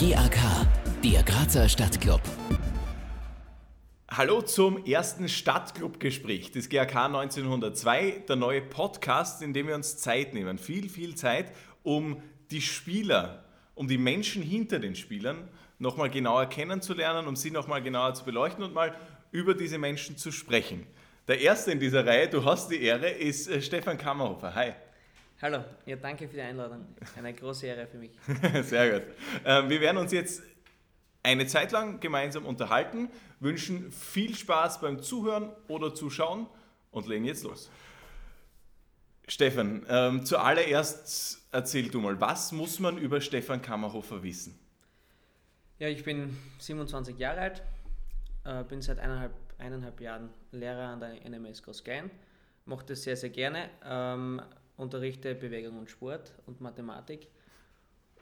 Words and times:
GAK, 0.00 0.66
der 1.04 1.22
Grazer 1.22 1.68
Stadtclub. 1.68 2.20
Hallo 4.10 4.42
zum 4.42 4.84
ersten 4.84 5.28
Stadtclub-Gespräch 5.28 6.50
des 6.50 6.68
GAK 6.68 6.96
1902, 6.96 8.24
der 8.26 8.34
neue 8.34 8.60
Podcast, 8.60 9.40
in 9.40 9.52
dem 9.52 9.68
wir 9.68 9.76
uns 9.76 9.98
Zeit 9.98 10.34
nehmen, 10.34 10.58
viel, 10.58 10.88
viel 10.88 11.14
Zeit, 11.14 11.52
um 11.84 12.20
die 12.50 12.60
Spieler, 12.60 13.44
um 13.76 13.86
die 13.86 13.98
Menschen 13.98 14.42
hinter 14.42 14.80
den 14.80 14.96
Spielern 14.96 15.48
nochmal 15.78 16.10
genauer 16.10 16.46
kennenzulernen, 16.46 17.28
um 17.28 17.36
sie 17.36 17.52
nochmal 17.52 17.80
genauer 17.80 18.14
zu 18.14 18.24
beleuchten 18.24 18.64
und 18.64 18.74
mal 18.74 18.96
über 19.30 19.54
diese 19.54 19.78
Menschen 19.78 20.16
zu 20.16 20.32
sprechen. 20.32 20.88
Der 21.28 21.40
erste 21.40 21.70
in 21.70 21.78
dieser 21.78 22.04
Reihe, 22.04 22.28
du 22.28 22.44
hast 22.44 22.68
die 22.68 22.82
Ehre, 22.82 23.10
ist 23.10 23.48
äh, 23.48 23.62
Stefan 23.62 23.96
Kammerhofer. 23.96 24.56
Hi. 24.56 24.72
Hallo, 25.44 25.62
ja, 25.84 25.96
danke 25.96 26.26
für 26.26 26.36
die 26.36 26.40
Einladung. 26.40 26.86
Eine 27.18 27.34
große 27.34 27.66
Ehre 27.66 27.86
für 27.86 27.98
mich. 27.98 28.12
Sehr 28.62 28.92
gut. 28.98 29.14
Ähm, 29.44 29.68
wir 29.68 29.78
werden 29.82 29.98
uns 29.98 30.10
jetzt 30.10 30.42
eine 31.22 31.46
Zeit 31.46 31.70
lang 31.70 32.00
gemeinsam 32.00 32.46
unterhalten, 32.46 33.10
wünschen 33.40 33.92
viel 33.92 34.34
Spaß 34.34 34.80
beim 34.80 35.02
Zuhören 35.02 35.50
oder 35.68 35.94
Zuschauen 35.94 36.46
und 36.92 37.06
legen 37.06 37.26
jetzt 37.26 37.44
los. 37.44 37.70
Stefan, 39.28 39.84
ähm, 39.90 40.24
zuallererst 40.24 41.46
erzähl 41.52 41.90
du 41.90 42.00
mal, 42.00 42.18
was 42.18 42.50
muss 42.52 42.78
man 42.78 42.96
über 42.96 43.20
Stefan 43.20 43.60
Kammerhofer 43.60 44.22
wissen? 44.22 44.58
Ja, 45.78 45.88
ich 45.88 46.04
bin 46.04 46.38
27 46.58 47.18
Jahre 47.18 47.40
alt, 47.40 47.62
äh, 48.44 48.64
bin 48.64 48.80
seit 48.80 48.98
eineinhalb, 48.98 49.34
eineinhalb 49.58 50.00
Jahren 50.00 50.30
Lehrer 50.52 50.88
an 50.88 51.00
der 51.00 51.22
NMS 51.28 51.62
Großgein, 51.62 52.10
mache 52.64 52.86
das 52.86 53.02
sehr, 53.02 53.18
sehr 53.18 53.28
gerne. 53.28 53.68
Ähm, 53.84 54.40
unterrichte 54.76 55.34
Bewegung 55.34 55.78
und 55.78 55.90
Sport 55.90 56.32
und 56.46 56.60
Mathematik. 56.60 57.28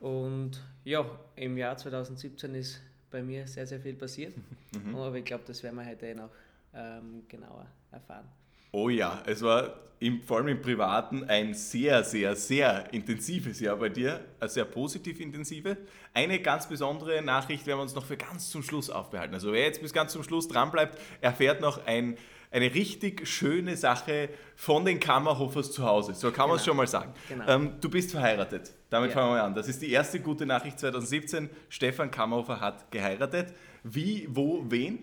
Und 0.01 0.61
ja, 0.85 1.05
im 1.37 1.57
Jahr 1.57 1.77
2017 1.77 2.55
ist 2.55 2.81
bei 3.11 3.23
mir 3.23 3.47
sehr, 3.47 3.67
sehr 3.67 3.81
viel 3.81 3.95
passiert. 3.95 4.35
Mhm. 4.75 4.95
Aber 4.97 5.15
ich 5.17 5.27
glaube, 5.27 5.45
das 5.47 5.63
werden 5.63 5.77
wir 5.77 5.85
heute 5.85 6.15
noch 6.15 6.31
ähm, 6.75 7.25
genauer 7.29 7.67
erfahren. 7.91 8.27
Oh 8.71 8.89
ja, 8.89 9.23
es 9.27 9.43
war 9.43 9.75
im, 9.99 10.23
vor 10.23 10.39
allem 10.39 10.49
im 10.49 10.63
Privaten 10.63 11.25
ein 11.25 11.53
sehr, 11.53 12.03
sehr, 12.03 12.35
sehr 12.35 12.93
intensives 12.93 13.61
Jahr 13.61 13.77
bei 13.77 13.91
dir, 13.91 14.25
ein 14.41 14.49
sehr 14.49 14.65
positiv 14.65 15.21
intensive. 15.21 15.77
Eine 16.15 16.41
ganz 16.41 16.67
besondere 16.67 17.21
Nachricht 17.21 17.67
werden 17.67 17.81
wir 17.81 17.83
uns 17.83 17.95
noch 17.95 18.07
für 18.07 18.17
ganz 18.17 18.49
zum 18.49 18.63
Schluss 18.63 18.89
aufbehalten. 18.89 19.35
Also 19.35 19.53
wer 19.53 19.65
jetzt 19.65 19.83
bis 19.83 19.93
ganz 19.93 20.13
zum 20.13 20.23
Schluss 20.23 20.49
dranbleibt, 20.49 20.99
erfährt 21.21 21.61
noch 21.61 21.87
ein 21.87 22.17
eine 22.53 22.73
richtig 22.75 23.27
schöne 23.27 23.77
Sache 23.77 24.29
von 24.55 24.85
den 24.85 25.01
Kammerhofers 25.01 25.73
zu 25.73 25.85
Hause. 25.85 26.15
So 26.15 26.31
kann 26.31 26.49
man 26.49 26.57
es 26.57 26.63
genau. 26.63 26.71
schon 26.71 26.77
mal 26.77 26.87
sagen. 26.87 27.15
Genau. 27.29 27.49
Ähm, 27.49 27.81
du 27.81 27.89
bist 27.89 28.11
verheiratet. 28.11 28.73
Damit 28.91 29.11
ja. 29.11 29.15
fangen 29.15 29.31
wir 29.31 29.39
mal 29.39 29.47
an. 29.47 29.55
Das 29.55 29.69
ist 29.69 29.81
die 29.81 29.91
erste 29.91 30.21
gute 30.21 30.45
Nachricht 30.45 30.79
2017. 30.79 31.49
Stefan 31.71 32.11
Kammerhofer 32.11 32.61
hat 32.61 32.91
geheiratet. 32.91 33.55
Wie, 33.83 34.29
wo, 34.31 34.65
wen? 34.69 34.99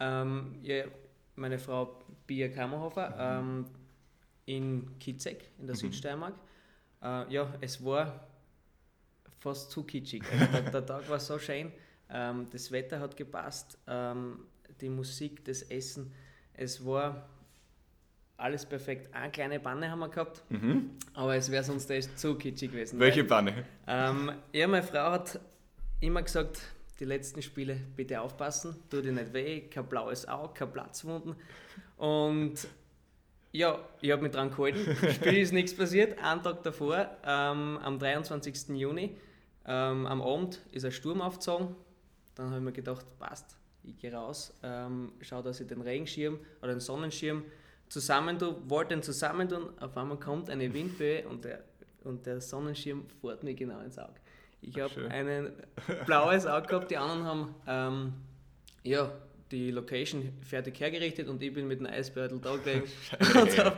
Ähm, 0.00 0.56
ja, 0.62 0.84
meine 1.36 1.60
Frau 1.60 2.02
Bia 2.26 2.48
Kammerhofer 2.48 3.40
mhm. 3.40 3.64
ähm, 3.64 3.66
in 4.44 4.98
Kitzek 4.98 5.50
in 5.60 5.68
der 5.68 5.76
mhm. 5.76 5.80
Südsteiermark. 5.80 6.34
Äh, 7.00 7.32
ja, 7.32 7.54
es 7.60 7.82
war 7.84 8.26
fast 9.38 9.70
zu 9.70 9.84
kitschig. 9.84 10.24
Also 10.32 10.46
der, 10.46 10.62
der, 10.62 10.86
Tag 10.86 11.08
war 11.08 11.20
so 11.20 11.38
schön, 11.38 11.70
ähm, 12.10 12.48
das 12.50 12.72
Wetter 12.72 12.98
hat 12.98 13.16
gepasst, 13.16 13.78
ähm, 13.86 14.40
die 14.80 14.88
Musik, 14.88 15.44
das 15.44 15.62
Essen 15.62 16.12
es 16.54 16.84
war 16.84 17.28
alles 18.36 18.66
perfekt. 18.66 19.14
Eine 19.14 19.30
kleine 19.30 19.60
Banne 19.60 19.90
haben 19.90 20.00
wir 20.00 20.08
gehabt, 20.08 20.42
mhm. 20.50 20.90
aber 21.14 21.36
es 21.36 21.50
wäre 21.50 21.62
sonst 21.62 21.90
echt 21.90 22.18
zu 22.18 22.34
kitschig 22.34 22.72
gewesen. 22.72 22.98
Welche 22.98 23.24
Banne? 23.24 23.64
Ähm, 23.86 24.32
ja, 24.52 24.66
meine 24.66 24.82
Frau 24.82 25.12
hat 25.12 25.40
immer 26.00 26.22
gesagt, 26.22 26.60
die 26.98 27.04
letzten 27.04 27.42
Spiele 27.42 27.78
bitte 27.96 28.20
aufpassen, 28.20 28.76
tu 28.90 29.00
dir 29.00 29.12
nicht 29.12 29.32
weh, 29.32 29.62
kein 29.62 29.86
blaues 29.86 30.26
Auge, 30.28 30.54
kein 30.54 30.72
Platzwunden. 30.72 31.36
Und 31.96 32.54
ja, 33.52 33.78
ich 34.00 34.10
habe 34.10 34.22
mich 34.22 34.32
dran 34.32 34.50
gehalten. 34.50 34.96
Spiel 35.12 35.38
ist 35.38 35.52
nichts 35.52 35.76
passiert. 35.76 36.18
Einen 36.22 36.42
Tag 36.42 36.62
davor, 36.62 37.10
ähm, 37.24 37.78
am 37.82 37.98
23. 37.98 38.68
Juni, 38.70 39.16
ähm, 39.66 40.06
am 40.06 40.22
Abend 40.22 40.60
ist 40.72 40.84
ein 40.84 40.92
Sturm 40.92 41.20
aufgezogen. 41.20 41.74
Dann 42.34 42.46
habe 42.46 42.58
ich 42.58 42.62
mir 42.62 42.72
gedacht, 42.72 43.04
passt, 43.18 43.56
ich 43.84 43.98
gehe 43.98 44.12
raus, 44.12 44.54
ähm, 44.62 45.12
schaue, 45.20 45.42
dass 45.42 45.60
ich 45.60 45.66
den 45.66 45.80
Regenschirm 45.80 46.38
oder 46.60 46.72
den 46.72 46.80
Sonnenschirm 46.80 47.44
zusammen 47.88 48.38
tue, 48.38 48.56
wollte 48.68 48.94
den 48.94 49.02
zusammen 49.02 49.48
tun, 49.48 49.68
auf 49.80 49.96
einmal 49.96 50.18
kommt 50.18 50.50
eine 50.50 50.72
Windböe 50.72 51.26
und 51.28 51.44
der, 51.44 51.62
und 52.04 52.26
der 52.26 52.40
Sonnenschirm 52.40 53.06
fährt 53.20 53.42
mir 53.42 53.54
genau 53.54 53.80
ins 53.80 53.98
Auge. 53.98 54.14
Ich 54.60 54.78
habe 54.78 55.08
ein 55.10 55.52
blaues 56.06 56.46
Auge 56.46 56.68
gehabt, 56.68 56.90
die 56.90 56.96
anderen 56.96 57.24
haben 57.24 57.54
ähm, 57.66 58.12
ja, 58.84 59.12
die 59.52 59.70
Location 59.70 60.32
fertig 60.42 60.80
hergerichtet 60.80 61.28
und 61.28 61.42
ich 61.42 61.52
bin 61.52 61.68
mit 61.68 61.80
einem 61.80 61.92
Eisbeutel 61.92 62.40
da 62.40 62.56
gelegen 62.56 62.84
und 63.20 63.58
habe 63.58 63.76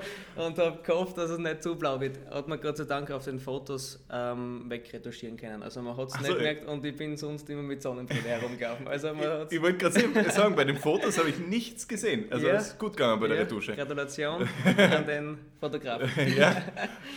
hab 0.56 0.84
gehofft, 0.84 1.18
dass 1.18 1.30
es 1.30 1.38
nicht 1.38 1.62
zu 1.62 1.76
blau 1.76 2.00
wird. 2.00 2.18
Hat 2.30 2.46
man 2.46 2.60
Gott 2.60 2.76
sei 2.76 2.84
Dank 2.84 3.10
auf 3.10 3.24
den 3.24 3.40
Fotos 3.40 4.04
ähm, 4.10 4.64
wegretuschieren 4.68 5.36
können. 5.36 5.62
Also 5.62 5.82
man 5.82 5.96
hat 5.96 6.08
es 6.08 6.20
nicht 6.20 6.36
gemerkt 6.36 6.68
und 6.68 6.84
ich 6.84 6.96
bin 6.96 7.16
sonst 7.16 7.50
immer 7.50 7.62
mit 7.62 7.82
Sonnenbrille 7.82 8.22
herumgelaufen. 8.22 8.86
Also 8.86 9.08
ich, 9.08 9.56
ich 9.56 9.60
wollte 9.62 9.78
gerade 9.78 10.30
sagen, 10.30 10.54
bei 10.54 10.64
den 10.64 10.76
Fotos 10.76 11.18
habe 11.18 11.28
ich 11.28 11.38
nichts 11.38 11.88
gesehen. 11.88 12.26
Also 12.30 12.46
ja, 12.46 12.54
ist 12.54 12.78
gut 12.78 12.96
gegangen 12.96 13.20
bei 13.20 13.26
der 13.26 13.36
ja, 13.36 13.42
Retusche. 13.42 13.74
Gratulation 13.74 14.48
an 14.64 15.06
den 15.06 15.38
Fotografen. 15.58 16.08
ja. 16.36 16.62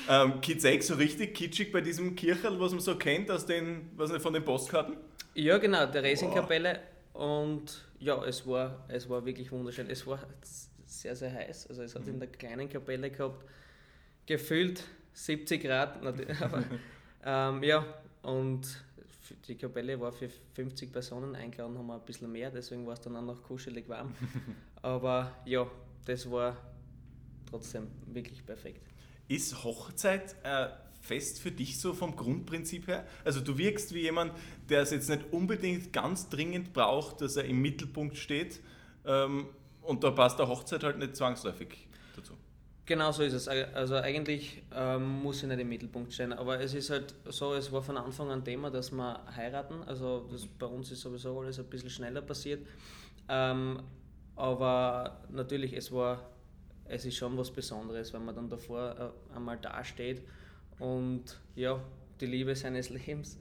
Ähm, 0.09 0.41
Kizeig 0.41 0.81
so 0.81 0.95
richtig 0.95 1.35
kitschig 1.35 1.71
bei 1.71 1.81
diesem 1.81 2.15
Kircherl, 2.15 2.59
was 2.59 2.71
man 2.71 2.81
so 2.81 2.95
kennt 2.95 3.29
aus 3.29 3.45
den, 3.45 3.91
was 3.95 4.11
nicht, 4.11 4.21
von 4.21 4.33
den 4.33 4.43
Postkarten? 4.43 4.97
Ja 5.35 5.59
genau, 5.59 5.85
der 5.85 6.03
Racingkapelle 6.03 6.79
und 7.13 7.86
ja, 7.99 8.23
es 8.25 8.45
war, 8.45 8.85
es 8.87 9.09
war 9.09 9.25
wirklich 9.25 9.51
wunderschön. 9.51 9.89
Es 9.89 10.05
war 10.05 10.19
sehr, 10.85 11.15
sehr 11.15 11.33
heiß. 11.33 11.67
Also 11.67 11.83
es 11.83 11.95
hat 11.95 12.03
mhm. 12.03 12.13
in 12.13 12.19
der 12.19 12.29
kleinen 12.29 12.69
Kapelle 12.69 13.09
gehabt, 13.09 13.45
gefühlt 14.25 14.83
70 15.13 15.63
Grad. 15.63 16.01
Aber, 16.41 16.63
ähm, 17.23 17.63
ja, 17.63 17.85
und 18.21 18.85
die 19.47 19.55
Kapelle 19.55 19.99
war 19.99 20.11
für 20.11 20.29
50 20.29 20.91
Personen 20.91 21.35
eingeladen, 21.35 21.77
haben 21.77 21.87
wir 21.87 21.95
ein 21.95 22.05
bisschen 22.05 22.31
mehr, 22.31 22.49
deswegen 22.49 22.85
war 22.85 22.93
es 22.93 23.01
dann 23.01 23.15
auch 23.15 23.21
noch 23.21 23.43
kuschelig 23.43 23.87
warm. 23.89 24.13
Aber 24.81 25.35
ja, 25.45 25.69
das 26.05 26.29
war 26.29 26.55
trotzdem 27.49 27.87
wirklich 28.05 28.45
perfekt. 28.45 28.81
Ist 29.27 29.63
Hochzeit 29.63 30.35
äh, 30.43 30.67
fest 31.07 31.39
für 31.39 31.51
dich 31.51 31.79
so 31.79 31.93
vom 31.93 32.15
Grundprinzip 32.15 32.87
her? 32.87 33.05
Also 33.23 33.39
du 33.39 33.57
wirkst 33.57 33.93
wie 33.93 34.01
jemand, 34.01 34.33
der 34.69 34.81
es 34.81 34.91
jetzt 34.91 35.09
nicht 35.09 35.31
unbedingt 35.31 35.93
ganz 35.93 36.29
dringend 36.29 36.73
braucht, 36.73 37.21
dass 37.21 37.37
er 37.37 37.45
im 37.45 37.61
Mittelpunkt 37.61 38.17
steht 38.17 38.59
ähm, 39.05 39.47
und 39.81 40.03
da 40.03 40.11
passt 40.11 40.37
der 40.37 40.47
Hochzeit 40.47 40.83
halt 40.83 40.97
nicht 40.97 41.15
zwangsläufig 41.15 41.87
dazu. 42.15 42.33
Genau 42.85 43.11
so 43.11 43.23
ist 43.23 43.33
es. 43.33 43.47
Also 43.47 43.95
eigentlich 43.95 44.63
ähm, 44.73 45.21
muss 45.21 45.41
ich 45.43 45.49
nicht 45.49 45.59
im 45.59 45.69
Mittelpunkt 45.69 46.13
stehen, 46.13 46.33
aber 46.33 46.59
es 46.59 46.73
ist 46.73 46.89
halt 46.89 47.13
so, 47.25 47.53
es 47.53 47.71
war 47.71 47.81
von 47.81 47.97
Anfang 47.97 48.29
an 48.29 48.43
Thema, 48.43 48.69
dass 48.69 48.91
wir 48.91 49.19
heiraten. 49.35 49.83
Also 49.85 50.27
das, 50.31 50.45
bei 50.45 50.65
uns 50.65 50.91
ist 50.91 51.01
sowieso 51.01 51.39
alles 51.39 51.59
ein 51.59 51.65
bisschen 51.65 51.89
schneller 51.89 52.21
passiert. 52.21 52.65
Ähm, 53.29 53.81
aber 54.35 55.21
natürlich, 55.29 55.73
es 55.73 55.91
war, 55.91 56.29
es 56.85 57.03
ist 57.05 57.15
schon 57.15 57.37
was 57.37 57.51
Besonderes, 57.51 58.13
wenn 58.13 58.23
man 58.23 58.35
dann 58.35 58.49
davor 58.49 59.13
äh, 59.31 59.35
einmal 59.35 59.57
dasteht 59.57 60.21
und 60.79 61.39
ja, 61.55 61.79
die 62.19 62.25
Liebe 62.25 62.55
seines 62.55 62.89
Lebens 62.89 63.37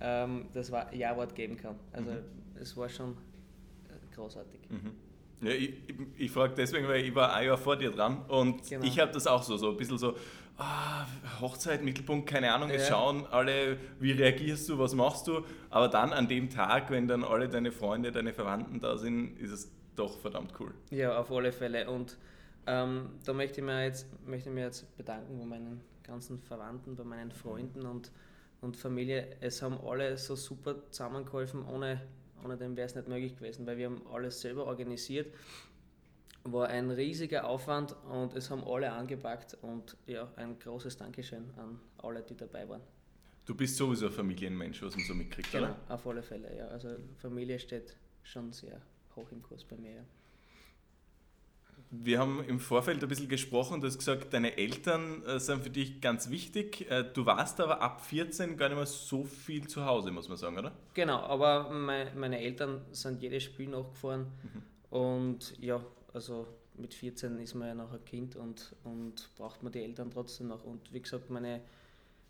ähm, 0.00 0.46
das 0.52 0.70
war 0.70 0.92
Ja-Wort 0.94 1.34
geben 1.34 1.56
kann. 1.56 1.76
Also 1.92 2.10
mhm. 2.10 2.18
es 2.60 2.76
war 2.76 2.88
schon 2.88 3.12
äh, 3.12 4.14
großartig. 4.14 4.60
Mhm. 4.68 4.92
Ja, 5.40 5.52
ich, 5.52 5.74
ich, 6.16 6.30
frage 6.30 6.54
deswegen, 6.56 6.88
weil 6.88 7.04
ich 7.04 7.14
war 7.14 7.32
ein 7.32 7.46
Jahr 7.46 7.58
vor 7.58 7.76
dir 7.76 7.90
dran 7.92 8.24
und 8.26 8.68
genau. 8.68 8.84
ich 8.84 8.98
habe 8.98 9.12
das 9.12 9.26
auch 9.28 9.42
so, 9.42 9.56
so 9.56 9.70
ein 9.70 9.76
bisschen 9.76 9.96
so, 9.96 10.16
ah, 10.56 11.06
Hochzeit, 11.40 11.84
Mittelpunkt, 11.84 12.28
keine 12.28 12.52
Ahnung, 12.52 12.70
jetzt 12.70 12.88
ja. 12.88 12.96
schauen 12.96 13.24
alle, 13.26 13.76
wie 14.00 14.10
reagierst 14.10 14.68
du, 14.68 14.80
was 14.80 14.94
machst 14.94 15.28
du, 15.28 15.44
aber 15.70 15.86
dann 15.86 16.12
an 16.12 16.26
dem 16.26 16.50
Tag, 16.50 16.90
wenn 16.90 17.06
dann 17.06 17.22
alle 17.22 17.48
deine 17.48 17.70
Freunde, 17.70 18.10
deine 18.10 18.32
Verwandten 18.32 18.80
da 18.80 18.96
sind, 18.96 19.38
ist 19.38 19.52
es 19.52 19.70
doch 19.94 20.18
verdammt 20.18 20.54
cool. 20.58 20.74
Ja, 20.90 21.16
auf 21.16 21.30
alle 21.30 21.52
Fälle 21.52 21.88
und 21.88 22.18
ähm, 22.66 23.10
da 23.24 23.32
möchte 23.32 23.60
ich, 23.60 23.66
mir 23.66 23.84
jetzt, 23.84 24.08
möchte 24.26 24.48
ich 24.48 24.54
mich 24.56 24.64
jetzt 24.64 24.96
bedanken 24.96 25.38
bei 25.38 25.44
meinen 25.44 25.80
ganzen 26.08 26.40
Verwandten, 26.40 26.96
bei 26.96 27.04
meinen 27.04 27.30
Freunden 27.30 27.86
und, 27.86 28.10
und 28.60 28.76
Familie. 28.76 29.36
Es 29.40 29.62
haben 29.62 29.78
alle 29.80 30.16
so 30.16 30.34
super 30.34 30.90
zusammengeholfen, 30.90 31.64
ohne, 31.64 32.00
ohne 32.44 32.56
dem 32.56 32.76
wäre 32.76 32.86
es 32.86 32.94
nicht 32.96 33.06
möglich 33.06 33.36
gewesen, 33.36 33.66
weil 33.66 33.76
wir 33.76 33.86
haben 33.86 34.02
alles 34.12 34.40
selber 34.40 34.66
organisiert. 34.66 35.32
War 36.44 36.68
ein 36.68 36.90
riesiger 36.90 37.46
Aufwand 37.46 37.94
und 38.10 38.34
es 38.34 38.50
haben 38.50 38.64
alle 38.64 38.90
angepackt 38.90 39.56
und 39.62 39.96
ja, 40.06 40.28
ein 40.36 40.58
großes 40.58 40.96
Dankeschön 40.96 41.44
an 41.56 41.78
alle, 41.98 42.22
die 42.22 42.36
dabei 42.36 42.68
waren. 42.68 42.80
Du 43.44 43.54
bist 43.54 43.76
sowieso 43.76 44.06
ein 44.06 44.12
Familienmensch, 44.12 44.82
was 44.82 44.96
man 44.96 45.04
so 45.04 45.14
mitkriegt, 45.14 45.52
genau, 45.52 45.68
oder? 45.68 45.76
auf 45.88 46.06
alle 46.06 46.22
Fälle, 46.22 46.54
ja. 46.56 46.68
Also 46.68 46.96
Familie 47.16 47.58
steht 47.58 47.96
schon 48.22 48.52
sehr 48.52 48.80
hoch 49.16 49.30
im 49.32 49.42
Kurs 49.42 49.64
bei 49.64 49.76
mir, 49.76 49.94
ja. 49.94 50.04
Wir 51.90 52.18
haben 52.18 52.44
im 52.44 52.60
Vorfeld 52.60 53.02
ein 53.02 53.08
bisschen 53.08 53.28
gesprochen, 53.28 53.80
du 53.80 53.86
hast 53.86 53.98
gesagt, 53.98 54.32
deine 54.34 54.58
Eltern 54.58 55.24
äh, 55.24 55.40
sind 55.40 55.62
für 55.62 55.70
dich 55.70 56.00
ganz 56.00 56.28
wichtig. 56.28 56.90
Äh, 56.90 57.04
du 57.14 57.24
warst 57.24 57.60
aber 57.60 57.80
ab 57.80 58.04
14 58.04 58.56
gar 58.56 58.68
nicht 58.68 58.76
mehr 58.76 58.86
so 58.86 59.24
viel 59.24 59.66
zu 59.66 59.86
Hause, 59.86 60.10
muss 60.10 60.28
man 60.28 60.36
sagen, 60.36 60.58
oder? 60.58 60.72
Genau, 60.94 61.20
aber 61.20 61.70
mein, 61.70 62.18
meine 62.18 62.40
Eltern 62.40 62.82
sind 62.92 63.22
jedes 63.22 63.44
Spiel 63.44 63.68
nachgefahren 63.68 64.26
mhm. 64.42 64.96
und 64.98 65.58
ja, 65.60 65.80
also 66.12 66.46
mit 66.76 66.94
14 66.94 67.38
ist 67.38 67.54
man 67.54 67.68
ja 67.68 67.74
noch 67.74 67.92
ein 67.92 68.04
Kind 68.04 68.36
und, 68.36 68.74
und 68.84 69.30
braucht 69.36 69.62
man 69.62 69.72
die 69.72 69.82
Eltern 69.82 70.10
trotzdem 70.10 70.48
noch. 70.48 70.64
Und 70.64 70.92
wie 70.92 71.00
gesagt, 71.00 71.30
meine, 71.30 71.62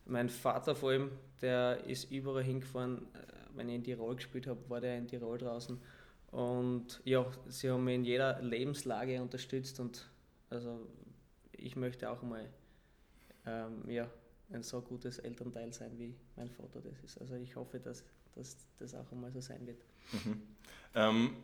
mein 0.07 0.29
Vater 0.29 0.75
vor 0.75 0.91
allem, 0.91 1.11
der 1.43 1.85
ist 1.85 2.11
überall 2.11 2.45
hingefahren. 2.45 3.07
Äh, 3.15 3.39
wenn 3.55 3.69
ich 3.69 3.75
in 3.75 3.85
Tirol 3.85 4.15
gespielt 4.15 4.47
habe, 4.47 4.61
war 4.69 4.81
der 4.81 4.97
in 4.97 5.09
Tirol 5.09 5.37
draußen. 5.37 5.81
Und 6.31 7.01
ja, 7.05 7.27
sie 7.49 7.71
haben 7.71 7.85
mich 7.85 7.95
in 7.95 8.05
jeder 8.05 8.41
Lebenslage 8.43 9.21
unterstützt 9.23 9.81
und 9.81 10.09
also 10.51 10.87
ich 11.53 11.75
möchte 11.77 12.11
auch 12.11 12.23
mal 12.23 12.49
ähm, 13.47 13.89
ja, 13.89 14.11
ein 14.53 14.63
so 14.63 14.81
gutes 14.81 15.19
Elternteil 15.19 15.73
sein, 15.73 15.93
wie 15.99 16.15
mein 16.37 16.51
Vater 16.51 16.81
das 16.81 17.01
ist. 17.03 17.19
Also 17.21 17.35
ich 17.35 17.57
hoffe, 17.57 17.81
dass, 17.81 18.05
dass 18.35 18.57
das 18.79 18.95
auch 18.95 19.11
einmal 19.11 19.33
so 19.33 19.41
sein 19.41 19.67
wird. 19.67 19.83
Mhm. 20.13 20.43
Ähm, 20.95 21.37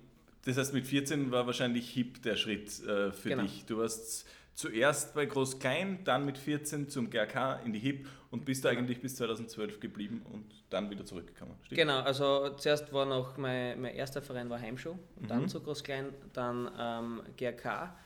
das 0.44 0.58
heißt, 0.58 0.74
mit 0.74 0.86
14 0.86 1.30
war 1.30 1.46
wahrscheinlich 1.46 1.90
HIP 1.90 2.22
der 2.22 2.36
Schritt 2.36 2.68
äh, 2.84 3.12
für 3.12 3.30
genau. 3.30 3.42
dich. 3.42 3.64
Du 3.64 3.78
warst 3.78 4.26
zuerst 4.54 5.14
bei 5.14 5.26
Groß-Klein, 5.26 6.00
dann 6.04 6.24
mit 6.24 6.38
14 6.38 6.88
zum 6.88 7.10
GRK 7.10 7.60
in 7.64 7.72
die 7.72 7.78
HIP 7.78 8.06
und 8.30 8.44
bist 8.44 8.62
genau. 8.62 8.74
eigentlich 8.74 9.00
bis 9.00 9.16
2012 9.16 9.80
geblieben 9.80 10.24
und 10.32 10.44
dann 10.70 10.90
wieder 10.90 11.04
zurückgekommen. 11.04 11.54
Stimmt? 11.62 11.78
Genau, 11.78 12.00
also 12.00 12.50
zuerst 12.50 12.92
war 12.92 13.06
noch 13.06 13.36
mein, 13.36 13.80
mein 13.80 13.94
erster 13.94 14.22
Verein 14.22 14.50
war 14.50 14.60
Heimschuh, 14.60 14.94
mhm. 14.94 15.26
dann 15.28 15.48
zu 15.48 15.60
Groß-Klein, 15.60 16.12
dann 16.32 16.70
ähm, 16.78 17.22
GRK. 17.36 17.96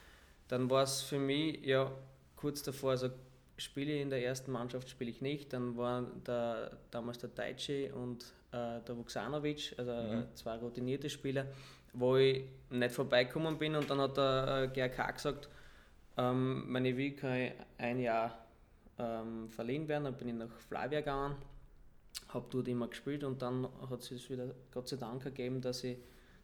Dann 0.49 0.71
war 0.71 0.83
es 0.83 1.03
für 1.03 1.19
mich 1.19 1.65
ja 1.65 1.93
kurz 2.37 2.62
davor, 2.62 2.93
also 2.93 3.11
spiele 3.56 3.93
ich 3.93 4.01
in 4.01 4.11
der 4.11 4.25
ersten 4.25 4.51
Mannschaft, 4.51 4.89
spiele 4.89 5.11
ich 5.11 5.21
nicht. 5.21 5.53
Dann 5.53 5.77
waren 5.77 6.23
der, 6.25 6.79
damals 6.91 7.19
der 7.19 7.31
Daichi 7.31 7.91
und 7.91 8.25
äh, 8.53 8.81
der 8.81 8.97
Vuksanovic, 8.97 9.75
also 9.77 9.93
mhm. 9.93 10.25
zwei 10.35 10.56
routinierte 10.56 11.11
Spieler 11.11 11.47
wo 11.93 12.17
ich 12.17 12.44
nicht 12.71 12.94
vorbeigekommen 12.94 13.59
bin 13.59 13.75
und 13.75 13.89
dann 13.89 14.01
hat 14.01 14.17
der 14.17 14.65
äh, 14.65 14.69
GRK 14.69 15.12
gesagt, 15.12 15.49
ähm, 16.19 16.70
meine 16.70 16.97
Will 16.97 17.12
kann 17.12 17.53
ein 17.79 18.00
Jahr 18.00 18.44
ähm, 18.99 19.49
verliehen 19.50 19.87
werden, 19.87 20.05
dann 20.05 20.17
bin 20.17 20.29
ich 20.29 20.35
nach 20.35 20.50
Flavia 20.69 21.00
gegangen, 21.00 21.37
habe 22.29 22.47
dort 22.50 22.67
immer 22.69 22.88
gespielt 22.88 23.23
und 23.23 23.41
dann 23.41 23.69
hat 23.88 24.00
es 24.00 24.06
sich 24.06 24.29
wieder 24.29 24.55
Gott 24.73 24.88
sei 24.88 24.97
Dank 24.97 25.25
ergeben, 25.25 25.61
dass 25.61 25.85
ich, 25.85 25.97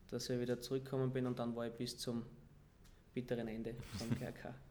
dass 0.09 0.31
ich 0.31 0.41
wieder 0.41 0.61
zurückgekommen 0.61 1.13
bin 1.13 1.27
und 1.27 1.39
dann 1.39 1.57
war 1.57 1.67
ich 1.67 1.73
bis 1.73 1.99
zum 1.99 2.23
bitteren 3.13 3.49
Ende 3.49 3.75
vom 3.99 4.09
GRK. 4.17 4.55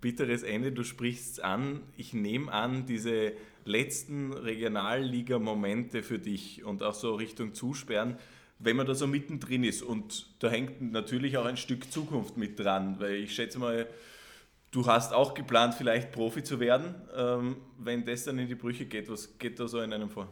Bitteres 0.00 0.42
Ende, 0.42 0.72
du 0.72 0.82
sprichst 0.82 1.32
es 1.32 1.40
an. 1.40 1.82
Ich 1.96 2.12
nehme 2.12 2.52
an, 2.52 2.86
diese 2.86 3.32
letzten 3.64 4.32
Regionalliga-Momente 4.32 6.02
für 6.02 6.18
dich 6.18 6.64
und 6.64 6.82
auch 6.82 6.94
so 6.94 7.14
Richtung 7.14 7.54
Zusperren, 7.54 8.18
wenn 8.58 8.76
man 8.76 8.86
da 8.86 8.94
so 8.94 9.06
mittendrin 9.06 9.64
ist. 9.64 9.82
Und 9.82 10.26
da 10.42 10.48
hängt 10.48 10.80
natürlich 10.80 11.36
auch 11.36 11.44
ein 11.44 11.56
Stück 11.56 11.90
Zukunft 11.92 12.36
mit 12.36 12.58
dran, 12.58 12.98
weil 12.98 13.14
ich 13.14 13.34
schätze 13.34 13.58
mal, 13.58 13.86
du 14.70 14.86
hast 14.86 15.12
auch 15.12 15.34
geplant, 15.34 15.74
vielleicht 15.74 16.12
Profi 16.12 16.42
zu 16.42 16.60
werden. 16.60 16.94
Ähm, 17.16 17.56
wenn 17.78 18.04
das 18.04 18.24
dann 18.24 18.38
in 18.38 18.48
die 18.48 18.54
Brüche 18.54 18.86
geht, 18.86 19.10
was 19.10 19.38
geht 19.38 19.60
da 19.60 19.68
so 19.68 19.80
in 19.80 19.92
einem 19.92 20.10
vor? 20.10 20.28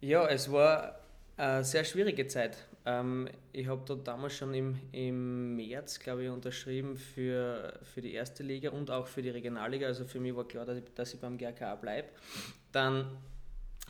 Ja, 0.00 0.26
es 0.26 0.50
war 0.50 0.98
eine 1.36 1.64
sehr 1.64 1.84
schwierige 1.84 2.26
Zeit. 2.26 2.56
Ähm, 2.84 3.28
ich 3.52 3.66
habe 3.68 3.82
da 3.86 3.94
damals 3.94 4.36
schon 4.36 4.54
im, 4.54 4.78
im 4.90 5.56
März, 5.56 6.00
glaube 6.00 6.24
ich, 6.24 6.30
unterschrieben 6.30 6.96
für, 6.96 7.78
für 7.94 8.02
die 8.02 8.12
erste 8.12 8.42
Liga 8.42 8.70
und 8.70 8.90
auch 8.90 9.06
für 9.06 9.22
die 9.22 9.30
Regionalliga. 9.30 9.86
Also 9.86 10.04
für 10.04 10.20
mich 10.20 10.34
war 10.34 10.46
klar, 10.46 10.66
dass 10.66 10.78
ich, 10.78 10.84
dass 10.94 11.14
ich 11.14 11.20
beim 11.20 11.38
GRK 11.38 11.76
bleibe. 11.76 12.08
Dann 12.72 13.06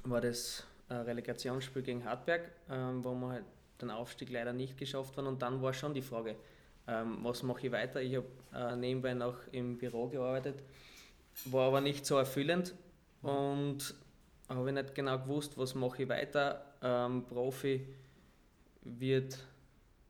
war 0.04 0.20
das 0.20 0.66
Relegationsspiel 0.90 1.82
gegen 1.82 2.04
Hartberg, 2.04 2.50
ähm, 2.70 3.04
wo 3.04 3.14
wir 3.14 3.28
halt 3.30 3.44
den 3.80 3.90
Aufstieg 3.90 4.30
leider 4.30 4.52
nicht 4.52 4.76
geschafft 4.76 5.16
haben. 5.16 5.26
Und 5.26 5.42
dann 5.42 5.62
war 5.62 5.72
schon 5.72 5.94
die 5.94 6.02
Frage, 6.02 6.36
ähm, 6.86 7.18
was 7.22 7.42
mache 7.42 7.66
ich 7.66 7.72
weiter? 7.72 8.00
Ich 8.00 8.16
habe 8.16 8.26
äh, 8.54 8.76
nebenbei 8.76 9.14
noch 9.14 9.36
im 9.52 9.78
Büro 9.78 10.08
gearbeitet, 10.08 10.62
war 11.46 11.68
aber 11.68 11.80
nicht 11.80 12.04
so 12.04 12.16
erfüllend 12.16 12.74
und 13.22 13.94
habe 14.48 14.68
ich 14.68 14.74
nicht 14.74 14.94
genau 14.94 15.18
gewusst, 15.18 15.56
was 15.56 15.74
mache 15.74 16.02
ich 16.02 16.08
weiter. 16.08 16.64
Ähm, 16.82 17.24
Profi 17.24 17.86
wird, 18.82 19.38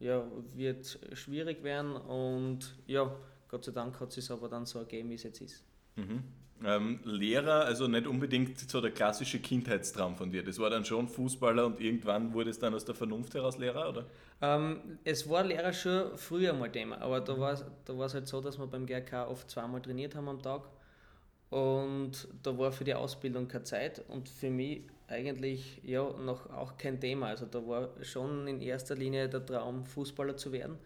ja, 0.00 0.24
wird 0.54 0.98
schwierig 1.12 1.62
werden 1.62 1.94
und 1.96 2.74
ja, 2.86 3.14
Gott 3.48 3.64
sei 3.64 3.72
Dank 3.72 4.00
hat 4.00 4.16
es 4.16 4.30
aber 4.30 4.48
dann 4.48 4.64
so 4.64 4.78
ergeben, 4.78 5.10
wie 5.10 5.14
es 5.14 5.22
jetzt 5.22 5.42
ist. 5.42 5.62
Mhm. 5.96 6.24
Ähm, 6.64 7.00
Lehrer, 7.04 7.64
also 7.64 7.88
nicht 7.88 8.06
unbedingt 8.06 8.58
so 8.58 8.80
der 8.80 8.92
klassische 8.92 9.40
Kindheitstraum 9.40 10.14
von 10.16 10.30
dir. 10.30 10.44
Das 10.44 10.60
war 10.60 10.70
dann 10.70 10.84
schon 10.84 11.08
Fußballer 11.08 11.66
und 11.66 11.80
irgendwann 11.80 12.32
wurde 12.34 12.50
es 12.50 12.58
dann 12.58 12.72
aus 12.72 12.84
der 12.84 12.94
Vernunft 12.94 13.34
heraus 13.34 13.58
Lehrer, 13.58 13.88
oder? 13.88 14.04
Ähm, 14.40 14.98
es 15.02 15.28
war 15.28 15.42
Lehrer 15.42 15.72
schon 15.72 16.16
früher 16.16 16.52
mal 16.52 16.70
Thema, 16.70 17.00
aber 17.00 17.20
da 17.20 17.38
war 17.38 17.58
da 17.84 18.04
es 18.04 18.14
halt 18.14 18.28
so, 18.28 18.40
dass 18.40 18.58
wir 18.58 18.66
beim 18.68 18.86
GRK 18.86 19.28
oft 19.28 19.50
zweimal 19.50 19.82
trainiert 19.82 20.14
haben 20.14 20.28
am 20.28 20.40
Tag 20.40 20.62
und 21.50 22.28
da 22.42 22.56
war 22.56 22.72
für 22.72 22.84
die 22.84 22.94
Ausbildung 22.94 23.46
keine 23.46 23.64
Zeit 23.64 24.02
und 24.08 24.28
für 24.28 24.48
mich 24.48 24.84
eigentlich 25.06 25.82
ja 25.84 26.02
noch 26.02 26.48
auch 26.50 26.78
kein 26.78 26.98
Thema. 26.98 27.26
Also 27.26 27.44
da 27.44 27.58
war 27.66 27.90
schon 28.02 28.46
in 28.48 28.62
erster 28.62 28.94
Linie 28.94 29.28
der 29.28 29.44
Traum, 29.44 29.84
Fußballer 29.84 30.36
zu 30.36 30.50
werden. 30.50 30.78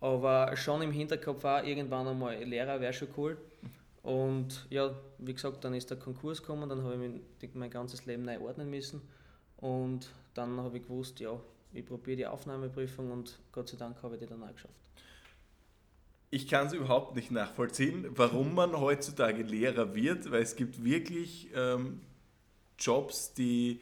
Aber 0.00 0.56
schon 0.56 0.82
im 0.82 0.90
Hinterkopf 0.90 1.44
auch 1.44 1.62
irgendwann 1.62 2.08
einmal 2.08 2.42
Lehrer 2.42 2.80
wäre 2.80 2.92
schon 2.92 3.08
cool. 3.16 3.38
Und 4.04 4.66
ja, 4.68 4.94
wie 5.16 5.32
gesagt, 5.32 5.64
dann 5.64 5.72
ist 5.72 5.88
der 5.88 5.98
Konkurs 5.98 6.42
gekommen, 6.42 6.68
dann 6.68 6.84
habe 6.84 7.22
ich 7.40 7.54
mein 7.54 7.70
ganzes 7.70 8.04
Leben 8.04 8.22
neu 8.22 8.38
ordnen 8.38 8.68
müssen. 8.68 9.00
Und 9.56 10.10
dann 10.34 10.60
habe 10.60 10.76
ich 10.76 10.82
gewusst, 10.82 11.20
ja, 11.20 11.40
ich 11.72 11.86
probiere 11.86 12.18
die 12.18 12.26
Aufnahmeprüfung 12.26 13.10
und 13.10 13.38
Gott 13.50 13.70
sei 13.70 13.78
Dank 13.78 14.02
habe 14.02 14.16
ich 14.16 14.20
die 14.20 14.26
dann 14.26 14.42
auch 14.42 14.52
geschafft. 14.52 14.74
Ich 16.30 16.46
kann 16.48 16.66
es 16.66 16.74
überhaupt 16.74 17.16
nicht 17.16 17.30
nachvollziehen, 17.30 18.06
warum 18.10 18.54
man 18.54 18.78
heutzutage 18.78 19.42
Lehrer 19.42 19.94
wird, 19.94 20.30
weil 20.30 20.42
es 20.42 20.54
gibt 20.54 20.84
wirklich 20.84 21.48
ähm, 21.54 22.02
Jobs, 22.78 23.32
die 23.32 23.80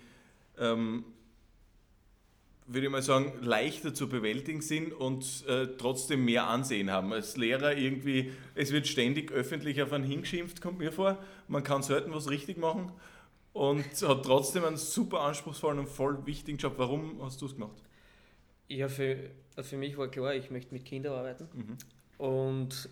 ähm, 0.57 1.05
würde 2.67 2.87
ich 2.87 2.93
mal 2.93 3.03
sagen, 3.03 3.33
leichter 3.43 3.93
zu 3.93 4.09
bewältigen 4.09 4.61
sind 4.61 4.93
und 4.93 5.45
äh, 5.49 5.69
trotzdem 5.79 6.25
mehr 6.25 6.47
Ansehen 6.47 6.91
haben. 6.91 7.13
Als 7.13 7.37
Lehrer 7.37 7.77
irgendwie, 7.77 8.33
es 8.55 8.73
wird 8.73 8.87
ständig 8.87 9.33
öffentlich 9.33 9.83
auf 9.83 9.93
einen 9.93 10.05
hingeschimpft, 10.05 10.61
kommt 10.61 10.79
mir 10.79 10.93
vor. 10.93 11.19
Man 11.49 11.63
kann 11.63 11.83
selten 11.83 12.13
was 12.15 12.31
richtig 12.31 12.59
machen 12.59 12.93
und 13.53 13.85
hat 14.03 14.25
trotzdem 14.25 14.65
einen 14.65 14.77
super 14.77 15.21
anspruchsvollen 15.21 15.81
und 15.81 15.89
voll 15.89 16.25
wichtigen 16.27 16.59
Job. 16.59 16.75
Warum 16.77 17.21
hast 17.23 17.41
du 17.43 17.47
es 17.47 17.55
gemacht? 17.55 17.83
Ja, 18.69 18.89
für, 18.89 19.17
für 19.61 19.77
mich 19.77 19.99
war 19.99 20.09
klar, 20.09 20.35
ich 20.35 20.51
möchte 20.51 20.73
mit 20.73 20.85
Kindern 20.85 21.15
arbeiten 21.15 21.49
mhm. 21.53 21.77
und 22.25 22.89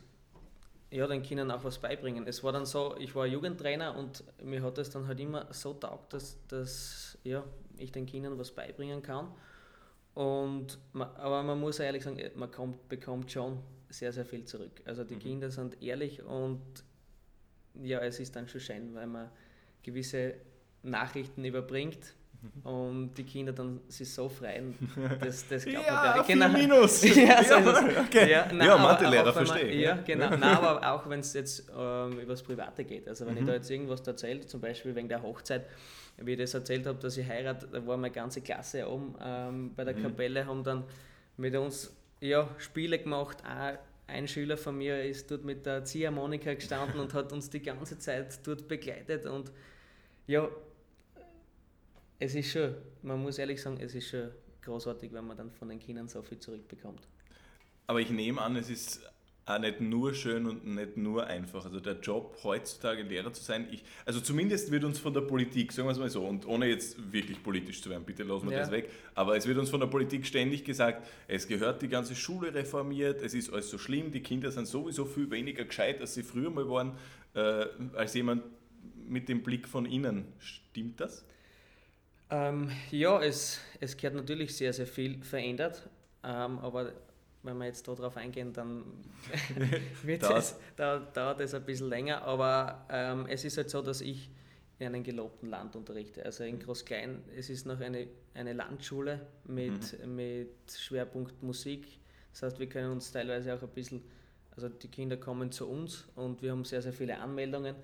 ja, 0.91 1.07
den 1.07 1.23
Kindern 1.23 1.51
auch 1.53 1.63
was 1.63 1.79
beibringen. 1.79 2.27
Es 2.27 2.43
war 2.43 2.53
dann 2.53 2.67
so, 2.67 2.97
ich 2.99 3.15
war 3.15 3.25
Jugendtrainer 3.25 3.97
und 3.97 4.25
mir 4.43 4.63
hat 4.63 4.77
es 4.79 4.91
dann 4.91 5.07
halt 5.07 5.21
immer 5.21 5.47
so 5.53 5.73
taugt, 5.73 6.13
dass, 6.13 6.37
dass 6.49 7.17
ja, 7.23 7.45
ich 7.79 7.93
den 7.93 8.07
Kindern 8.07 8.37
was 8.39 8.51
beibringen 8.51 9.03
kann. 9.03 9.29
Und 10.15 10.79
man, 10.93 11.09
aber 11.17 11.43
man 11.43 11.59
muss 11.61 11.79
ehrlich 11.79 12.03
sagen, 12.03 12.21
man 12.35 12.51
kommt, 12.51 12.89
bekommt 12.89 13.31
schon 13.31 13.59
sehr, 13.89 14.13
sehr 14.13 14.25
viel 14.25 14.45
zurück. 14.45 14.81
Also 14.85 15.05
die 15.05 15.15
mhm. 15.15 15.21
Kinder 15.21 15.51
sind 15.51 15.81
ehrlich 15.83 16.23
und 16.23 16.61
ja, 17.83 18.01
es 18.01 18.21
ist 18.21 18.35
dann 18.35 18.49
schon 18.49 18.61
schön, 18.61 18.95
weil 18.95 19.07
man 19.07 19.31
gewisse 19.83 20.35
Nachrichten 20.83 21.45
überbringt 21.45 22.15
mhm. 22.43 22.71
und 22.71 23.15
die 23.15 23.25
Kinder 23.25 23.53
dann 23.53 23.81
sich 23.89 24.13
so 24.13 24.29
freuen, 24.29 24.75
das, 25.21 25.47
das 25.49 25.65
glaubt 25.65 25.87
ja, 25.87 25.93
man 25.93 26.03
gar 26.03 26.17
nicht. 26.19 26.29
Genau. 26.29 26.49
Minus. 26.49 27.03
ja, 27.17 27.45
so 27.45 27.55
ja, 27.55 28.01
okay. 28.01 28.31
ja, 28.31 28.53
nein, 28.53 28.67
ja 28.67 28.79
Mathelehrer 28.79 29.33
verstehe. 29.33 29.75
Ja, 29.81 29.97
genau. 29.97 30.31
nein, 30.31 30.43
aber 30.43 30.93
auch 30.93 31.09
wenn 31.09 31.21
es 31.21 31.33
jetzt 31.33 31.71
ähm, 31.77 32.19
über 32.19 32.33
das 32.33 32.43
Private 32.43 32.85
geht. 32.85 33.09
Also 33.09 33.27
wenn 33.27 33.35
mhm. 33.35 33.41
ich 33.41 33.47
da 33.47 33.55
jetzt 33.55 33.71
irgendwas 33.71 34.01
erzähle, 34.07 34.47
zum 34.47 34.61
Beispiel 34.61 34.95
wegen 34.95 35.09
der 35.09 35.23
Hochzeit, 35.23 35.67
wie 36.23 36.33
ich 36.33 36.39
das 36.39 36.55
erzählt 36.55 36.87
habe, 36.87 36.99
dass 36.99 37.17
ich 37.17 37.27
heirate, 37.27 37.67
da 37.67 37.87
war 37.87 37.97
meine 37.97 38.13
ganze 38.13 38.41
Klasse 38.41 38.89
oben 38.89 39.15
ähm, 39.23 39.75
bei 39.75 39.85
der 39.85 39.97
mhm. 39.97 40.03
Kapelle, 40.03 40.47
haben 40.47 40.65
dann 40.65 40.85
mit 41.37 41.55
uns 41.55 41.95
ja, 42.21 42.49
Spiele 42.59 42.99
gemacht. 42.99 43.39
Auch 43.45 43.79
ein 44.07 44.29
Schüler 44.29 44.57
von 44.57 44.77
mir 44.77 45.05
ist 45.05 45.31
dort 45.31 45.45
mit 45.45 45.65
der 45.67 45.85
Ziehharmonika 45.85 46.55
gestanden 46.55 47.01
und 47.01 47.15
hat 47.15 47.33
uns 47.33 47.49
die 47.51 47.63
ganze 47.63 47.99
Zeit 47.99 48.47
dort 48.47 48.69
begleitet. 48.69 49.27
Und 49.27 49.51
ja, 50.27 50.49
es 52.19 52.35
ist 52.35 52.53
schon, 52.53 52.75
man 53.03 53.23
muss 53.23 53.39
ehrlich 53.39 53.63
sagen, 53.63 53.79
es 53.81 53.95
ist 53.95 54.09
schon 54.09 54.31
großartig, 54.63 55.13
wenn 55.13 55.27
man 55.27 55.37
dann 55.37 55.51
von 55.51 55.69
den 55.69 55.79
Kindern 55.79 56.09
so 56.09 56.23
viel 56.23 56.39
zurückbekommt. 56.39 57.07
Aber 57.87 58.01
ich 58.01 58.11
nehme 58.11 58.41
an, 58.43 58.57
es 58.57 58.69
ist 58.69 59.01
auch 59.55 59.61
nicht 59.61 59.81
nur 59.81 60.15
schön 60.15 60.47
und 60.47 60.67
nicht 60.67 60.97
nur 60.97 61.27
einfach. 61.27 61.65
Also 61.65 61.81
der 61.81 62.01
Job 62.01 62.39
heutzutage 62.43 63.03
Lehrer 63.03 63.33
zu 63.33 63.43
sein, 63.43 63.67
ich, 63.71 63.83
also 64.05 64.21
zumindest 64.21 64.71
wird 64.71 64.85
uns 64.85 64.99
von 64.99 65.13
der 65.13 65.23
Politik, 65.23 65.73
sagen 65.73 65.89
wir 65.89 65.93
es 65.93 65.99
mal 65.99 66.11
so, 66.11 66.25
und 66.25 66.47
ohne 66.47 66.67
jetzt 66.67 67.13
wirklich 67.13 67.43
politisch 67.43 67.83
zu 67.83 67.91
werden, 67.91 68.05
bitte 68.05 68.23
lassen 68.23 68.49
wir 68.49 68.57
ja. 68.57 68.61
das 68.61 68.71
weg, 68.71 68.91
aber 69.15 69.37
es 69.37 69.47
wird 69.47 69.59
uns 69.59 69.71
von 69.71 69.81
der 69.81 69.87
Politik 69.87 70.27
ständig 70.27 70.65
gesagt, 70.65 71.07
es 71.29 71.47
gehört 71.49 71.83
die 71.83 71.89
ganze 71.89 72.15
Schule 72.15 72.55
reformiert, 72.55 73.23
es 73.23 73.35
ist 73.35 73.53
alles 73.53 73.71
so 73.71 73.79
schlimm, 73.79 74.11
die 74.11 74.21
Kinder 74.21 74.51
sind 74.51 74.67
sowieso 74.67 75.05
viel 75.05 75.31
weniger 75.31 75.65
gescheit, 75.65 76.01
als 76.01 76.15
sie 76.15 76.23
früher 76.23 76.51
mal 76.51 76.69
waren, 76.69 76.97
äh, 77.35 77.67
als 77.95 78.15
jemand 78.15 78.43
mit 79.09 79.29
dem 79.29 79.43
Blick 79.43 79.69
von 79.69 79.87
innen. 79.87 80.25
Stimmt 80.39 81.01
das? 81.01 81.25
Ähm, 82.31 82.71
ja, 82.91 83.21
es, 83.21 83.61
es 83.81 83.97
gehört 83.97 84.15
natürlich 84.15 84.57
sehr, 84.57 84.73
sehr 84.73 84.87
viel 84.87 85.23
verändert, 85.25 85.89
ähm, 86.23 86.59
aber 86.61 86.93
wenn 87.43 87.57
wir 87.59 87.67
jetzt 87.67 87.87
darauf 87.89 88.17
eingehen, 88.17 88.53
dann 88.53 88.85
wird 90.03 90.23
es, 90.23 90.57
dauert, 90.77 91.17
dauert 91.17 91.41
es 91.41 91.55
ein 91.55 91.65
bisschen 91.65 91.89
länger. 91.89 92.23
Aber 92.23 92.85
ähm, 92.91 93.27
es 93.29 93.45
ist 93.45 93.57
halt 93.57 93.71
so, 93.71 93.83
dass 93.83 94.01
ich 94.01 94.31
in 94.79 94.87
einem 94.87 95.03
gelobten 95.03 95.51
Land 95.51 95.77
unterrichte. 95.77 96.25
Also 96.25 96.45
in 96.45 96.59
Groß-Klein, 96.59 97.23
es 97.37 97.51
ist 97.51 97.67
noch 97.67 97.81
eine, 97.81 98.09
eine 98.35 98.53
Landschule 98.53 99.27
mit, 99.45 99.99
mhm. 100.05 100.17
mit 100.17 100.73
Schwerpunkt 100.75 101.43
Musik. 101.43 101.87
Das 102.33 102.43
heißt, 102.43 102.59
wir 102.59 102.69
können 102.69 102.93
uns 102.93 103.11
teilweise 103.11 103.55
auch 103.55 103.63
ein 103.63 103.69
bisschen, 103.69 104.03
also 104.53 104.69
die 104.69 104.89
Kinder 104.89 105.17
kommen 105.17 105.53
zu 105.53 105.69
uns 105.69 106.09
und 106.15 106.43
wir 106.43 106.53
haben 106.53 106.65
sehr, 106.65 106.81
sehr 106.81 106.93
viele 106.93 107.19
Anmeldungen. 107.19 107.77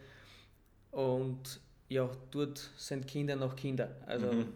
Und 0.90 1.60
ja, 1.88 2.10
dort 2.30 2.58
sind 2.76 3.06
Kinder 3.06 3.36
noch 3.36 3.56
Kinder. 3.56 3.96
Also 4.06 4.32
mhm. 4.32 4.52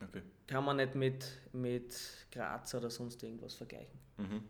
okay. 0.00 0.22
Kann 0.50 0.64
man 0.64 0.78
nicht 0.78 0.96
mit, 0.96 1.24
mit 1.52 1.96
Graz 2.32 2.74
oder 2.74 2.90
sonst 2.90 3.22
irgendwas 3.22 3.54
vergleichen. 3.54 3.98
Mhm. 4.16 4.42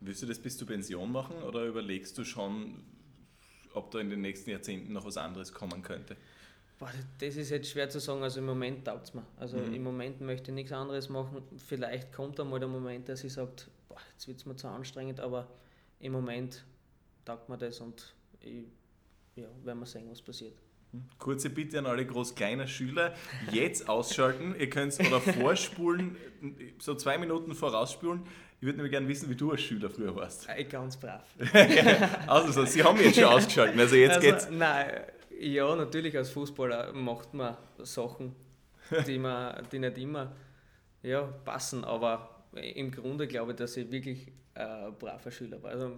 Willst 0.00 0.22
du 0.22 0.26
das 0.26 0.38
bis 0.38 0.56
zur 0.56 0.66
Pension 0.66 1.12
machen 1.12 1.36
oder 1.42 1.66
überlegst 1.66 2.16
du 2.16 2.24
schon, 2.24 2.82
ob 3.74 3.90
da 3.90 4.00
in 4.00 4.08
den 4.08 4.22
nächsten 4.22 4.50
Jahrzehnten 4.50 4.94
noch 4.94 5.04
was 5.04 5.18
anderes 5.18 5.52
kommen 5.52 5.82
könnte? 5.82 6.16
Boah, 6.78 6.90
das 7.18 7.36
ist 7.36 7.50
jetzt 7.50 7.68
schwer 7.68 7.90
zu 7.90 8.00
sagen. 8.00 8.22
Also 8.22 8.40
im 8.40 8.46
Moment 8.46 8.86
taugt 8.86 9.04
es 9.04 9.14
mir. 9.14 9.24
Also 9.36 9.58
mhm. 9.58 9.74
im 9.74 9.82
Moment 9.82 10.20
möchte 10.22 10.50
ich 10.50 10.54
nichts 10.54 10.72
anderes 10.72 11.10
machen. 11.10 11.42
Vielleicht 11.58 12.12
kommt 12.12 12.40
einmal 12.40 12.58
der 12.58 12.68
Moment, 12.68 13.08
dass 13.10 13.22
ich 13.22 13.32
sage, 13.34 13.52
jetzt 14.12 14.26
wird 14.26 14.38
es 14.38 14.46
mir 14.46 14.56
zu 14.56 14.68
anstrengend, 14.68 15.20
aber 15.20 15.46
im 16.00 16.12
Moment 16.12 16.64
taugt 17.26 17.50
mir 17.50 17.58
das 17.58 17.80
und 17.80 18.14
ich, 18.40 18.64
ja, 19.36 19.46
werden 19.62 19.78
wir 19.78 19.86
sehen, 19.86 20.08
was 20.10 20.22
passiert. 20.22 20.56
Kurze 21.18 21.50
Bitte 21.50 21.78
an 21.78 21.86
alle 21.86 22.06
groß-kleiner 22.06 22.66
Schüler, 22.66 23.14
jetzt 23.50 23.88
ausschalten. 23.88 24.54
Ihr 24.58 24.70
könnt 24.70 24.98
oder 25.00 25.20
vorspulen, 25.20 26.16
so 26.78 26.94
zwei 26.94 27.18
Minuten 27.18 27.54
vorausspulen. 27.54 28.22
Ich 28.60 28.66
würde 28.66 28.76
nämlich 28.76 28.92
gerne 28.92 29.08
wissen, 29.08 29.28
wie 29.28 29.34
du 29.34 29.50
als 29.50 29.60
Schüler 29.60 29.90
früher 29.90 30.14
warst. 30.16 30.48
Ich 30.56 30.68
ganz 30.68 30.96
brav. 30.96 31.22
also, 32.26 32.64
Sie 32.64 32.82
haben 32.82 32.98
jetzt 32.98 33.16
schon 33.16 33.24
ausgeschaltet, 33.24 33.78
also 33.78 33.96
jetzt 33.96 34.16
also, 34.16 34.28
geht's. 34.30 34.48
Nein, 34.50 35.00
ja, 35.38 35.76
natürlich 35.76 36.16
als 36.16 36.30
Fußballer 36.30 36.92
macht 36.92 37.34
man 37.34 37.56
Sachen, 37.78 38.34
die, 39.06 39.18
man, 39.18 39.66
die 39.70 39.78
nicht 39.78 39.98
immer 39.98 40.32
ja, 41.02 41.22
passen, 41.22 41.84
aber 41.84 42.44
im 42.52 42.90
Grunde 42.90 43.26
glaube 43.26 43.52
ich, 43.52 43.58
dass 43.58 43.76
ich 43.76 43.90
wirklich 43.90 44.32
ein 44.54 44.94
braver 44.98 45.30
Schüler 45.30 45.62
war. 45.62 45.72
Also 45.72 45.92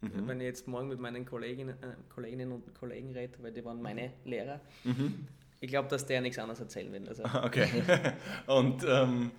Mhm. 0.00 0.26
Wenn 0.26 0.40
ich 0.40 0.46
jetzt 0.46 0.66
morgen 0.66 0.88
mit 0.88 0.98
meinen 0.98 1.26
Kolleginnen, 1.26 1.76
äh, 1.82 1.94
Kolleginnen 2.08 2.52
und 2.52 2.74
Kollegen 2.74 3.12
rede, 3.12 3.34
weil 3.42 3.52
die 3.52 3.64
waren 3.64 3.82
meine 3.82 4.12
Lehrer, 4.24 4.60
mhm. 4.84 5.26
ich 5.60 5.68
glaube, 5.68 5.88
dass 5.88 6.06
der 6.06 6.22
nichts 6.22 6.38
anderes 6.38 6.60
erzählen 6.60 6.90
will. 6.92 7.06
Also. 7.06 7.24
Okay. 7.24 7.68
und 8.46 8.82
ähm, 8.88 9.30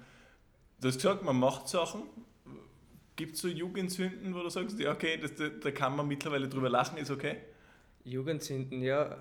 du 0.79 0.87
hast 0.87 0.95
gesagt, 0.95 1.23
man 1.23 1.39
macht 1.39 1.67
Sachen. 1.67 2.03
Gibt 3.15 3.35
es 3.35 3.41
so 3.41 3.47
Jugendsünden, 3.47 4.33
wo 4.33 4.39
du 4.39 4.49
sagst, 4.49 4.79
ja, 4.79 4.91
okay, 4.91 5.17
das, 5.17 5.35
da, 5.35 5.49
da 5.49 5.71
kann 5.71 5.95
man 5.95 6.07
mittlerweile 6.07 6.47
drüber 6.47 6.69
lachen, 6.69 6.97
ist 6.97 7.11
okay? 7.11 7.37
Jugendsünden, 8.03 8.81
ja, 8.81 9.17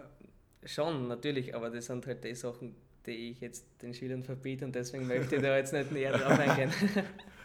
schon, 0.65 1.09
natürlich, 1.09 1.55
aber 1.55 1.71
das 1.71 1.87
sind 1.87 2.07
halt 2.07 2.25
die 2.25 2.35
Sachen, 2.35 2.75
die 3.07 3.31
ich 3.31 3.41
jetzt 3.41 3.67
den 3.83 3.93
Schülern 3.93 4.23
verbiete 4.23 4.65
und 4.65 4.75
deswegen 4.75 5.07
möchte 5.07 5.37
ich 5.37 5.43
da 5.43 5.57
jetzt 5.57 5.73
nicht 5.73 5.93
näher 5.93 6.13
drauf 6.13 6.39
eingehen. 6.39 6.71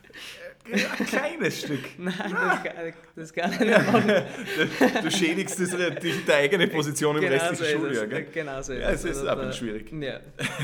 Ein 0.71 1.05
kleines 1.05 1.61
Stück. 1.61 1.83
Nein, 1.97 2.13
das 2.17 2.63
kann, 2.63 2.93
das 3.15 3.33
kann 3.33 3.53
ich 3.53 3.59
nicht 3.59 3.85
machen. 3.85 4.11
Du 5.03 5.11
schädigst 5.11 5.59
das, 5.59 5.69
die, 6.01 6.11
die 6.11 6.33
eigene 6.33 6.67
Position 6.67 7.15
im 7.17 7.21
genau 7.21 7.35
restlichen 7.35 7.81
so 7.81 7.85
Schuljahr, 7.85 8.07
gell? 8.07 8.27
Genau 8.33 8.61
so 8.61 8.73
ist 8.73 8.81
ja, 8.81 8.89
es. 8.89 9.03
ist 9.03 9.17
also, 9.17 9.29
aber 9.29 9.51
schwierig. 9.53 9.91
Ja, 10.01 10.19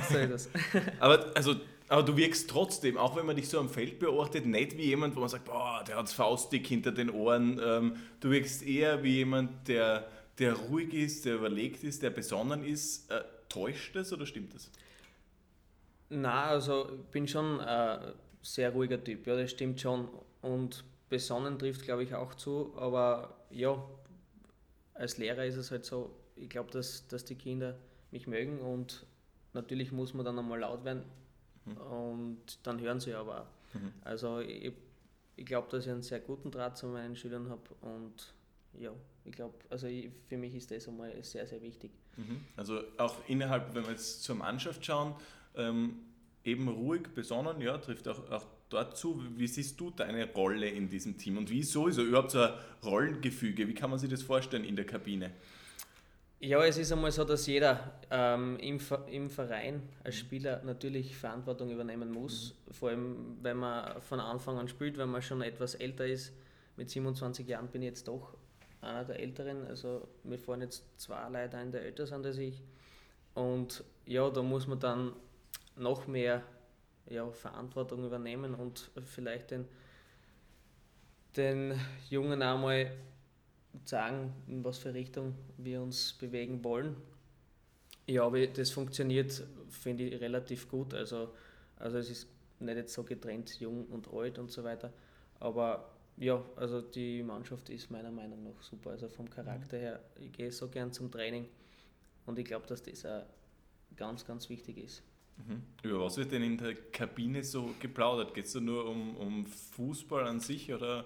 so 0.09 0.17
ist 0.17 0.31
es. 0.31 0.49
Aber, 0.99 1.25
also, 1.35 1.55
aber 1.87 2.03
du 2.03 2.15
wirkst 2.15 2.49
trotzdem, 2.49 2.97
auch 2.97 3.17
wenn 3.17 3.25
man 3.25 3.35
dich 3.35 3.49
so 3.49 3.59
am 3.59 3.67
Feld 3.67 3.99
beobachtet, 3.99 4.45
nicht 4.45 4.77
wie 4.77 4.85
jemand, 4.85 5.15
wo 5.15 5.19
man 5.19 5.27
sagt, 5.27 5.43
boah, 5.45 5.83
der 5.85 5.97
hat 5.97 6.09
Faustdick 6.09 6.65
hinter 6.65 6.93
den 6.93 7.09
Ohren. 7.09 7.59
Ähm, 7.61 7.97
du 8.21 8.31
wirkst 8.31 8.63
eher 8.63 9.03
wie 9.03 9.17
jemand, 9.17 9.67
der, 9.67 10.07
der 10.39 10.53
ruhig 10.53 10.93
ist, 10.93 11.25
der 11.25 11.35
überlegt 11.35 11.83
ist, 11.83 12.01
der 12.01 12.09
besonnen 12.09 12.63
ist. 12.63 13.11
Äh, 13.11 13.21
täuscht 13.49 13.95
das 13.97 14.13
oder 14.13 14.25
stimmt 14.25 14.55
das? 14.55 14.71
Na, 16.09 16.45
also 16.45 16.89
ich 16.93 17.11
bin 17.11 17.27
schon... 17.27 17.59
Äh, 17.59 17.97
sehr 18.41 18.71
ruhiger 18.71 19.03
Typ, 19.03 19.27
ja, 19.27 19.35
das 19.35 19.51
stimmt 19.51 19.79
schon. 19.79 20.09
Und 20.41 20.83
besonnen 21.09 21.59
trifft, 21.59 21.83
glaube 21.83 22.03
ich, 22.03 22.15
auch 22.15 22.33
zu. 22.35 22.73
Aber 22.77 23.35
ja, 23.49 23.83
als 24.93 25.17
Lehrer 25.17 25.45
ist 25.45 25.57
es 25.57 25.71
halt 25.71 25.85
so, 25.85 26.15
ich 26.35 26.49
glaube, 26.49 26.71
dass, 26.71 27.07
dass 27.07 27.25
die 27.25 27.35
Kinder 27.35 27.77
mich 28.11 28.27
mögen 28.27 28.59
und 28.59 29.05
natürlich 29.53 29.91
muss 29.91 30.13
man 30.13 30.25
dann 30.25 30.39
einmal 30.39 30.59
laut 30.59 30.83
werden 30.83 31.03
mhm. 31.65 31.77
und 31.77 32.59
dann 32.63 32.79
hören 32.79 32.99
sie 32.99 33.13
aber 33.13 33.41
auch. 33.41 33.75
Mhm. 33.75 33.93
Also 34.03 34.39
ich, 34.39 34.73
ich 35.35 35.45
glaube, 35.45 35.69
dass 35.69 35.85
ich 35.85 35.91
einen 35.91 36.01
sehr 36.01 36.19
guten 36.19 36.51
Draht 36.51 36.77
zu 36.77 36.87
meinen 36.87 37.15
Schülern 37.15 37.49
habe 37.49 37.61
und 37.81 38.33
ja, 38.73 38.91
ich 39.25 39.33
glaube, 39.33 39.55
also 39.69 39.87
ich, 39.87 40.09
für 40.27 40.37
mich 40.37 40.55
ist 40.55 40.71
das 40.71 40.87
einmal 40.87 41.11
sehr, 41.23 41.45
sehr 41.45 41.61
wichtig. 41.61 41.91
Mhm. 42.17 42.41
Also 42.55 42.81
auch 42.97 43.15
innerhalb, 43.27 43.73
wenn 43.75 43.83
wir 43.83 43.91
jetzt 43.91 44.23
zur 44.23 44.35
Mannschaft 44.35 44.85
schauen, 44.85 45.15
ähm, 45.55 45.97
eben 46.43 46.67
ruhig, 46.67 47.03
besonnen, 47.13 47.61
ja, 47.61 47.77
trifft 47.77 48.07
auch, 48.07 48.29
auch 48.31 48.45
dort 48.69 48.97
zu. 48.97 49.23
Wie 49.35 49.47
siehst 49.47 49.79
du 49.79 49.91
deine 49.91 50.31
Rolle 50.33 50.69
in 50.69 50.89
diesem 50.89 51.17
Team 51.17 51.37
und 51.37 51.49
wie 51.49 51.59
ist 51.59 51.71
sowieso 51.71 52.03
überhaupt 52.03 52.31
so 52.31 52.41
ein 52.41 52.53
Rollengefüge? 52.83 53.67
Wie 53.67 53.73
kann 53.73 53.89
man 53.89 53.99
sich 53.99 54.09
das 54.09 54.23
vorstellen 54.23 54.63
in 54.63 54.75
der 54.75 54.85
Kabine? 54.85 55.31
Ja, 56.43 56.65
es 56.65 56.79
ist 56.79 56.91
einmal 56.91 57.11
so, 57.11 57.23
dass 57.23 57.45
jeder 57.45 57.99
ähm, 58.09 58.57
im, 58.57 58.79
im 59.11 59.29
Verein 59.29 59.83
als 60.03 60.15
Spieler 60.15 60.63
natürlich 60.63 61.15
Verantwortung 61.15 61.69
übernehmen 61.69 62.11
muss. 62.11 62.55
Mhm. 62.65 62.73
Vor 62.73 62.89
allem, 62.89 63.37
wenn 63.43 63.57
man 63.57 64.01
von 64.01 64.19
Anfang 64.19 64.57
an 64.57 64.67
spielt, 64.67 64.97
wenn 64.97 65.09
man 65.09 65.21
schon 65.21 65.43
etwas 65.43 65.75
älter 65.75 66.07
ist. 66.07 66.33
Mit 66.77 66.89
27 66.89 67.47
Jahren 67.47 67.67
bin 67.67 67.83
ich 67.83 67.89
jetzt 67.89 68.07
doch 68.07 68.35
einer 68.81 69.05
der 69.05 69.19
Älteren. 69.19 69.67
Also 69.67 70.07
mir 70.23 70.39
fahren 70.39 70.61
jetzt 70.61 70.83
zwei 70.99 71.29
Leute 71.29 71.57
ein, 71.57 71.71
die 71.71 71.77
älter 71.77 72.07
sind 72.07 72.25
als 72.25 72.39
ich. 72.39 72.59
Und 73.35 73.83
ja, 74.07 74.27
da 74.31 74.41
muss 74.41 74.65
man 74.65 74.79
dann 74.79 75.13
noch 75.81 76.07
mehr 76.07 76.43
ja, 77.09 77.29
Verantwortung 77.31 78.05
übernehmen 78.05 78.55
und 78.55 78.91
vielleicht 79.05 79.51
den, 79.51 79.67
den 81.35 81.79
Jungen 82.09 82.41
einmal 82.41 82.91
sagen, 83.85 84.33
in 84.47 84.63
was 84.63 84.77
für 84.77 84.93
Richtung 84.93 85.35
wir 85.57 85.81
uns 85.81 86.13
bewegen 86.13 86.63
wollen. 86.63 86.95
Ja, 88.07 88.25
aber 88.25 88.45
das 88.47 88.71
funktioniert, 88.71 89.43
finde 89.69 90.03
ich, 90.03 90.21
relativ 90.21 90.69
gut. 90.69 90.93
Also, 90.93 91.33
also 91.77 91.97
es 91.97 92.09
ist 92.09 92.27
nicht 92.59 92.75
jetzt 92.75 92.93
so 92.93 93.03
getrennt, 93.03 93.59
jung 93.59 93.85
und 93.85 94.11
alt 94.13 94.37
und 94.39 94.51
so 94.51 94.63
weiter. 94.63 94.91
Aber 95.39 95.89
ja, 96.17 96.43
also 96.55 96.81
die 96.81 97.23
Mannschaft 97.23 97.69
ist 97.69 97.89
meiner 97.89 98.11
Meinung 98.11 98.43
nach 98.43 98.61
super. 98.61 98.91
Also 98.91 99.07
vom 99.07 99.29
Charakter 99.29 99.77
her, 99.77 99.99
ich 100.19 100.31
gehe 100.31 100.51
so 100.51 100.67
gern 100.67 100.91
zum 100.91 101.11
Training 101.11 101.47
und 102.25 102.37
ich 102.37 102.45
glaube, 102.45 102.67
dass 102.67 102.83
das 102.83 103.05
auch 103.05 103.23
ganz, 103.95 104.25
ganz 104.25 104.49
wichtig 104.49 104.77
ist. 104.77 105.03
Mhm. 105.47 105.63
Über 105.83 106.01
was 106.01 106.17
wird 106.17 106.31
denn 106.31 106.43
in 106.43 106.57
der 106.57 106.75
Kabine 106.75 107.43
so 107.43 107.73
geplaudert? 107.79 108.33
Geht 108.33 108.45
es 108.45 108.53
da 108.53 108.59
nur 108.59 108.87
um, 108.87 109.15
um 109.17 109.45
Fußball 109.45 110.25
an 110.25 110.39
sich 110.39 110.73
oder 110.73 111.05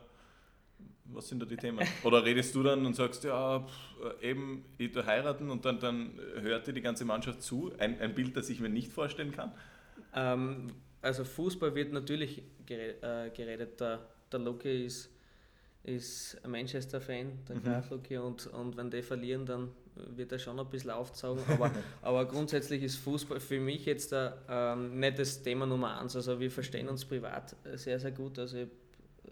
was 1.06 1.28
sind 1.28 1.42
da 1.42 1.46
die 1.46 1.58
Themen? 1.58 1.88
Oder 2.04 2.26
redest 2.26 2.56
du 2.56 2.64
dann 2.64 2.86
und 2.86 2.96
sagst, 2.96 3.24
ja, 3.24 3.60
pff, 3.60 4.24
eben, 4.24 4.66
ich 4.78 4.92
da 4.92 5.06
heiraten 5.06 5.52
und 5.52 5.64
dann, 5.64 5.80
dann 5.80 6.20
hört 6.42 6.66
dir 6.66 6.74
die 6.74 6.82
ganze 6.82 7.06
Mannschaft 7.06 7.44
zu? 7.44 7.72
Ein, 7.78 8.00
ein 8.02 8.16
Bild, 8.16 8.36
das 8.36 8.50
ich 8.50 8.60
mir 8.60 8.70
nicht 8.70 8.92
vorstellen 8.92 9.32
kann? 9.32 9.52
Ähm, 10.16 10.68
also 11.02 11.24
Fußball 11.24 11.76
wird 11.76 11.94
natürlich 11.94 12.40
äh, 12.68 13.30
geredet. 13.30 13.80
Der, 13.80 14.08
der 14.32 14.40
Loki 14.40 14.86
ist, 14.86 15.15
ist 15.86 16.38
ein 16.44 16.52
Manchester-Fan, 16.52 17.46
der 17.48 17.56
mhm. 17.56 17.64
Graf 17.64 17.90
Loki, 17.90 18.18
und, 18.18 18.48
und 18.48 18.76
wenn 18.76 18.90
die 18.90 19.02
verlieren, 19.02 19.46
dann 19.46 19.70
wird 19.96 20.32
er 20.32 20.40
schon 20.40 20.60
ein 20.60 20.70
bisschen 20.70 20.92
aufzaugen, 20.92 21.44
aber, 21.48 21.72
aber 22.02 22.26
grundsätzlich 22.26 22.84
ist 22.84 22.98
Fußball 22.98 23.40
für 23.40 23.60
mich 23.60 23.86
jetzt 23.86 24.14
ein, 24.14 24.34
ähm, 24.50 25.00
nicht 25.00 25.20
das 25.20 25.42
Thema 25.42 25.66
Nummer 25.66 26.00
eins. 26.00 26.16
Also 26.16 26.40
wir 26.40 26.52
verstehen 26.52 26.90
uns 26.90 27.06
privat 27.06 27.56
sehr, 27.76 28.00
sehr 28.00 28.12
gut. 28.12 28.38
Also 28.40 28.66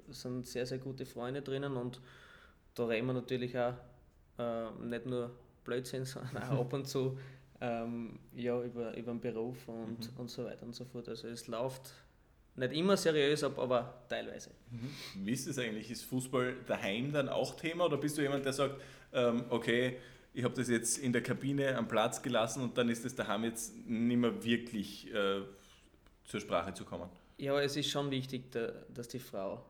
sind 0.10 0.46
sehr, 0.46 0.66
sehr 0.66 0.78
gute 0.78 1.06
Freunde 1.06 1.42
drinnen 1.42 1.76
und 1.76 2.00
da 2.76 2.86
reden 2.86 3.08
wir 3.08 3.14
natürlich 3.14 3.58
auch 3.58 3.74
äh, 4.38 4.72
nicht 4.82 5.06
nur 5.06 5.32
Blödsinn, 5.64 6.06
sondern 6.06 6.44
auch 6.44 6.62
ab 6.62 6.74
und 6.74 6.88
zu 6.88 7.18
ähm, 7.62 8.20
ja, 8.36 8.62
über, 8.62 8.96
über 8.98 9.12
den 9.12 9.22
Beruf 9.22 9.68
und, 9.68 10.12
mhm. 10.12 10.20
und 10.20 10.30
so 10.30 10.46
weiter 10.46 10.66
und 10.66 10.76
so 10.76 10.86
fort. 10.86 11.10
Also 11.10 11.28
es 11.28 11.48
läuft 11.48 11.94
nicht 12.56 12.74
immer 12.74 12.98
seriös 12.98 13.44
ab, 13.44 13.58
aber 13.58 14.04
teilweise. 14.08 14.52
Wie 15.16 15.32
ist 15.32 15.48
es 15.48 15.58
eigentlich? 15.58 15.90
Ist 15.90 16.04
Fußball 16.06 16.56
daheim 16.68 17.12
dann 17.12 17.30
auch 17.30 17.56
Thema 17.56 17.86
oder 17.86 17.98
bist 17.98 18.18
du 18.18 18.22
jemand, 18.22 18.46
der 18.46 18.54
sagt, 18.54 18.80
ähm, 19.12 19.46
okay, 19.50 19.98
ich 20.34 20.44
habe 20.44 20.56
das 20.56 20.70
jetzt 20.70 20.98
in 20.98 21.14
der 21.14 21.22
Kabine 21.22 21.76
am 21.76 21.88
Platz 21.88 22.22
gelassen 22.22 22.64
und 22.64 22.78
dann 22.78 22.90
ist 22.90 23.06
es 23.06 23.16
daheim 23.16 23.44
jetzt 23.44 23.76
nicht 23.88 24.18
mehr 24.18 24.44
wirklich 24.44 25.14
äh, 25.14 25.42
zur 26.26 26.40
Sprache 26.40 26.74
zu 26.74 26.86
kommen? 26.86 27.10
Ja, 27.38 27.60
es 27.60 27.76
ist 27.76 27.90
schon 27.90 28.10
wichtig, 28.12 28.52
da, 28.52 28.72
dass 28.94 29.08
die 29.08 29.20
Frau 29.20 29.64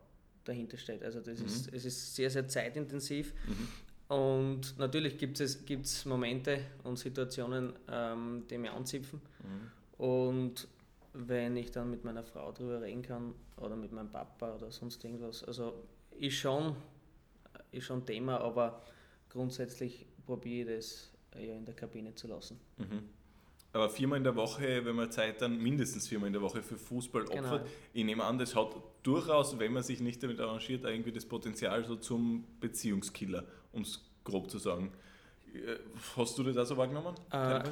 dahinter 0.43 0.77
steht. 0.77 1.03
Also 1.03 1.19
das 1.19 1.39
mhm. 1.39 1.45
ist, 1.45 1.73
es 1.73 1.85
ist 1.85 2.15
sehr, 2.15 2.29
sehr 2.29 2.47
zeitintensiv. 2.47 3.33
Mhm. 3.47 4.15
Und 4.15 4.77
natürlich 4.77 5.17
gibt 5.17 5.39
es 5.39 5.65
gibt's 5.65 6.05
Momente 6.05 6.59
und 6.83 6.99
Situationen, 6.99 7.73
ähm, 7.89 8.43
die 8.49 8.57
mich 8.57 8.71
anzipfen. 8.71 9.21
Mhm. 9.39 10.05
Und 10.05 10.67
wenn 11.13 11.55
ich 11.55 11.71
dann 11.71 11.89
mit 11.89 12.03
meiner 12.03 12.23
Frau 12.23 12.51
darüber 12.51 12.81
reden 12.81 13.01
kann 13.01 13.35
oder 13.57 13.75
mit 13.75 13.91
meinem 13.91 14.11
Papa 14.11 14.55
oder 14.55 14.71
sonst 14.71 15.03
irgendwas, 15.03 15.43
also 15.43 15.73
ist 16.11 16.35
schon, 16.35 16.75
ist 17.71 17.85
schon 17.85 18.05
Thema, 18.05 18.39
aber 18.39 18.81
grundsätzlich 19.29 20.05
probiere 20.25 20.75
ich 20.75 20.77
das 20.77 21.11
ja 21.35 21.55
in 21.55 21.65
der 21.65 21.75
Kabine 21.75 22.13
zu 22.15 22.27
lassen. 22.27 22.59
Mhm. 22.77 23.09
Aber 23.73 23.89
viermal 23.89 24.19
in 24.19 24.23
der 24.23 24.35
Woche, 24.35 24.85
wenn 24.85 24.95
man 24.95 25.11
Zeit 25.11 25.41
dann 25.41 25.57
mindestens 25.57 26.07
viermal 26.07 26.27
in 26.27 26.33
der 26.33 26.43
Woche 26.43 26.61
für 26.61 26.77
Fußball 26.77 27.23
opfert, 27.23 27.63
genau. 27.63 27.71
ich 27.91 28.03
nehme 28.03 28.23
an, 28.23 28.37
das 28.37 28.55
hat 28.55 28.75
durchaus, 29.01 29.57
wenn 29.57 29.73
man 29.73 29.81
sich 29.81 29.99
nicht 29.99 30.21
damit 30.21 30.39
arrangiert, 30.39 30.83
irgendwie 30.83 31.11
das 31.11 31.25
Potenzial 31.25 31.83
so 31.83 31.95
zum 31.95 32.45
Beziehungskiller, 32.59 33.43
um 33.71 33.81
es 33.81 33.99
grob 34.23 34.51
zu 34.51 34.59
sagen. 34.59 34.91
Äh, 35.53 35.77
hast 36.17 36.37
du 36.37 36.43
das 36.43 36.57
auch 36.57 36.65
so 36.65 36.77
wahrgenommen? 36.77 37.15
Äh, 37.31 37.63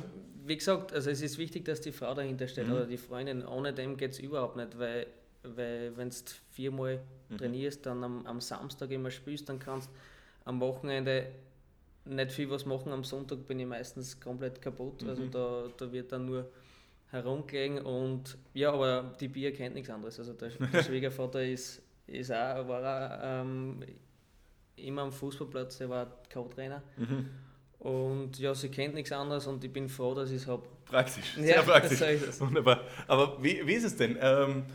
wie 0.46 0.58
gesagt, 0.58 0.94
also 0.94 1.10
es 1.10 1.22
ist 1.22 1.38
wichtig, 1.38 1.66
dass 1.66 1.82
die 1.82 1.92
Frau 1.92 2.14
dahinter 2.14 2.48
steht 2.48 2.68
mhm. 2.68 2.74
oder 2.74 2.86
die 2.86 2.98
Freundin. 2.98 3.46
Ohne 3.46 3.74
dem 3.74 3.98
geht 3.98 4.12
es 4.12 4.20
überhaupt 4.20 4.56
nicht, 4.56 4.78
weil, 4.78 5.08
weil 5.44 5.96
wenn 5.98 6.10
du 6.10 6.16
viermal 6.52 7.02
mhm. 7.30 7.38
trainierst, 7.38 7.86
dann 7.86 8.04
am, 8.04 8.26
am 8.26 8.42
Samstag 8.42 8.92
immer 8.92 9.12
spielst, 9.12 9.50
dann 9.50 9.60
kannst 9.60 9.90
am 10.46 10.60
Wochenende 10.60 11.28
nicht 12.06 12.32
viel 12.32 12.50
was 12.50 12.66
machen. 12.66 12.92
Am 12.92 13.04
Sonntag 13.04 13.48
bin 13.48 13.60
ich 13.60 13.68
meistens 13.68 14.20
komplett 14.20 14.62
kaputt. 14.62 15.04
Also 15.04 15.24
mhm. 15.24 15.36
Also 15.36 15.68
da, 15.78 15.86
da 15.86 15.92
wird 15.92 16.12
dann 16.12 16.26
nur 16.26 16.50
herumgelegen 17.12 17.80
und 17.80 18.38
ja, 18.54 18.72
aber 18.72 19.16
die 19.20 19.28
Bier 19.28 19.54
kennt 19.54 19.76
nichts 19.76 19.90
anderes. 19.90 20.18
Also 20.18 20.34
der, 20.34 20.50
der 20.50 20.84
Schwiegervater 20.84 21.44
ist, 21.44 21.82
ist 22.08 22.32
auch, 22.32 22.68
war 22.68 22.82
auch, 22.82 23.20
ähm, 23.22 23.84
immer 24.78 25.04
am 25.04 25.12
Fußballplatz, 25.12 25.78
der 25.78 25.90
war 25.90 26.08
Co-Trainer. 26.32 26.82
Mhm. 26.98 27.30
Und 27.82 28.38
ja, 28.38 28.54
sie 28.54 28.70
kennt 28.70 28.94
nichts 28.94 29.12
anderes 29.12 29.48
und 29.48 29.64
ich 29.64 29.74
bin 29.74 29.90
froh, 29.90 30.14
dass 30.14 30.30
ich 30.30 30.38
es 30.38 30.48
habe. 30.48 30.62
Praktisch, 30.86 31.34
sehr 31.36 31.56
ja, 31.56 31.62
praktisch. 31.64 32.00
Wunderbar. 32.40 32.82
Aber 33.08 33.42
wie, 33.42 33.66
wie 33.66 33.74
ist 33.74 33.86
es 33.86 33.96
denn? 33.96 34.20
Ähm, 34.22 34.66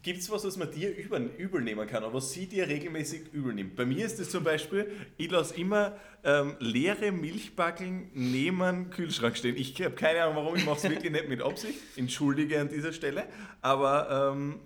Gibt 0.00 0.20
es 0.20 0.30
was, 0.30 0.44
was 0.44 0.56
man 0.56 0.70
dir 0.70 0.96
übel, 0.96 1.28
übel 1.36 1.60
nehmen 1.60 1.84
kann 1.88 2.04
oder 2.04 2.14
was 2.14 2.30
sie 2.30 2.46
dir 2.46 2.68
regelmäßig 2.68 3.32
übel 3.32 3.52
nimmt? 3.52 3.74
Bei 3.74 3.84
mir 3.84 4.06
ist 4.06 4.20
es 4.20 4.30
zum 4.30 4.44
Beispiel, 4.44 4.88
ich 5.16 5.28
lasse 5.28 5.56
immer 5.56 5.96
ähm, 6.22 6.54
leere 6.60 7.10
Milchbackeln 7.10 8.12
neben 8.14 8.90
Kühlschrank 8.90 9.36
stehen. 9.36 9.56
Ich 9.56 9.82
habe 9.82 9.96
keine 9.96 10.22
Ahnung 10.22 10.36
warum, 10.36 10.54
ich 10.54 10.64
mache 10.64 10.76
es 10.76 10.88
wirklich 10.88 11.10
nicht 11.10 11.28
mit 11.28 11.42
Absicht. 11.42 11.80
Entschuldige 11.96 12.60
an 12.60 12.68
dieser 12.68 12.92
Stelle. 12.92 13.26
Aber 13.60 14.32
ähm, 14.32 14.60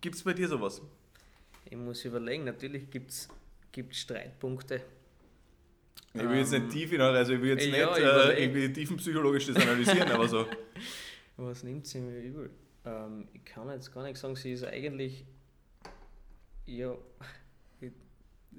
gibt 0.00 0.16
es 0.16 0.24
bei 0.24 0.32
dir 0.32 0.48
sowas? 0.48 0.82
Ich 1.70 1.76
muss 1.76 2.04
überlegen, 2.04 2.42
natürlich 2.42 2.90
gibt 2.90 3.12
es 3.12 3.28
Streitpunkte. 3.92 4.82
Ich 6.16 6.22
will 6.22 6.36
jetzt 6.36 6.52
nicht 6.52 6.70
tief 6.70 6.92
in 6.92 7.00
also 7.00 7.32
ich 7.32 7.42
will 7.42 7.50
jetzt 7.50 7.66
ja, 7.66 7.90
nicht 7.90 7.98
äh, 7.98 8.44
irgendwie 8.44 8.72
tiefenpsychologisch 8.72 9.46
das 9.46 9.56
analysieren, 9.56 10.12
aber 10.12 10.28
so. 10.28 10.46
Was 11.36 11.64
nimmt 11.64 11.86
sie 11.86 11.98
mir 11.98 12.20
übel? 12.20 12.50
Ähm, 12.84 13.26
ich 13.32 13.44
kann 13.44 13.68
jetzt 13.70 13.92
gar 13.92 14.04
nicht 14.04 14.16
sagen, 14.16 14.36
sie 14.36 14.52
ist 14.52 14.64
eigentlich, 14.64 15.26
ja, 16.66 16.96
ich, 17.80 17.90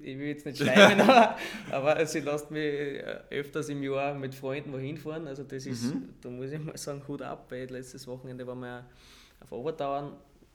ich 0.00 0.18
will 0.18 0.26
jetzt 0.26 0.44
nicht 0.44 0.58
schleimen, 0.62 1.00
aber, 1.00 1.38
aber 1.70 2.04
sie 2.04 2.20
lässt 2.20 2.50
mich 2.50 2.62
äh, 2.62 3.20
öfters 3.30 3.70
im 3.70 3.82
Jahr 3.82 4.14
mit 4.14 4.34
Freunden 4.34 4.74
wohin 4.74 4.98
fahren. 4.98 5.26
Also 5.26 5.42
das 5.42 5.64
ist, 5.64 5.94
mhm. 5.94 6.10
da 6.20 6.28
muss 6.28 6.50
ich 6.50 6.60
mal 6.60 6.76
sagen, 6.76 7.02
Hut 7.08 7.22
ab, 7.22 7.46
weil 7.48 7.70
letztes 7.70 8.06
Wochenende 8.06 8.46
waren 8.46 8.60
wir 8.60 8.84
auf 9.40 9.50
Obertauern, 9.52 10.12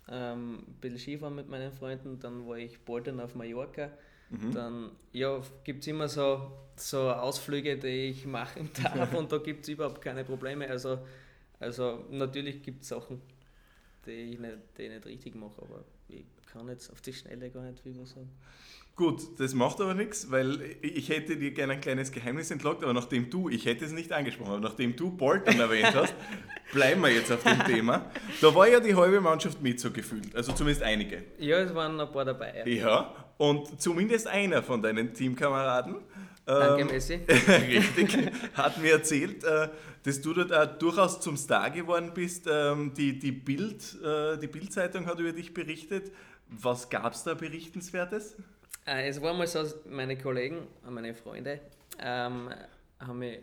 ähm, 0.08 0.60
ein 0.68 0.74
bisschen 0.80 1.00
Skifahren 1.00 1.34
mit 1.34 1.50
meinen 1.50 1.72
Freunden, 1.72 2.20
dann 2.20 2.48
war 2.48 2.58
ich 2.58 2.80
bald 2.80 3.10
auf 3.10 3.34
Mallorca. 3.34 3.90
Mhm. 4.32 4.54
Dann 4.54 4.92
ja, 5.12 5.42
gibt 5.64 5.82
es 5.82 5.88
immer 5.88 6.08
so, 6.08 6.52
so 6.76 7.12
Ausflüge, 7.12 7.78
die 7.78 8.10
ich 8.10 8.26
machen 8.26 8.70
darf 8.84 9.14
und 9.14 9.32
da 9.32 9.38
gibt 9.38 9.64
es 9.64 9.70
überhaupt 9.70 10.02
keine 10.02 10.24
Probleme. 10.24 10.68
Also, 10.70 11.00
also 11.60 12.06
natürlich 12.10 12.64
gibt 12.64 12.84
es 12.84 12.90
Sachen, 12.90 13.22
die 14.06 14.12
ich, 14.12 14.40
nicht, 14.40 14.58
die 14.78 14.84
ich 14.84 14.90
nicht 14.90 15.06
richtig 15.06 15.36
mache, 15.36 15.62
aber 15.62 15.84
ich 16.08 16.26
kann 16.52 16.68
jetzt 16.70 16.92
auf 16.92 17.02
die 17.02 17.14
Schnelle 17.14 17.50
gar 17.50 17.64
nicht 17.64 17.82
viel 17.82 17.94
sagen. 18.06 18.30
Gut, 18.96 19.40
das 19.40 19.54
macht 19.54 19.80
aber 19.80 19.94
nichts, 19.94 20.30
weil 20.32 20.76
ich 20.82 21.10
hätte 21.10 21.38
dir 21.38 21.52
gerne 21.52 21.74
ein 21.74 21.82
kleines 21.82 22.12
Geheimnis 22.12 22.52
entlockt, 22.52 22.84
aber 22.84 22.94
nachdem 22.94 23.30
du, 23.30 23.50
ich 23.50 23.66
hätte 23.66 23.86
es 23.86 23.94
nicht 23.94 24.12
angesprochen, 24.12 24.52
aber 24.52 24.60
nachdem 24.60 24.96
du 24.96 25.12
Bolton 25.12 25.60
erwähnt 25.60 25.96
hast, 25.96 26.14
bleiben 26.74 27.02
wir 27.02 27.10
jetzt 27.10 27.32
auf 27.32 27.42
dem 27.42 27.64
Thema. 27.66 28.12
Da 28.42 28.54
war 28.54 28.68
ja 28.68 28.80
die 28.80 28.94
halbe 28.94 29.22
Mannschaft 29.22 29.62
mit 29.62 29.80
so 29.80 29.92
gefühlt, 29.92 30.36
also 30.36 30.52
zumindest 30.52 30.84
einige. 30.84 31.24
Ja, 31.40 31.60
es 31.60 31.74
waren 31.74 32.00
ein 32.00 32.12
paar 32.12 32.26
dabei. 32.26 32.64
Ja, 32.66 32.68
ja 32.68 33.16
und 33.42 33.82
zumindest 33.82 34.28
einer 34.28 34.62
von 34.62 34.84
deinen 34.84 35.16
Teamkameraden. 35.16 35.96
Danke, 36.46 36.82
ähm, 36.82 36.88
Messi. 36.88 37.16
richtig, 37.26 38.32
hat 38.54 38.78
mir 38.78 38.92
erzählt, 38.92 39.44
äh, 39.44 39.70
dass 40.04 40.22
du 40.22 40.34
da 40.34 40.68
durchaus 40.68 41.20
zum 41.22 41.38
Star 41.38 41.72
geworden 41.72 42.12
bist. 42.14 42.46
Ähm, 42.48 42.94
die, 42.96 43.18
die 43.18 43.32
Bild, 43.32 44.00
äh, 44.04 44.38
die 44.38 44.46
Bildzeitung 44.46 45.08
hat 45.08 45.20
über 45.20 45.32
dich 45.32 45.56
berichtet. 45.56 46.12
Was 46.50 46.88
gab 46.88 47.14
es 47.14 47.24
da 47.24 47.34
Berichtenswertes? 47.34 48.36
Äh, 48.86 49.10
es 49.10 49.20
war 49.20 49.34
mal 49.34 49.48
so, 49.48 49.64
meine 49.90 50.20
Kollegen, 50.20 50.68
meine 50.88 51.16
Freunde, 51.16 51.62
ähm, 52.00 52.50
haben 53.00 53.20
mich 53.20 53.40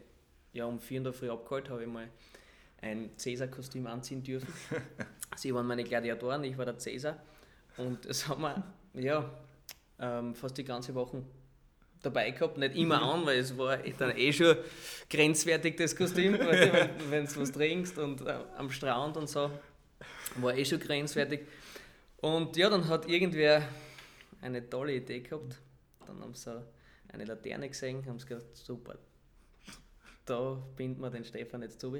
ja, 0.52 0.66
um 0.66 0.78
4 0.78 0.94
Uhr 0.94 0.98
in 0.98 1.04
der 1.04 1.12
Früh 1.12 1.28
abgeholt, 1.28 1.70
habe 1.70 1.82
ich 1.82 1.88
mal 1.88 2.08
ein 2.82 3.10
Cäsar-Kostüm 3.16 3.88
anziehen 3.88 4.22
dürfen. 4.22 4.52
Sie 5.36 5.52
waren 5.52 5.66
meine 5.66 5.82
Gladiatoren, 5.82 6.44
ich 6.44 6.56
war 6.56 6.66
der 6.66 6.78
Cäsar. 6.78 7.16
Und 7.76 8.08
das 8.08 8.28
haben 8.28 8.42
wir 8.42 8.62
ja, 8.94 9.28
ähm, 10.00 10.34
fast 10.34 10.56
die 10.58 10.64
ganze 10.64 10.94
Woche 10.94 11.22
dabei 12.02 12.30
gehabt, 12.30 12.58
nicht 12.58 12.76
immer 12.76 13.02
an, 13.02 13.26
weil 13.26 13.38
es 13.38 13.56
war 13.56 13.76
dann 13.76 14.16
eh 14.16 14.32
schon 14.32 14.56
grenzwertig, 15.10 15.76
das 15.76 15.96
Kostüm, 15.96 16.38
wenn 16.38 17.26
du 17.26 17.40
was 17.40 17.52
trinkst 17.52 17.98
und 17.98 18.20
äh, 18.22 18.38
am 18.56 18.70
Strand 18.70 19.16
und 19.16 19.28
so, 19.28 19.50
war 20.36 20.56
eh 20.56 20.64
schon 20.64 20.78
grenzwertig. 20.78 21.40
Und 22.18 22.56
ja, 22.56 22.70
dann 22.70 22.86
hat 22.88 23.08
irgendwer 23.08 23.62
eine 24.40 24.68
tolle 24.68 24.94
Idee 24.94 25.20
gehabt, 25.20 25.56
dann 26.06 26.20
haben 26.20 26.34
sie 26.34 26.64
eine 27.12 27.24
Laterne 27.24 27.68
gesehen, 27.68 28.04
haben 28.06 28.18
sie 28.18 28.26
gedacht, 28.26 28.46
super, 28.54 28.96
da 30.24 30.62
bindet 30.76 31.00
man 31.00 31.12
den 31.12 31.24
Stefan 31.24 31.62
jetzt 31.62 31.80
zu. 31.80 31.96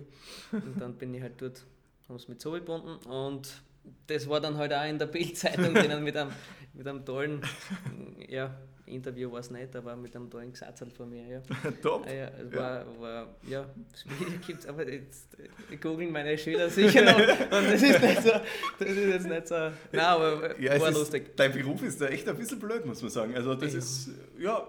Und 0.53 0.81
dann 0.81 0.97
bin 0.97 1.15
ich 1.15 1.23
halt 1.23 1.41
dort, 1.41 1.65
haben 2.09 2.19
sie 2.19 2.29
mit 2.29 2.41
zugebunden 2.41 2.97
und 3.11 3.63
das 4.07 4.29
war 4.29 4.41
dann 4.41 4.57
halt 4.57 4.73
auch 4.73 4.87
in 4.87 4.99
der 4.99 5.07
Bildzeitung 5.07 5.75
drinnen 5.75 6.03
mit 6.03 6.17
einem, 6.17 6.33
mit 6.73 6.87
einem 6.87 7.05
tollen, 7.05 7.43
ja, 8.29 8.57
Interview 8.89 9.31
war 9.31 9.41
es 9.41 9.51
nicht, 9.51 9.75
aber 9.77 9.97
mit 9.97 10.15
einem 10.17 10.31
tollen 10.31 10.51
Gesatz 10.51 10.81
halt 10.81 10.93
von 10.93 11.09
mir. 11.09 11.27
Ja. 11.27 11.43
Top. 11.83 12.07
Ja, 12.07 12.29
es 12.29 12.53
war, 12.55 12.79
ja. 12.81 13.01
war, 13.01 13.37
ja, 13.49 13.67
gibt's, 14.47 14.67
aber 14.67 14.91
jetzt 14.91 15.37
googeln 15.81 16.11
meine 16.11 16.37
Schüler 16.37 16.69
sicher 16.71 17.03
noch 17.03 17.19
und 17.19 17.51
das 17.51 17.83
ist 17.83 18.03
nicht 18.03 18.23
so, 18.23 18.31
das 18.79 18.89
ist 18.89 18.97
jetzt 18.97 19.29
nicht 19.29 19.49
so, 19.49 19.55
nein, 19.55 20.01
aber 20.01 20.61
ja, 20.61 20.81
war 20.81 20.91
lustig. 20.91 21.29
Ist, 21.29 21.39
dein 21.39 21.53
Beruf 21.53 21.83
ist 21.83 22.01
da 22.01 22.07
echt 22.07 22.29
ein 22.29 22.37
bisschen 22.37 22.59
blöd, 22.59 22.85
muss 22.87 23.03
man 23.03 23.11
sagen. 23.11 23.35
Also 23.35 23.55
das 23.55 23.73
ja. 23.73 23.79
ist, 23.79 24.11
ja, 24.39 24.69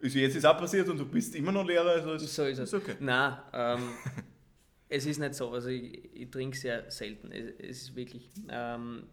jetzt 0.00 0.36
ist 0.36 0.44
auch 0.44 0.58
passiert 0.58 0.88
und 0.88 0.98
du 0.98 1.06
bist 1.06 1.34
immer 1.34 1.52
noch 1.52 1.64
Lehrer, 1.64 1.90
also 1.90 2.12
ist, 2.12 2.34
so 2.34 2.44
ist 2.44 2.58
es. 2.58 2.72
Ist 2.72 2.74
okay. 2.74 2.94
Nein, 3.00 3.38
ähm, 3.52 3.80
es 4.88 5.06
ist 5.06 5.18
nicht 5.18 5.34
so, 5.34 5.50
also 5.50 5.68
ich, 5.68 6.14
ich 6.14 6.30
trinke 6.30 6.56
sehr 6.56 6.90
selten, 6.90 7.32
es, 7.32 7.50
es 7.58 7.82
ist 7.82 7.96
wirklich, 7.96 8.30
ähm, 8.48 9.04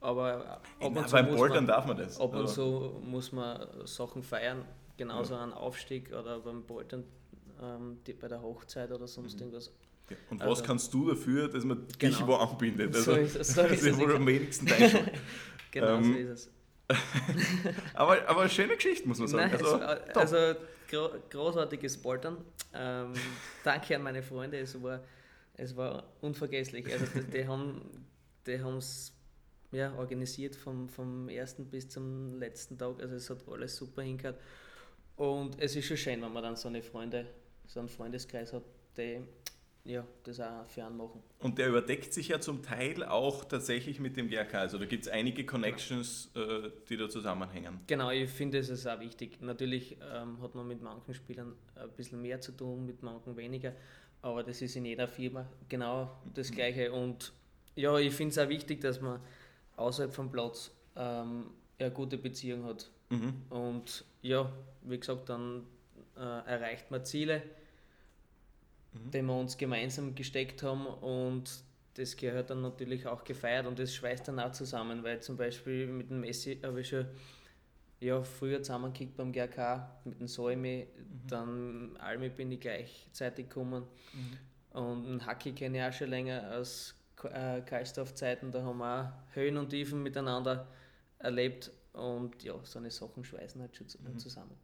aber 0.00 0.60
ab 0.80 0.96
und 0.96 1.08
zu 1.08 1.12
beim 1.12 1.28
Bouldern 1.28 1.66
darf 1.66 1.86
man 1.86 1.96
das. 1.96 2.20
Ab 2.20 2.34
und 2.34 2.48
zu 2.48 3.00
muss 3.04 3.32
man 3.32 3.66
Sachen 3.84 4.22
feiern, 4.22 4.64
genauso 4.96 5.34
ja. 5.34 5.42
einen 5.42 5.52
Aufstieg 5.52 6.12
oder 6.12 6.40
beim 6.40 6.64
Bouldern 6.64 7.04
ähm, 7.60 7.98
die, 8.06 8.12
bei 8.12 8.28
der 8.28 8.40
Hochzeit 8.40 8.90
oder 8.92 9.08
sonst 9.08 9.34
mhm. 9.34 9.46
irgendwas. 9.46 9.72
Ja. 10.10 10.16
Und 10.30 10.40
also, 10.40 10.52
was 10.52 10.62
kannst 10.62 10.94
du 10.94 11.10
dafür, 11.10 11.48
dass 11.48 11.64
man 11.64 11.86
genau. 11.98 12.16
dich 12.16 12.26
wo 12.26 12.34
anbindet? 12.34 12.94
Also, 12.94 13.14
so 13.14 13.18
ist, 13.18 13.34
so 13.44 13.62
das 13.62 13.82
ist 13.82 13.98
wohl 13.98 14.14
am 14.14 14.26
wenigsten 14.26 14.66
dein 14.66 14.90
Genau 15.70 15.96
ähm, 15.96 16.04
so 16.04 16.18
ist 16.18 16.28
es. 16.28 16.50
aber, 17.94 18.26
aber 18.26 18.40
eine 18.40 18.50
schöne 18.50 18.76
Geschichte, 18.76 19.06
muss 19.06 19.18
man 19.18 19.28
sagen. 19.28 19.50
Nein, 19.50 19.60
also, 19.60 19.80
war, 19.80 20.16
also 20.16 20.54
gro 20.88 21.10
großartiges 21.28 21.98
Bouldern. 21.98 22.38
Ähm, 22.72 23.12
danke 23.62 23.96
an 23.96 24.02
meine 24.02 24.22
Freunde, 24.22 24.58
es 24.58 24.80
war, 24.82 25.00
es 25.54 25.76
war 25.76 26.04
unvergesslich. 26.22 26.90
Also 26.90 27.04
die, 27.14 27.30
die 27.30 27.46
haben 27.46 27.82
die 28.46 28.52
es 28.52 29.12
ja, 29.72 29.94
organisiert 29.96 30.56
vom, 30.56 30.88
vom 30.88 31.28
ersten 31.28 31.66
bis 31.66 31.88
zum 31.88 32.38
letzten 32.38 32.78
Tag. 32.78 33.00
Also 33.00 33.16
es 33.16 33.28
hat 33.30 33.46
alles 33.48 33.76
super 33.76 34.02
hingehört. 34.02 34.40
Und 35.16 35.60
es 35.60 35.74
ist 35.76 35.86
schon 35.86 35.96
schön, 35.96 36.22
wenn 36.22 36.32
man 36.32 36.42
dann 36.42 36.56
so 36.56 36.68
eine 36.68 36.82
Freunde, 36.82 37.26
so 37.66 37.80
einen 37.80 37.88
Freundeskreis 37.88 38.52
hat, 38.52 38.62
die 38.96 39.20
ja, 39.84 40.06
das 40.22 40.38
auch 40.40 40.66
für 40.66 40.84
einen 40.84 40.96
machen. 40.96 41.22
Und 41.38 41.58
der 41.58 41.68
überdeckt 41.68 42.12
sich 42.12 42.28
ja 42.28 42.40
zum 42.40 42.62
Teil 42.62 43.02
auch 43.04 43.44
tatsächlich 43.44 44.00
mit 44.00 44.16
dem 44.16 44.28
GRK. 44.28 44.54
Also 44.54 44.78
da 44.78 44.84
gibt 44.84 45.06
es 45.06 45.10
einige 45.10 45.46
Connections, 45.46 46.30
äh, 46.34 46.70
die 46.88 46.96
da 46.96 47.08
zusammenhängen. 47.08 47.80
Genau, 47.86 48.10
ich 48.10 48.28
finde, 48.28 48.58
es 48.58 48.68
ist 48.68 48.86
auch 48.86 49.00
wichtig. 49.00 49.40
Natürlich 49.40 49.96
ähm, 50.12 50.40
hat 50.42 50.54
man 50.54 50.68
mit 50.68 50.82
manchen 50.82 51.14
Spielern 51.14 51.54
ein 51.74 51.90
bisschen 51.96 52.20
mehr 52.20 52.40
zu 52.40 52.52
tun, 52.52 52.84
mit 52.84 53.02
manchen 53.02 53.36
weniger. 53.36 53.72
Aber 54.20 54.42
das 54.42 54.60
ist 54.60 54.76
in 54.76 54.84
jeder 54.84 55.08
Firma 55.08 55.48
genau 55.68 56.20
das 56.34 56.50
Gleiche. 56.50 56.92
Und 56.92 57.32
ja, 57.74 57.96
ich 57.98 58.12
finde 58.12 58.32
es 58.32 58.38
auch 58.38 58.48
wichtig, 58.48 58.80
dass 58.80 59.00
man 59.00 59.20
außerhalb 59.78 60.12
vom 60.12 60.30
Platz 60.30 60.70
ähm, 60.96 61.46
eine 61.78 61.90
gute 61.90 62.18
Beziehung 62.18 62.64
hat. 62.64 62.90
Mhm. 63.10 63.42
Und 63.50 64.04
ja, 64.22 64.52
wie 64.82 64.98
gesagt, 64.98 65.28
dann 65.28 65.64
äh, 66.16 66.20
erreicht 66.20 66.90
man 66.90 67.04
Ziele, 67.04 67.42
Mhm. 68.92 69.10
die 69.10 69.22
wir 69.22 69.34
uns 69.36 69.56
gemeinsam 69.56 70.14
gesteckt 70.14 70.62
haben 70.62 70.86
und 70.86 71.62
das 71.94 72.16
gehört 72.16 72.50
dann 72.50 72.62
natürlich 72.62 73.06
auch 73.06 73.24
gefeiert 73.24 73.66
und 73.66 73.78
das 73.78 73.94
schweißt 73.94 74.28
dann 74.28 74.38
auch 74.40 74.52
zusammen, 74.52 75.02
weil 75.02 75.20
zum 75.20 75.36
Beispiel 75.36 75.86
mit 75.86 76.10
dem 76.10 76.20
Messi 76.20 76.58
habe 76.62 76.80
ich 76.80 76.88
schon 76.88 77.06
ja, 78.00 78.22
früher 78.22 78.62
zusammengekickt 78.62 79.16
beim 79.16 79.32
GRK, 79.32 80.00
mit 80.04 80.20
dem 80.20 80.28
Solmi, 80.28 80.86
dann 81.26 81.96
Almi 81.98 82.28
bin 82.28 82.52
ich 82.52 82.60
gleichzeitig 82.60 83.48
gekommen 83.48 83.84
und 84.70 85.04
den 85.04 85.26
Hacki 85.26 85.52
kenne 85.52 85.78
ich 85.78 85.84
auch 85.84 85.92
schon 85.92 86.10
länger 86.10 86.52
aus 86.56 86.94
äh, 87.24 87.62
Karlsdorf-Zeiten, 87.64 88.52
da 88.52 88.62
haben 88.62 88.78
wir 88.78 89.12
auch 89.30 89.34
Höhen 89.34 89.56
und 89.56 89.70
Tiefen 89.70 90.02
miteinander 90.02 90.66
erlebt 91.18 91.70
und 91.92 92.42
ja, 92.42 92.54
so 92.62 92.78
eine 92.78 92.90
Sachen 92.90 93.24
schweißen 93.24 93.60
halt 93.60 93.74
schon 93.76 93.88
zu- 93.88 93.98
zusammen. 94.16 94.54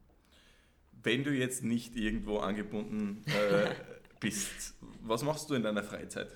Wenn 1.03 1.23
du 1.23 1.31
jetzt 1.31 1.63
nicht 1.63 1.95
irgendwo 1.95 2.37
angebunden 2.39 3.23
äh, 3.27 3.69
bist, 4.19 4.73
was 5.01 5.23
machst 5.23 5.49
du 5.49 5.55
in 5.55 5.63
deiner 5.63 5.83
Freizeit? 5.83 6.29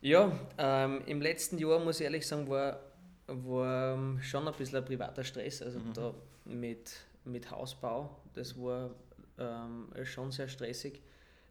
Ja, 0.00 0.30
ähm, 0.58 1.02
im 1.06 1.20
letzten 1.20 1.58
Jahr 1.58 1.78
muss 1.78 2.00
ich 2.00 2.04
ehrlich 2.04 2.26
sagen, 2.26 2.48
war, 2.48 2.80
war 3.26 3.94
ähm, 3.94 4.20
schon 4.22 4.46
ein 4.46 4.54
bisschen 4.54 4.78
ein 4.78 4.84
privater 4.84 5.24
Stress. 5.24 5.62
Also 5.62 5.80
da 5.94 6.14
mit, 6.44 6.92
mit 7.24 7.50
Hausbau, 7.50 8.20
das 8.34 8.56
war 8.60 8.90
ähm, 9.38 9.88
schon 10.04 10.30
sehr 10.32 10.48
stressig. 10.48 11.00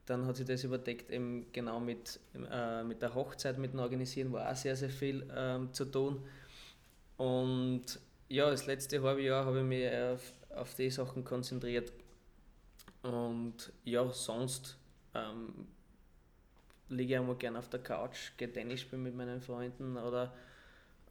Dann 0.05 0.25
hat 0.27 0.35
sich 0.35 0.45
das 0.45 0.63
überdeckt 0.63 1.09
eben 1.09 1.47
genau 1.51 1.79
mit, 1.79 2.19
äh, 2.51 2.83
mit 2.83 3.01
der 3.01 3.15
Hochzeit, 3.15 3.57
mit 3.57 3.73
dem 3.73 3.79
Organisieren 3.79 4.31
war 4.31 4.51
auch 4.51 4.55
sehr, 4.55 4.75
sehr 4.75 4.89
viel 4.89 5.27
ähm, 5.35 5.73
zu 5.73 5.85
tun. 5.85 6.23
Und 7.17 7.99
ja, 8.27 8.49
das 8.49 8.65
letzte 8.67 9.01
halbe 9.01 9.23
Jahr 9.23 9.45
habe 9.45 9.59
ich 9.59 9.65
mich 9.65 9.91
auf, 9.91 10.33
auf 10.55 10.75
die 10.75 10.89
Sachen 10.89 11.23
konzentriert. 11.23 11.91
Und 13.01 13.71
ja, 13.83 14.07
sonst 14.11 14.77
ähm, 15.13 15.67
liege 16.89 17.13
ich 17.13 17.19
einmal 17.19 17.35
gerne 17.35 17.59
auf 17.59 17.69
der 17.69 17.81
Couch, 17.81 18.31
gehe 18.37 18.51
Tennis 18.51 18.81
spielen 18.81 19.03
mit 19.03 19.15
meinen 19.15 19.41
Freunden 19.41 19.97
oder, 19.97 20.33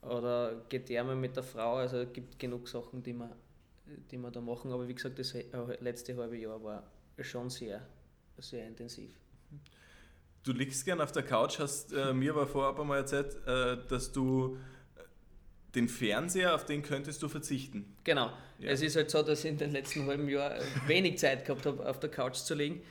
oder 0.03 0.63
gehe 0.69 0.81
dermal 0.81 1.17
mit 1.17 1.37
der 1.37 1.43
Frau. 1.43 1.77
Also 1.77 1.99
es 1.99 2.13
gibt 2.13 2.39
genug 2.39 2.69
Sachen, 2.69 3.03
die 3.03 3.13
wir, 3.13 3.31
die 4.11 4.19
wir 4.19 4.31
da 4.31 4.41
machen. 4.41 4.73
Aber 4.73 4.87
wie 4.89 4.95
gesagt, 4.95 5.19
das 5.19 5.35
äh, 5.35 5.45
letzte 5.81 6.17
halbe 6.17 6.37
Jahr 6.37 6.63
war 6.63 6.83
schon 7.21 7.51
sehr, 7.51 7.81
sehr 8.39 8.67
intensiv. 8.67 9.11
Du 10.43 10.53
liegst 10.53 10.85
gern 10.85 11.01
auf 11.01 11.13
der 11.13 11.23
Couch, 11.23 11.59
hast 11.59 11.93
äh, 11.93 12.13
mir 12.13 12.33
aber 12.33 12.47
vorab 12.47 12.79
einmal 12.79 12.99
erzählt, 12.99 13.35
äh, 13.47 13.79
dass 13.89 14.13
du 14.13 14.59
äh, 14.97 15.01
den 15.75 15.89
Fernseher, 15.89 16.55
auf 16.55 16.67
den 16.67 16.83
könntest 16.83 17.23
du 17.23 17.29
verzichten. 17.29 17.97
Genau. 18.05 18.31
Ja. 18.59 18.71
Es 18.71 18.83
ist 18.83 18.97
halt 18.97 19.11
so, 19.11 19.23
dass 19.23 19.45
ich 19.45 19.51
in 19.51 19.57
den 19.57 19.71
letzten 19.73 20.05
halben 20.07 20.29
Jahr 20.29 20.57
wenig 20.87 21.19
Zeit 21.19 21.45
gehabt 21.47 21.65
habe, 21.65 21.89
auf 21.89 21.99
der 21.99 22.11
Couch 22.11 22.37
zu 22.37 22.55
liegen. 22.55 22.83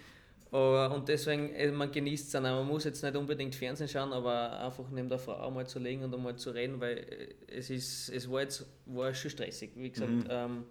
Aber, 0.52 0.94
und 0.96 1.08
deswegen, 1.10 1.54
äh, 1.54 1.72
man 1.72 1.92
genießt 1.92 2.26
es 2.26 2.32
dann. 2.32 2.44
Man 2.44 2.68
muss 2.68 2.84
jetzt 2.86 3.04
nicht 3.04 3.16
unbedingt 3.16 3.54
Fernsehen 3.56 3.88
schauen, 3.88 4.14
aber 4.14 4.60
einfach 4.60 4.90
neben 4.90 5.10
der 5.10 5.20
Frau 5.20 5.50
mal 5.52 5.68
zu 5.68 5.78
liegen 5.80 6.04
und 6.04 6.14
einmal 6.14 6.36
zu 6.36 6.50
reden, 6.52 6.80
weil 6.82 6.98
äh, 6.98 7.36
es, 7.56 7.70
ist, 7.70 8.10
es 8.10 8.30
war 8.32 8.42
jetzt 8.42 8.66
war 8.88 9.14
schon 9.14 9.30
stressig. 9.32 9.72
Wie 9.76 9.92
gesagt, 9.92 10.12
Mhm. 10.12 10.28
ähm, 10.30 10.64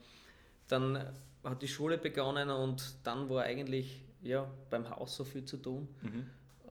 dann 0.69 1.13
hat 1.45 1.63
die 1.63 1.69
Schule 1.69 1.99
begonnen 1.99 2.51
und 2.51 2.97
dann 3.05 3.29
war 3.29 3.43
eigentlich 3.45 4.03
ja, 4.23 4.49
beim 4.71 4.89
Haus 4.89 5.17
so 5.17 5.25
viel 5.25 5.45
zu 5.45 5.57
tun. 5.57 5.89
Mhm. 6.01 6.27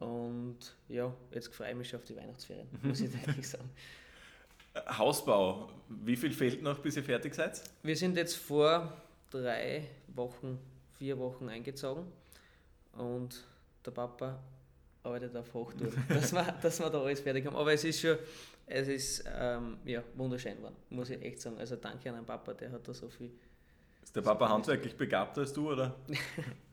Und 0.05 0.57
ja, 0.89 1.13
jetzt 1.31 1.53
freue 1.53 1.71
ich 1.71 1.77
mich 1.77 1.89
schon 1.89 1.99
auf 1.99 2.05
die 2.05 2.15
Weihnachtsferien, 2.15 2.67
muss 2.81 3.01
ich 3.01 3.11
ehrlich 3.27 3.47
sagen. 3.47 3.69
Äh, 4.73 4.81
Hausbau, 4.97 5.69
wie 5.89 6.15
viel 6.15 6.31
fehlt 6.31 6.63
noch, 6.63 6.79
bis 6.79 6.97
ihr 6.97 7.03
fertig 7.03 7.35
seid? 7.35 7.61
Wir 7.83 7.95
sind 7.95 8.17
jetzt 8.17 8.35
vor 8.35 8.91
drei 9.29 9.87
Wochen, 10.07 10.57
vier 10.97 11.17
Wochen 11.19 11.49
eingezogen 11.49 12.05
und 12.93 13.43
der 13.85 13.91
Papa 13.91 14.39
arbeitet 15.03 15.35
auf 15.35 15.53
Hochtouren, 15.53 16.03
dass 16.09 16.33
wir, 16.33 16.43
dass 16.61 16.79
wir 16.79 16.89
da 16.89 17.01
alles 17.01 17.19
fertig 17.19 17.45
haben. 17.45 17.55
Aber 17.55 17.73
es 17.73 17.83
ist 17.83 17.99
schon, 18.01 18.17
es 18.65 18.87
ist 18.87 19.23
ähm, 19.27 19.77
ja, 19.85 20.03
wunderschön 20.15 20.57
geworden, 20.57 20.75
muss 20.89 21.09
ich 21.09 21.21
echt 21.21 21.41
sagen. 21.41 21.57
Also 21.59 21.75
danke 21.75 22.09
an 22.09 22.15
den 22.15 22.25
Papa, 22.25 22.53
der 22.53 22.71
hat 22.71 22.87
da 22.87 22.93
so 22.93 23.09
viel. 23.09 23.31
Ist 24.01 24.15
der 24.15 24.21
Papa 24.21 24.49
handwerklich 24.49 24.95
begabter 24.95 25.41
als 25.41 25.53
du, 25.53 25.71
oder? 25.71 25.95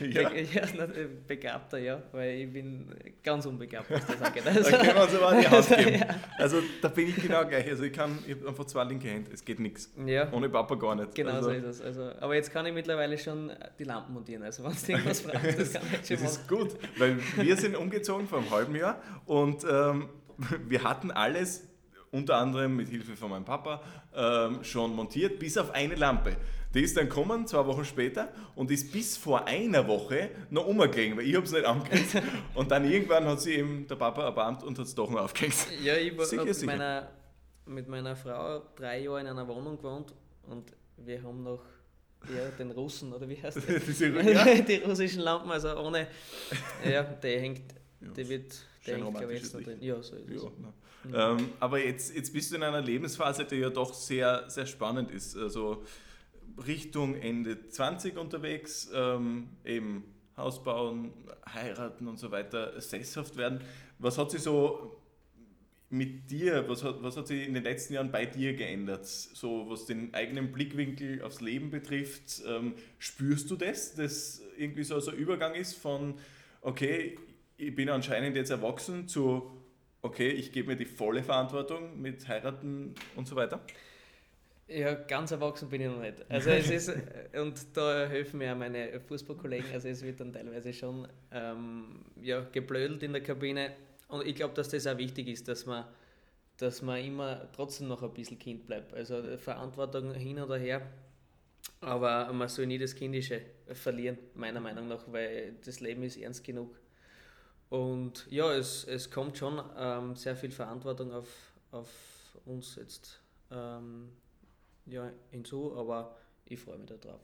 Ja. 0.00 0.30
äh, 0.30 1.08
begabter, 1.26 1.78
ja, 1.78 2.00
weil 2.12 2.34
ich 2.40 2.52
bin 2.52 2.94
ganz 3.24 3.44
unbegabt, 3.46 3.90
was 3.90 4.06
das 4.06 4.22
angeht. 4.22 4.44
Also, 4.46 4.70
Da 4.70 4.78
können 4.78 4.94
wir 4.94 5.02
uns 5.02 5.14
aber 5.14 5.40
die 5.40 5.48
Hand 5.48 5.68
geben. 5.68 5.94
ja. 5.98 6.06
Also 6.38 6.58
da 6.80 6.88
bin 6.88 7.08
ich 7.08 7.16
genau 7.16 7.44
gleich. 7.44 7.68
Also 7.68 7.82
ich 7.82 7.92
kann, 7.92 8.18
ich 8.26 8.34
habe 8.36 8.48
einfach 8.48 8.64
zwei 8.66 8.84
linke 8.84 9.08
Hände, 9.08 9.32
es 9.32 9.44
geht 9.44 9.58
nichts. 9.58 9.92
ja. 10.06 10.30
Ohne 10.32 10.48
Papa 10.48 10.76
gar 10.76 10.94
nicht. 10.94 11.14
Genau 11.14 11.32
also, 11.32 11.48
so 11.48 11.54
ist 11.56 11.64
es. 11.64 11.80
Also, 11.80 12.10
aber 12.20 12.34
jetzt 12.36 12.52
kann 12.52 12.66
ich 12.66 12.72
mittlerweile 12.72 13.18
schon 13.18 13.50
die 13.78 13.84
Lampen 13.84 14.14
montieren. 14.14 14.42
Also 14.44 14.62
wenn 14.64 14.72
du 14.72 14.92
irgendwas 14.92 15.22
brauchst, 15.24 15.58
das 15.58 15.72
kann 15.72 15.82
ich 15.90 16.06
schon 16.06 16.16
Das 16.16 16.20
machen. 16.20 16.24
ist 16.26 16.48
gut, 16.48 16.70
weil 16.98 17.18
wir 17.36 17.56
sind 17.56 17.76
umgezogen 17.76 18.28
vor 18.28 18.38
einem 18.38 18.50
halben 18.50 18.76
Jahr 18.76 19.02
und 19.26 19.64
ähm, 19.68 20.08
wir 20.68 20.84
hatten 20.84 21.10
alles, 21.10 21.66
unter 22.12 22.36
anderem 22.36 22.76
mit 22.76 22.88
Hilfe 22.88 23.16
von 23.16 23.30
meinem 23.30 23.44
Papa, 23.44 23.82
ähm, 24.14 24.62
schon 24.62 24.94
montiert, 24.94 25.40
bis 25.40 25.58
auf 25.58 25.72
eine 25.74 25.96
Lampe. 25.96 26.36
Die 26.74 26.80
ist 26.80 26.96
dann 26.96 27.08
gekommen, 27.08 27.46
zwei 27.46 27.64
Wochen 27.66 27.84
später, 27.84 28.32
und 28.56 28.70
ist 28.70 28.92
bis 28.92 29.16
vor 29.16 29.46
einer 29.46 29.86
Woche 29.86 30.30
noch 30.50 30.66
umgegangen, 30.66 31.16
weil 31.16 31.26
ich 31.26 31.36
habe 31.36 31.46
es 31.46 31.52
nicht 31.52 31.64
angehängt. 31.64 32.22
Und 32.54 32.70
dann 32.70 32.90
irgendwann 32.90 33.24
hat 33.26 33.40
sie 33.40 33.54
eben 33.54 33.86
der 33.86 33.94
Papa 33.94 34.24
erbarmt 34.24 34.64
und 34.64 34.78
hat 34.78 34.86
es 34.86 34.94
doch 34.94 35.10
noch 35.10 35.20
aufgehängt. 35.20 35.54
Ja, 35.82 35.96
ich 35.96 36.12
Sicher, 36.12 36.38
habe 36.38 36.48
mit 36.48 36.54
sicher. 36.54 36.66
meiner, 36.66 37.10
mit 37.66 37.88
meiner 37.88 38.16
Frau 38.16 38.62
drei 38.74 39.00
Jahre 39.00 39.20
in 39.20 39.26
einer 39.28 39.46
Wohnung 39.46 39.76
gewohnt 39.76 40.12
und 40.48 40.72
wir 40.96 41.22
haben 41.22 41.42
noch 41.42 41.62
ja, 42.28 42.48
den 42.58 42.70
Russen, 42.70 43.12
oder 43.12 43.28
wie 43.28 43.40
heißt 43.40 43.56
das? 43.56 43.98
Ja, 44.00 44.44
die 44.62 44.76
russischen 44.76 45.20
Lampen, 45.20 45.50
also 45.50 45.76
ohne. 45.78 46.08
Ja, 46.84 47.02
der 47.02 47.40
hängt, 47.40 47.62
der 48.00 48.28
wird, 48.28 48.54
der 48.86 48.96
hängt, 48.96 49.16
glaube 49.16 49.34
ich, 49.34 49.52
drin. 49.52 49.78
Ja, 49.80 50.02
so 50.02 50.16
ist 50.16 50.30
es. 50.30 50.42
Ja, 51.12 51.32
ähm, 51.32 51.50
aber 51.60 51.84
jetzt, 51.84 52.14
jetzt 52.14 52.32
bist 52.32 52.50
du 52.50 52.56
in 52.56 52.62
einer 52.62 52.80
Lebensphase, 52.80 53.44
die 53.44 53.56
ja 53.56 53.68
doch 53.68 53.92
sehr, 53.92 54.44
sehr 54.48 54.66
spannend 54.66 55.10
ist. 55.10 55.36
Also 55.36 55.84
Richtung 56.66 57.14
Ende 57.14 57.68
20 57.68 58.16
unterwegs, 58.16 58.90
ähm, 58.94 59.48
eben 59.64 60.04
Haus 60.36 60.62
bauen, 60.62 61.12
heiraten 61.52 62.08
und 62.08 62.18
so 62.18 62.30
weiter, 62.30 62.80
sesshaft 62.80 63.36
werden. 63.36 63.60
Was 63.98 64.18
hat 64.18 64.30
sich 64.30 64.42
so 64.42 65.00
mit 65.90 66.30
dir, 66.30 66.68
was 66.68 66.82
hat, 66.82 67.02
was 67.02 67.16
hat 67.16 67.28
sich 67.28 67.46
in 67.46 67.54
den 67.54 67.62
letzten 67.62 67.94
Jahren 67.94 68.10
bei 68.10 68.26
dir 68.26 68.54
geändert? 68.54 69.06
So 69.06 69.70
was 69.70 69.86
den 69.86 70.12
eigenen 70.12 70.50
Blickwinkel 70.50 71.22
aufs 71.22 71.40
Leben 71.40 71.70
betrifft, 71.70 72.42
ähm, 72.46 72.74
spürst 72.98 73.50
du 73.50 73.56
das, 73.56 73.94
dass 73.94 74.42
irgendwie 74.58 74.82
so, 74.82 74.98
so 74.98 75.12
ein 75.12 75.16
Übergang 75.16 75.54
ist 75.54 75.74
von, 75.74 76.14
okay, 76.62 77.16
ich 77.56 77.74
bin 77.74 77.88
anscheinend 77.88 78.36
jetzt 78.36 78.50
erwachsen 78.50 79.06
zu, 79.06 79.50
okay, 80.02 80.30
ich 80.30 80.50
gebe 80.50 80.68
mir 80.68 80.76
die 80.76 80.84
volle 80.84 81.22
Verantwortung 81.22 82.00
mit 82.00 82.26
heiraten 82.26 82.94
und 83.14 83.28
so 83.28 83.36
weiter? 83.36 83.64
Ja, 84.66 84.94
ganz 84.94 85.30
erwachsen 85.30 85.68
bin 85.68 85.82
ich 85.82 85.88
noch 85.88 86.00
nicht. 86.00 86.24
Also 86.28 86.50
es 86.50 86.70
ist, 86.70 86.92
und 87.34 87.54
da 87.74 88.06
helfen 88.06 88.38
mir 88.38 88.52
auch 88.52 88.58
meine 88.58 88.98
Fußballkollegen, 88.98 89.72
also 89.72 89.88
es 89.88 90.02
wird 90.02 90.20
dann 90.20 90.32
teilweise 90.32 90.72
schon 90.72 91.06
ähm, 91.30 92.04
ja, 92.22 92.40
geblödelt 92.40 93.02
in 93.02 93.12
der 93.12 93.22
Kabine. 93.22 93.72
Und 94.08 94.26
ich 94.26 94.34
glaube, 94.34 94.54
dass 94.54 94.68
das 94.70 94.86
auch 94.86 94.96
wichtig 94.96 95.28
ist, 95.28 95.48
dass 95.48 95.66
man, 95.66 95.84
dass 96.56 96.80
man 96.80 97.04
immer 97.04 97.50
trotzdem 97.52 97.88
noch 97.88 98.02
ein 98.02 98.12
bisschen 98.14 98.38
Kind 98.38 98.66
bleibt. 98.66 98.94
Also 98.94 99.36
Verantwortung 99.36 100.14
hin 100.14 100.40
oder 100.40 100.56
her. 100.56 100.80
Aber 101.80 102.32
man 102.32 102.48
soll 102.48 102.66
nie 102.66 102.78
das 102.78 102.94
Kindische 102.94 103.42
verlieren, 103.72 104.18
meiner 104.34 104.60
Meinung 104.60 104.88
nach, 104.88 105.04
weil 105.12 105.56
das 105.64 105.80
Leben 105.80 106.02
ist 106.04 106.16
ernst 106.16 106.42
genug. 106.42 106.78
Und 107.68 108.26
ja, 108.30 108.52
es, 108.54 108.84
es 108.84 109.10
kommt 109.10 109.36
schon 109.36 109.62
ähm, 109.76 110.16
sehr 110.16 110.36
viel 110.36 110.50
Verantwortung 110.50 111.12
auf, 111.12 111.28
auf 111.72 111.88
uns 112.46 112.76
jetzt 112.76 113.20
ähm, 113.50 114.10
ja, 114.86 115.10
hinzu, 115.30 115.76
aber 115.76 116.16
ich 116.46 116.60
freue 116.60 116.78
mich 116.78 116.90
darauf. 117.00 117.20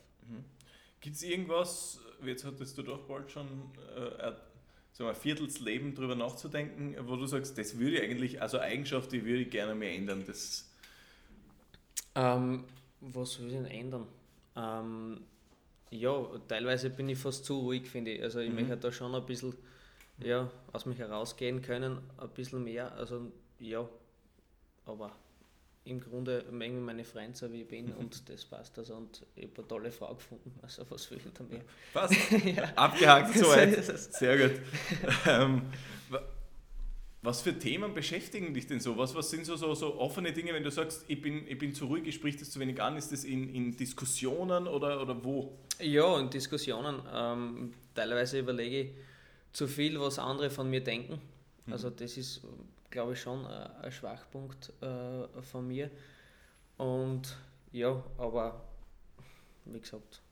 Gibt 1.01 1.17
es 1.17 1.23
irgendwas, 1.23 1.99
jetzt 2.25 2.45
hattest 2.45 2.77
du 2.77 2.83
doch 2.83 3.01
bald 3.07 3.31
schon 3.31 3.47
äh, 3.97 4.23
ein, 4.23 4.35
so 4.93 5.07
ein 5.07 5.15
Viertelsleben 5.15 5.95
drüber 5.95 6.15
nachzudenken, 6.15 6.95
wo 7.09 7.17
du 7.17 7.27
sagst, 7.27 7.57
das 7.57 7.79
würde 7.79 7.97
ich 7.99 8.03
eigentlich, 8.03 8.43
also 8.43 8.59
Eigenschaft, 8.59 9.13
die 9.13 9.25
würde 9.25 9.43
ich 9.43 9.51
gerne 9.51 9.75
mehr 9.75 9.95
ändern. 9.95 10.25
Das, 10.27 10.69
Ähm, 12.15 12.65
was 13.01 13.39
will 13.41 13.49
ich 13.49 13.55
denn 13.55 13.67
ändern? 13.67 14.07
Ähm, 14.57 15.21
ja, 15.91 16.27
teilweise 16.49 16.91
bin 16.91 17.09
ich 17.09 17.19
fast 17.19 17.45
zu 17.45 17.61
ruhig, 17.61 17.89
finde 17.91 18.13
ich. 18.13 18.23
Also 18.23 18.41
ich 18.41 18.51
Mhm. 18.51 18.53
möchte 18.53 18.77
da 18.77 18.93
schon 18.93 19.15
ein 19.15 19.27
bisschen 19.27 19.55
ja, 20.19 20.51
aus 20.73 20.87
mich 20.87 20.99
herausgehen 20.99 21.63
können, 21.63 22.01
ein 22.19 22.31
bisschen 22.31 22.65
mehr. 22.65 22.93
Also 22.95 23.33
ja, 23.61 23.89
aber 24.87 25.13
im 25.85 26.01
Grunde 26.01 26.45
mengen 26.51 26.85
meine 26.85 27.05
Freunde 27.05 27.37
so 27.37 27.51
wie 27.53 27.63
ich 27.63 27.69
bin 27.69 27.93
und 27.93 28.29
das 28.29 28.45
passt 28.45 28.79
also 28.79 28.95
und 28.95 29.27
ich 29.35 29.45
habe 29.45 29.59
eine 29.59 29.69
tolle 29.69 29.93
Frau 29.93 30.15
gefunden, 30.15 30.53
also 30.63 30.85
was 30.91 31.11
will 31.11 31.19
ich 31.25 31.33
da 31.33 31.45
mehr? 31.45 31.63
Passt, 31.93 32.15
ja. 32.45 32.65
abgehakt 32.77 33.35
soweit, 33.39 33.85
sehr 33.85 34.49
gut. 34.49 34.61
Ähm, 35.27 35.63
was 37.23 37.43
für 37.43 37.59
Themen 37.59 37.93
beschäftigen 37.93 38.55
dich 38.55 38.67
denn 38.67 38.81
so? 38.81 38.97
Was, 38.97 39.15
was 39.15 39.29
sind 39.29 39.45
so, 39.45 39.55
so, 39.55 39.75
so 39.75 39.99
offene 39.99 40.33
Dinge, 40.33 40.55
wenn 40.55 40.63
du 40.63 40.71
sagst, 40.71 41.05
ich 41.07 41.21
bin, 41.21 41.47
ich 41.47 41.59
bin 41.59 41.75
zu 41.75 41.85
ruhig, 41.85 42.07
ich 42.07 42.15
sprich 42.15 42.39
das 42.39 42.51
zu 42.51 42.59
wenig 42.61 42.81
an? 42.81 42.97
Ist 42.97 43.13
das 43.13 43.25
in, 43.25 43.55
in 43.55 43.77
Diskussionen 43.77 44.67
oder, 44.67 45.03
oder 45.03 45.23
wo? 45.23 45.59
Ja, 45.79 46.19
in 46.19 46.31
Diskussionen. 46.31 47.03
Ähm, 47.13 47.75
teilweise 47.95 48.39
überlege 48.39 48.81
ich 48.81 48.91
zu 49.53 49.69
viel, 49.69 50.01
was 50.01 50.19
andere 50.19 50.49
von 50.49 50.71
mir 50.71 50.83
denken. 50.83 51.21
Mhm. 51.67 51.73
Also 51.75 51.91
das 51.91 52.17
ist, 52.17 52.41
glaube 52.91 53.13
ich, 53.13 53.21
schon 53.21 53.47
ein, 53.47 53.77
ein 53.83 53.93
Schwachpunkt 53.93 54.73
äh, 54.83 55.43
von 55.43 55.67
mir. 55.67 55.91
Und 56.77 57.37
ja, 57.73 58.03
aber 58.19 58.65
wie 59.65 59.81
gesagt, 59.81 60.23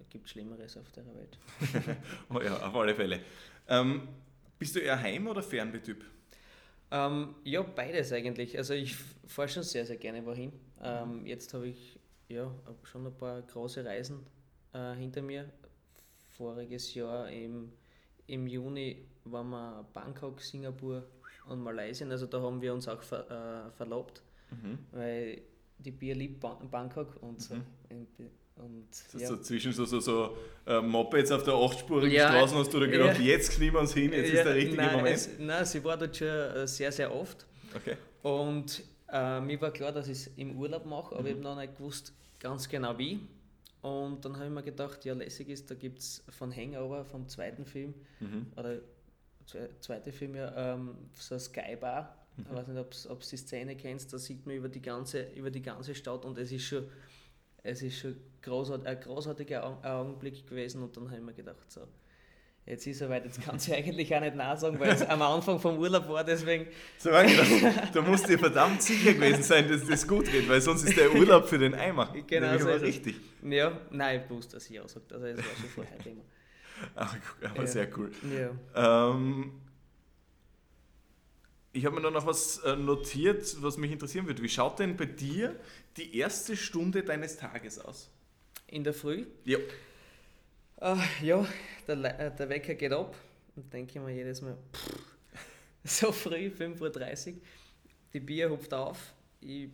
es 0.00 0.08
gibt 0.08 0.28
Schlimmeres 0.28 0.76
auf 0.76 0.90
der 0.92 1.04
Welt. 1.06 1.38
oh 2.30 2.40
ja, 2.40 2.56
auf 2.66 2.74
alle 2.74 2.94
Fälle. 2.94 3.20
Ähm, 3.68 4.08
bist 4.58 4.74
du 4.74 4.80
eher 4.80 5.00
Heim- 5.00 5.26
oder 5.26 5.42
Fernbetyp? 5.42 6.04
Ähm, 6.90 7.36
ja, 7.44 7.62
beides 7.62 8.12
eigentlich. 8.12 8.56
Also 8.58 8.74
ich 8.74 8.96
fahre 9.26 9.48
schon 9.48 9.62
sehr, 9.62 9.86
sehr 9.86 9.96
gerne 9.96 10.24
wohin. 10.26 10.52
Ähm, 10.82 11.24
jetzt 11.26 11.54
habe 11.54 11.68
ich 11.68 11.98
ja 12.28 12.52
schon 12.84 13.06
ein 13.06 13.16
paar 13.16 13.40
große 13.42 13.84
Reisen 13.84 14.26
äh, 14.72 14.94
hinter 14.94 15.22
mir. 15.22 15.48
Voriges 16.30 16.94
Jahr 16.94 17.30
im, 17.30 17.72
im 18.26 18.46
Juni 18.46 19.06
waren 19.24 19.50
wir 19.50 19.86
Bangkok, 19.92 20.40
Singapur 20.40 21.04
und 21.46 21.62
Malaysia. 21.62 22.06
Also 22.08 22.26
da 22.26 22.40
haben 22.40 22.60
wir 22.60 22.72
uns 22.72 22.88
auch 22.88 23.02
ver, 23.02 23.66
äh, 23.68 23.70
verlobt, 23.72 24.22
mhm. 24.50 24.78
weil 24.92 25.42
die 25.78 25.90
Bier 25.90 26.14
liebt 26.14 26.40
Bangkok 26.70 27.16
und 27.20 27.40
so. 27.40 27.54
Mhm. 27.54 27.66
Und, 28.56 28.86
ja. 29.18 29.26
so 29.26 29.38
zwischen 29.38 29.72
so, 29.72 29.84
so, 29.84 29.98
so 29.98 30.36
äh, 30.66 30.80
Mopeds 30.80 31.32
auf 31.32 31.42
der 31.42 31.54
achtspurigen 31.54 32.12
ja, 32.12 32.28
Straße 32.28 32.54
hast 32.54 32.72
du 32.72 32.80
da 32.80 32.86
gedacht, 32.86 33.18
ja. 33.18 33.24
jetzt 33.24 33.50
kriegen 33.52 33.72
wir 33.72 33.80
uns 33.80 33.94
hin, 33.94 34.12
jetzt 34.12 34.30
ist 34.30 34.44
der 34.44 34.54
richtige 34.54 34.76
nein, 34.76 34.96
Moment? 34.96 35.16
Es, 35.16 35.30
nein, 35.38 35.64
sie 35.64 35.82
war 35.82 35.96
dort 35.96 36.16
schon 36.16 36.28
äh, 36.28 36.68
sehr, 36.68 36.92
sehr 36.92 37.12
oft. 37.12 37.46
Okay. 37.74 37.96
Und 38.22 38.84
äh, 39.10 39.40
mir 39.40 39.60
war 39.60 39.70
klar, 39.72 39.90
dass 39.90 40.06
ich 40.06 40.18
es 40.18 40.26
im 40.36 40.56
Urlaub 40.56 40.84
mache, 40.84 41.14
aber 41.14 41.22
mhm. 41.22 41.26
ich 41.26 41.32
habe 41.34 41.42
noch 41.42 41.56
nicht 41.56 41.76
gewusst 41.76 42.12
ganz 42.38 42.68
genau 42.68 42.96
wie. 42.98 43.20
Und 43.80 44.24
dann 44.24 44.36
habe 44.36 44.46
ich 44.46 44.52
mir 44.52 44.62
gedacht, 44.62 45.04
ja, 45.04 45.14
lässig 45.14 45.48
ist, 45.48 45.70
da 45.70 45.74
gibt 45.74 45.98
es 45.98 46.22
von 46.28 46.54
Hangover, 46.54 47.04
vom 47.04 47.28
zweiten 47.28 47.64
Film, 47.64 47.94
mhm. 48.20 48.46
oder 48.56 48.78
zweite 49.80 50.12
Film 50.12 50.34
ja, 50.34 50.74
ähm, 50.74 50.96
so 51.14 51.38
Skybar. 51.38 52.16
Mhm. 52.36 52.46
Ich 52.48 52.56
weiß 52.56 52.66
nicht, 52.68 53.08
ob 53.10 53.20
du 53.20 53.26
die 53.30 53.36
Szene 53.36 53.76
kennst, 53.76 54.12
da 54.12 54.18
sieht 54.18 54.46
man 54.46 54.56
über 54.56 54.68
die 54.68 54.82
ganze, 54.82 55.22
über 55.34 55.50
die 55.50 55.62
ganze 55.62 55.94
Stadt 55.94 56.24
und 56.24 56.38
es 56.38 56.50
ist 56.50 56.64
schon 56.64 56.84
es 57.62 57.82
ist 57.82 57.98
schon 57.98 58.16
großart, 58.42 58.86
ein 58.86 59.00
großartiger 59.00 59.78
Augenblick 59.84 60.46
gewesen 60.46 60.82
und 60.82 60.96
dann 60.96 61.06
habe 61.06 61.16
ich 61.16 61.22
mir 61.22 61.34
gedacht, 61.34 61.70
so, 61.70 61.82
jetzt 62.66 62.86
ist 62.86 63.00
er 63.00 63.08
weit, 63.08 63.24
jetzt 63.24 63.40
kannst 63.40 63.68
du 63.68 63.72
eigentlich 63.76 64.14
auch 64.14 64.20
nicht 64.20 64.34
nachsagen, 64.34 64.78
weil 64.80 64.90
es 64.90 65.02
am 65.02 65.22
Anfang 65.22 65.60
vom 65.60 65.78
Urlaub 65.78 66.08
war, 66.08 66.24
deswegen... 66.24 66.66
So, 66.98 67.10
gedacht, 67.10 67.94
da 67.94 68.02
musst 68.02 68.24
du 68.24 68.28
dir 68.30 68.38
verdammt 68.38 68.82
sicher 68.82 69.14
gewesen 69.14 69.42
sein, 69.42 69.68
dass 69.68 69.86
das 69.86 70.06
gut 70.06 70.30
geht, 70.30 70.48
weil 70.48 70.60
sonst 70.60 70.84
ist 70.84 70.96
der 70.96 71.14
Urlaub 71.14 71.46
für 71.48 71.58
den 71.58 71.74
Eimer. 71.74 72.12
Genau, 72.26 72.58
so 72.58 72.68
richtig. 72.70 73.16
Ja, 73.42 73.80
nein, 73.90 74.22
ich 74.24 74.30
wusste, 74.30 74.56
dass 74.56 74.68
ich 74.68 74.80
auch 74.80 74.88
sage, 74.88 75.06
also 75.12 75.26
das 75.26 75.36
war 75.36 75.56
schon 75.60 75.70
vorher 75.70 75.98
Thema. 75.98 76.22
Ach, 76.94 77.16
aber 77.42 77.62
ja. 77.62 77.66
sehr 77.66 77.98
cool. 77.98 78.10
Ja. 78.74 79.10
Ähm, 79.10 79.52
ich 81.72 81.86
habe 81.86 82.00
mir 82.00 82.10
noch 82.10 82.26
was 82.26 82.58
äh, 82.58 82.76
notiert, 82.76 83.56
was 83.62 83.76
mich 83.78 83.92
interessieren 83.92 84.26
würde. 84.26 84.42
Wie 84.42 84.48
schaut 84.48 84.78
denn 84.78 84.96
bei 84.96 85.06
dir 85.06 85.56
die 85.96 86.16
erste 86.16 86.56
Stunde 86.56 87.02
deines 87.02 87.36
Tages 87.36 87.78
aus? 87.78 88.10
In 88.66 88.84
der 88.84 88.94
Früh? 88.94 89.26
Ja. 89.44 89.58
Uh, 90.80 90.98
ja, 91.22 91.46
der, 91.86 92.20
äh, 92.20 92.34
der 92.36 92.48
Wecker 92.48 92.74
geht 92.74 92.92
ab 92.92 93.14
und 93.54 93.72
denke 93.72 94.00
mir 94.00 94.12
jedes 94.12 94.42
Mal, 94.42 94.56
pff, 94.72 95.16
so 95.84 96.12
früh, 96.12 96.48
5.30 96.48 97.34
Uhr, 97.34 97.40
die 98.12 98.20
Bier 98.20 98.50
hupft 98.50 98.74
auf, 98.74 99.14
ich 99.40 99.68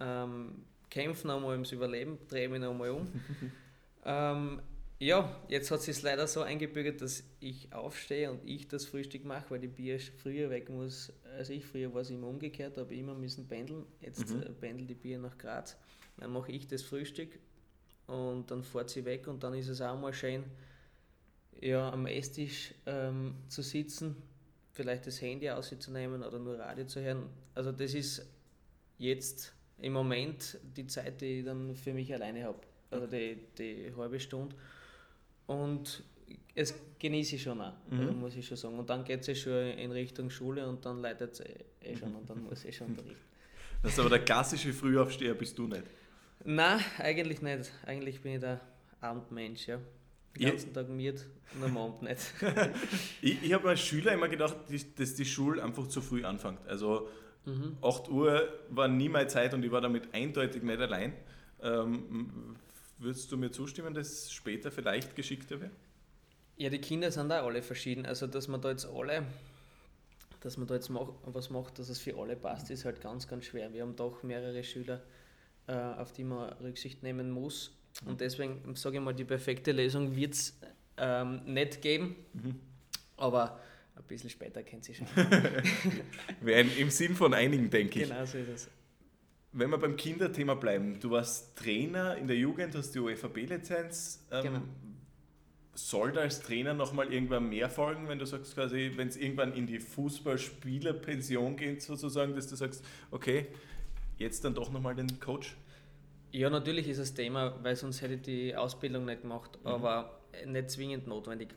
ähm, 0.00 0.64
kämpfe 0.88 1.26
nochmal 1.26 1.52
ums 1.52 1.72
Überleben, 1.72 2.18
drehe 2.28 2.48
mich 2.48 2.60
nochmal 2.60 2.90
um. 2.90 3.08
ähm, 4.04 4.62
ja, 4.98 5.40
jetzt 5.48 5.70
hat 5.70 5.86
es 5.86 6.02
leider 6.02 6.26
so 6.26 6.40
eingebürgert, 6.40 7.02
dass 7.02 7.22
ich 7.40 7.72
aufstehe 7.72 8.30
und 8.30 8.40
ich 8.48 8.66
das 8.66 8.86
Frühstück 8.86 9.24
mache, 9.24 9.50
weil 9.50 9.60
die 9.60 9.68
Bier 9.68 9.98
früher 10.00 10.48
weg 10.48 10.70
muss 10.70 11.12
als 11.36 11.50
ich. 11.50 11.66
Früher 11.66 11.92
war 11.92 12.00
es 12.00 12.10
immer 12.10 12.28
umgekehrt, 12.28 12.78
habe 12.78 12.94
immer 12.94 13.14
müssen 13.14 13.46
pendeln. 13.46 13.84
Jetzt 14.00 14.30
mhm. 14.30 14.42
Äh, 14.42 14.50
pendelt 14.52 14.88
die 14.88 14.94
Bier 14.94 15.18
nach 15.18 15.36
Graz. 15.36 15.76
Dann 16.16 16.32
mache 16.32 16.50
ich 16.50 16.66
das 16.66 16.82
Frühstück 16.82 17.38
und 18.06 18.50
dann 18.50 18.62
fährt 18.62 18.88
sie 18.88 19.04
weg 19.04 19.26
und 19.28 19.42
dann 19.42 19.52
ist 19.54 19.68
es 19.68 19.82
auch 19.82 19.98
mal 19.98 20.14
schön, 20.14 20.44
ja, 21.60 21.90
am 21.90 22.06
Esstisch 22.06 22.74
ähm, 22.86 23.34
zu 23.48 23.62
sitzen, 23.62 24.16
vielleicht 24.72 25.06
das 25.06 25.20
Handy 25.20 25.50
auszunehmen 25.50 26.22
oder 26.22 26.38
nur 26.38 26.58
Radio 26.58 26.86
zu 26.86 27.02
hören. 27.02 27.28
Also 27.54 27.72
das 27.72 27.92
ist 27.92 28.26
jetzt 28.98 29.54
im 29.78 29.92
Moment 29.92 30.58
die 30.76 30.86
Zeit, 30.86 31.20
die 31.20 31.40
ich 31.40 31.44
dann 31.44 31.74
für 31.74 31.92
mich 31.92 32.12
alleine 32.14 32.44
habe. 32.44 32.60
Also 32.90 33.06
die, 33.06 33.38
die 33.58 33.92
halbe 33.96 34.20
Stunde. 34.20 34.54
Und 35.46 36.02
es 36.54 36.74
genieße 36.98 37.36
ich 37.36 37.42
schon 37.42 37.60
auch, 37.60 37.72
mhm. 37.90 38.00
Also 38.00 38.12
muss 38.12 38.36
ich 38.36 38.46
schon 38.46 38.56
sagen. 38.56 38.78
Und 38.78 38.88
dann 38.90 39.04
geht 39.04 39.26
es 39.26 39.38
schon 39.38 39.52
in 39.52 39.92
Richtung 39.92 40.30
Schule 40.30 40.66
und 40.66 40.84
dann 40.84 41.00
leitet 41.00 41.34
es 41.34 41.40
eh, 41.40 41.64
eh 41.82 41.96
schon 41.96 42.14
und 42.14 42.28
dann 42.28 42.42
muss 42.42 42.64
ich 42.64 42.76
schon 42.76 42.88
unterrichten. 42.88 43.20
Das 43.82 43.92
ist 43.92 44.00
aber 44.00 44.08
der 44.08 44.24
klassische 44.24 44.72
Frühaufsteher 44.72 45.34
bist 45.34 45.58
du 45.58 45.68
nicht? 45.68 45.84
Nein, 46.44 46.80
eigentlich 46.98 47.42
nicht. 47.42 47.70
Eigentlich 47.84 48.20
bin 48.22 48.32
ich 48.32 48.40
der 48.40 48.60
Abendmensch, 49.00 49.68
ja. 49.68 49.78
Den 50.34 50.48
ganzen 50.48 50.72
Tag 50.72 50.88
miert 50.88 51.26
und 51.54 51.64
am 51.64 51.76
Abend 51.76 52.02
nicht. 52.02 52.20
ich 53.22 53.42
ich 53.42 53.52
habe 53.52 53.68
als 53.68 53.80
Schüler 53.80 54.12
immer 54.12 54.28
gedacht, 54.28 54.56
dass 54.96 55.14
die 55.14 55.24
Schule 55.24 55.62
einfach 55.62 55.86
zu 55.88 56.00
früh 56.00 56.24
anfängt. 56.24 56.66
Also 56.66 57.08
mhm. 57.44 57.76
8 57.82 58.08
Uhr 58.08 58.48
war 58.70 58.88
nie 58.88 59.08
meine 59.08 59.28
Zeit 59.28 59.54
und 59.54 59.62
ich 59.62 59.70
war 59.70 59.82
damit 59.82 60.12
eindeutig 60.14 60.62
nicht 60.62 60.80
allein. 60.80 61.12
Ähm, 61.62 62.56
Würdest 62.98 63.30
du 63.30 63.36
mir 63.36 63.50
zustimmen, 63.50 63.92
dass 63.92 64.08
es 64.08 64.32
später 64.32 64.70
vielleicht 64.70 65.14
geschickter 65.16 65.60
wäre? 65.60 65.70
Ja, 66.56 66.70
die 66.70 66.78
Kinder 66.78 67.10
sind 67.10 67.28
da 67.28 67.44
alle 67.44 67.62
verschieden. 67.62 68.06
Also, 68.06 68.26
dass 68.26 68.48
man 68.48 68.62
da 68.62 68.70
jetzt 68.70 68.86
alle, 68.86 69.26
dass 70.40 70.56
man 70.56 70.66
da 70.66 70.74
jetzt 70.74 70.88
mach, 70.88 71.08
was 71.24 71.50
macht, 71.50 71.78
dass 71.78 71.90
es 71.90 71.98
für 71.98 72.16
alle 72.16 72.36
passt, 72.36 72.70
ist 72.70 72.86
halt 72.86 73.02
ganz, 73.02 73.28
ganz 73.28 73.44
schwer. 73.44 73.72
Wir 73.74 73.82
haben 73.82 73.94
doch 73.94 74.22
mehrere 74.22 74.64
Schüler, 74.64 75.02
äh, 75.66 75.74
auf 75.74 76.12
die 76.12 76.24
man 76.24 76.50
Rücksicht 76.54 77.02
nehmen 77.02 77.30
muss. 77.30 77.72
Und 78.06 78.20
deswegen 78.20 78.74
sage 78.74 78.96
ich 78.96 79.02
mal, 79.02 79.14
die 79.14 79.24
perfekte 79.24 79.72
Lösung 79.72 80.16
wird 80.16 80.34
es 80.34 80.58
ähm, 80.96 81.42
nicht 81.44 81.82
geben. 81.82 82.16
Mhm. 82.32 82.60
Aber 83.18 83.60
ein 83.94 84.02
bisschen 84.04 84.30
später 84.30 84.62
kennt 84.62 84.84
sie 84.84 84.94
schon. 84.94 85.06
Im 86.78 86.90
Sinn 86.90 87.14
von 87.14 87.34
einigen, 87.34 87.68
denke 87.70 88.02
ich. 88.02 88.08
Genau 88.08 88.24
so 88.24 88.38
ist 88.38 88.48
es. 88.48 88.68
Wenn 89.58 89.70
wir 89.70 89.78
beim 89.78 89.96
Kinderthema 89.96 90.52
bleiben, 90.52 91.00
du 91.00 91.12
warst 91.12 91.56
Trainer 91.56 92.14
in 92.18 92.26
der 92.26 92.36
Jugend, 92.36 92.74
hast 92.74 92.94
die 92.94 92.98
UEFA-B-Lizenz. 92.98 94.26
Ähm, 94.30 94.42
genau. 94.42 94.60
Soll 95.72 96.12
da 96.12 96.20
als 96.20 96.42
Trainer 96.42 96.74
nochmal 96.74 97.10
irgendwann 97.10 97.48
mehr 97.48 97.70
folgen, 97.70 98.06
wenn 98.06 98.18
du 98.18 98.26
sagst, 98.26 98.54
quasi, 98.54 98.92
wenn 98.96 99.08
es 99.08 99.16
irgendwann 99.16 99.54
in 99.54 99.66
die 99.66 99.78
Fußballspielerpension 99.78 101.56
geht, 101.56 101.80
sozusagen, 101.80 102.34
dass 102.34 102.48
du 102.48 102.56
sagst, 102.56 102.84
okay, 103.10 103.46
jetzt 104.18 104.44
dann 104.44 104.54
doch 104.54 104.70
nochmal 104.70 104.94
den 104.94 105.20
Coach? 105.20 105.56
Ja, 106.32 106.50
natürlich 106.50 106.86
ist 106.86 107.00
das 107.00 107.14
Thema, 107.14 107.58
weil 107.62 107.76
sonst 107.76 108.02
hätte 108.02 108.14
ich 108.14 108.22
die 108.22 108.54
Ausbildung 108.54 109.06
nicht 109.06 109.22
gemacht, 109.22 109.58
mhm. 109.62 109.70
aber 109.70 110.20
nicht 110.44 110.70
zwingend 110.70 111.06
notwendig. 111.06 111.54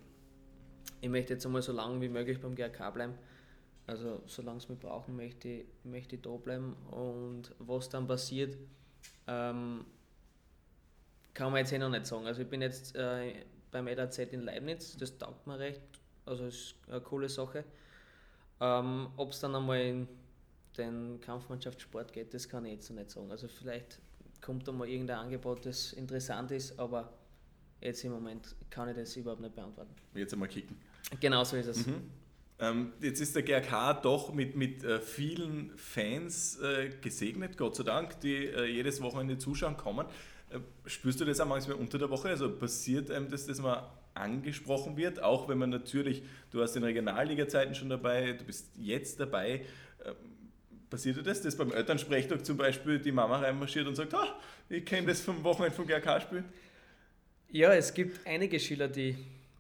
Ich 1.02 1.10
möchte 1.10 1.34
jetzt 1.34 1.46
einmal 1.46 1.62
so 1.62 1.74
lange 1.74 2.00
wie 2.00 2.08
möglich 2.08 2.40
beim 2.40 2.56
GRK 2.56 2.92
bleiben. 2.92 3.14
Also 3.90 4.22
solange 4.28 4.60
es 4.60 4.70
mich 4.70 4.80
brauchen, 4.80 5.16
möchte, 5.16 5.66
möchte 5.84 6.16
ich 6.16 6.22
da 6.22 6.30
bleiben. 6.30 6.76
Und 6.92 7.56
was 7.58 7.90
dann 7.90 8.06
passiert, 8.06 8.56
ähm, 9.26 9.84
kann 11.34 11.52
man 11.52 11.60
jetzt 11.60 11.74
eh 11.74 11.80
noch 11.80 11.90
nicht 11.90 12.06
sagen. 12.06 12.28
Also 12.28 12.44
ich 12.44 12.48
bin 12.48 12.62
jetzt 12.62 12.96
äh, 12.96 13.34
beim 13.72 13.88
EDAZ 13.88 14.20
in 14.20 14.42
Leibniz, 14.42 14.96
das 14.96 15.18
taugt 15.18 15.48
mir 15.48 15.58
recht, 15.58 15.82
also 16.26 16.46
ist 16.46 16.76
eine 16.88 17.02
coole 17.02 17.30
Sache. 17.30 17.66
Ähm, 18.62 19.08
Ob 19.18 19.32
es 19.32 19.40
dann 19.40 19.56
einmal 19.56 19.82
in 19.82 20.08
den 20.78 21.20
Kampfmannschaftssport 21.20 22.14
geht, 22.14 22.34
das 22.34 22.48
kann 22.48 22.66
ich 22.66 22.74
jetzt 22.74 22.90
noch 22.92 22.98
nicht 22.98 23.10
sagen. 23.10 23.32
Also 23.32 23.48
vielleicht 23.48 24.00
kommt 24.40 24.68
da 24.68 24.72
mal 24.72 24.88
irgendein 24.88 25.18
Angebot, 25.18 25.66
das 25.66 25.94
interessant 25.94 26.52
ist, 26.52 26.78
aber 26.78 27.12
jetzt 27.82 28.04
im 28.04 28.12
Moment 28.12 28.56
kann 28.70 28.88
ich 28.90 28.96
das 28.96 29.16
überhaupt 29.16 29.42
nicht 29.42 29.56
beantworten. 29.56 29.96
Jetzt 30.14 30.34
einmal 30.34 30.48
kicken. 30.48 30.78
Genau 31.20 31.44
so 31.44 31.58
ist 31.58 31.68
es. 31.68 31.88
Mhm. 31.88 32.12
Ähm, 32.62 32.92
jetzt 33.02 33.22
ist 33.22 33.36
der 33.36 33.44
GRK 33.44 33.94
doch 34.02 34.34
mit, 34.34 34.56
mit 34.56 34.84
äh, 34.84 35.00
vielen 35.00 35.72
Fans 35.78 36.60
äh, 36.60 36.90
gesegnet, 37.02 37.58
Gott 37.58 37.78
sei 37.78 37.84
Dank, 37.84 38.20
die 38.20 38.48
äh, 38.48 38.66
jedes 38.66 39.02
Wochenende 39.02 39.38
zuschauen 39.38 39.78
kommen. 39.78 40.06
Spürst 40.86 41.22
du 41.22 41.26
das 41.26 41.40
auch 41.40 41.48
manchmal 41.48 41.78
unter 41.78 42.00
der 42.00 42.10
Woche? 42.10 42.28
Also 42.30 42.50
passiert 42.52 43.12
einem 43.12 43.30
das, 43.30 43.46
dass 43.46 43.62
man 43.62 43.84
angesprochen 44.16 44.98
wird, 44.98 45.22
auch 45.22 45.48
wenn 45.48 45.60
man 45.60 45.70
natürlich, 45.70 46.24
du 46.50 46.62
hast 46.62 46.76
in 46.76 46.84
Regionalliga-Zeiten 46.84 47.76
schon 47.76 47.88
dabei, 47.88 48.34
du 48.34 48.44
bist 48.44 48.72
jetzt 48.76 49.20
dabei. 49.20 49.62
Passiert 50.90 51.18
dir 51.18 51.24
das, 51.24 51.44
dass 51.44 51.56
beim 51.56 51.72
Elternsprechtag 51.72 52.44
zum 52.44 52.58
Beispiel 52.58 52.98
die 52.98 53.12
Mama 53.12 53.38
reinmarschiert 53.38 53.86
und 53.86 53.94
sagt, 53.94 54.16
ah, 54.16 54.40
ich 54.70 54.84
kenne 54.86 55.06
das 55.06 55.22
vom 55.22 55.44
Wochenende 55.44 55.76
vom 55.76 55.86
GRK-Spiel? 55.86 56.44
Ja, 57.52 57.72
es 57.74 57.94
gibt 57.94 58.26
einige 58.26 58.60
Schüler, 58.60 58.88
die 58.88 59.16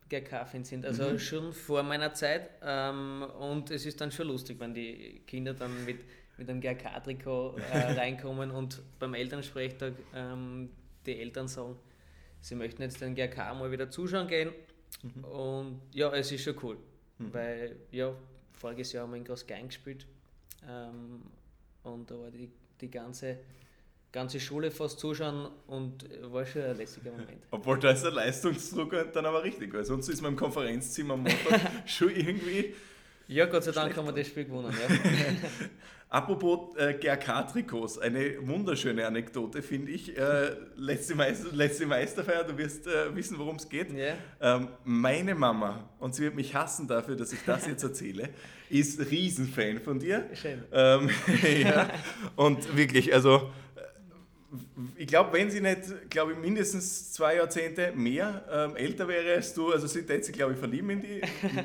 GRK-Fans 0.10 0.69
sind, 0.69 0.86
also 0.86 1.10
mhm. 1.10 1.19
schon 1.19 1.54
vor 1.54 1.84
meiner 1.84 2.13
Zeit. 2.13 2.50
Ähm, 2.63 3.26
und 3.39 3.72
es 3.72 3.86
ist 3.86 4.02
dann 4.02 4.12
schon 4.12 4.28
lustig, 4.28 4.60
wenn 4.60 4.74
die 4.74 5.22
Kinder 5.28 5.54
dann 5.54 5.86
mit, 5.86 6.00
mit 6.38 6.50
einem 6.50 6.62
GRK-Trikot 6.62 7.58
äh, 7.72 7.78
reinkommen 8.00 8.52
und 8.52 8.82
beim 9.00 9.13
Elternsprechtag 9.13 9.93
ähm, 10.13 10.69
die 11.06 11.19
Eltern 11.19 11.48
sagen, 11.48 11.78
sie 12.41 12.56
möchten 12.56 12.82
jetzt 12.82 13.02
den 13.02 13.15
GRK 13.15 13.54
mal 13.54 13.72
wieder 13.72 13.89
zuschauen 13.89 14.28
gehen. 14.28 14.52
Mhm. 15.04 15.24
Und 15.24 15.82
ja, 15.93 16.12
es 16.13 16.32
ist 16.32 16.43
schon 16.43 16.56
cool, 16.63 16.78
mhm. 17.17 17.34
weil 17.34 17.76
ja, 17.91 18.13
voriges 18.54 18.91
Jahr 18.93 19.04
haben 19.04 19.12
wir 19.12 19.17
in 19.17 19.24
Großgein 19.24 19.67
gespielt 19.67 20.06
ähm, 20.67 21.22
und 21.84 22.10
da 22.10 22.19
war 22.19 22.32
die, 22.32 22.50
die 22.82 22.89
ganze, 22.89 23.38
ganze 24.12 24.39
Schule 24.39 24.72
fast 24.72 25.00
zuschauen 25.00 25.50
und 25.67 26.06
war 26.32 26.45
schon 26.45 26.63
ein 26.63 26.78
lässiger 26.78 27.12
Moment. 27.12 27.43
Obwohl 27.52 27.80
da 27.80 27.91
ist 27.91 28.04
der 28.04 28.12
Leistungsdruck 28.12 28.95
dann 29.13 29.26
aber 29.26 29.43
richtig, 29.43 29.74
weil 29.74 29.86
sonst 29.86 30.10
ist 30.10 30.22
man 30.22 30.34
im 30.34 30.38
Konferenzzimmer 30.38 31.13
am 31.13 31.24
Montag 31.24 31.62
schon 31.86 32.10
irgendwie. 32.10 32.74
Ja, 33.28 33.45
Gott 33.45 33.63
sei 33.63 33.72
Dank 33.72 33.95
haben 33.95 34.08
wir 34.08 34.12
das 34.12 34.28
Spiel 34.28 34.45
gewonnen. 34.45 34.72
Ja. 34.72 34.95
Apropos 36.12 36.76
äh, 36.76 36.95
GRK-Trikots, 36.95 38.00
eine 38.00 38.38
wunderschöne 38.41 39.06
Anekdote, 39.06 39.62
finde 39.62 39.91
ich. 39.91 40.17
Äh, 40.17 40.56
letzte, 40.76 41.13
Meister, 41.13 41.50
letzte 41.52 41.86
Meisterfeier, 41.86 42.43
du 42.45 42.58
wirst 42.58 42.88
äh, 42.88 43.15
wissen, 43.15 43.38
worum 43.38 43.58
es 43.58 43.69
geht. 43.69 43.93
Yeah. 43.93 44.15
Ähm, 44.41 44.69
meine 44.84 45.36
Mama, 45.36 45.88
und 46.00 46.15
sie 46.15 46.24
wird 46.24 46.34
mich 46.34 46.56
hassen 46.56 46.88
dafür, 46.88 47.15
dass 47.15 47.32
ich 47.32 47.41
das 47.45 47.67
jetzt 47.67 47.84
erzähle, 47.84 48.30
ist 48.72 49.00
Riesenfan 49.00 49.80
von 49.80 50.00
dir. 50.00 50.28
Schön. 50.34 50.63
Ähm, 50.72 51.12
ja, 51.62 51.91
und 52.36 52.76
wirklich, 52.76 53.13
also 53.13 53.52
ich 54.96 55.08
glaube, 55.08 55.34
wenn 55.34 55.52
sie 55.52 55.62
nicht, 55.62 56.10
glaube 56.10 56.34
ich, 56.34 56.38
mindestens 56.38 57.14
zwei 57.14 57.36
Jahrzehnte 57.36 57.92
mehr 57.94 58.44
ähm, 58.52 58.76
älter 58.76 59.08
wäre 59.08 59.36
als 59.36 59.54
du, 59.54 59.72
also 59.72 59.88
sie 59.88 60.02
hätte 60.02 60.24
sich, 60.24 60.36
glaube 60.36 60.54
ich, 60.54 60.60
verlieben 60.60 60.90
in 60.90 61.02
die, 61.02 61.22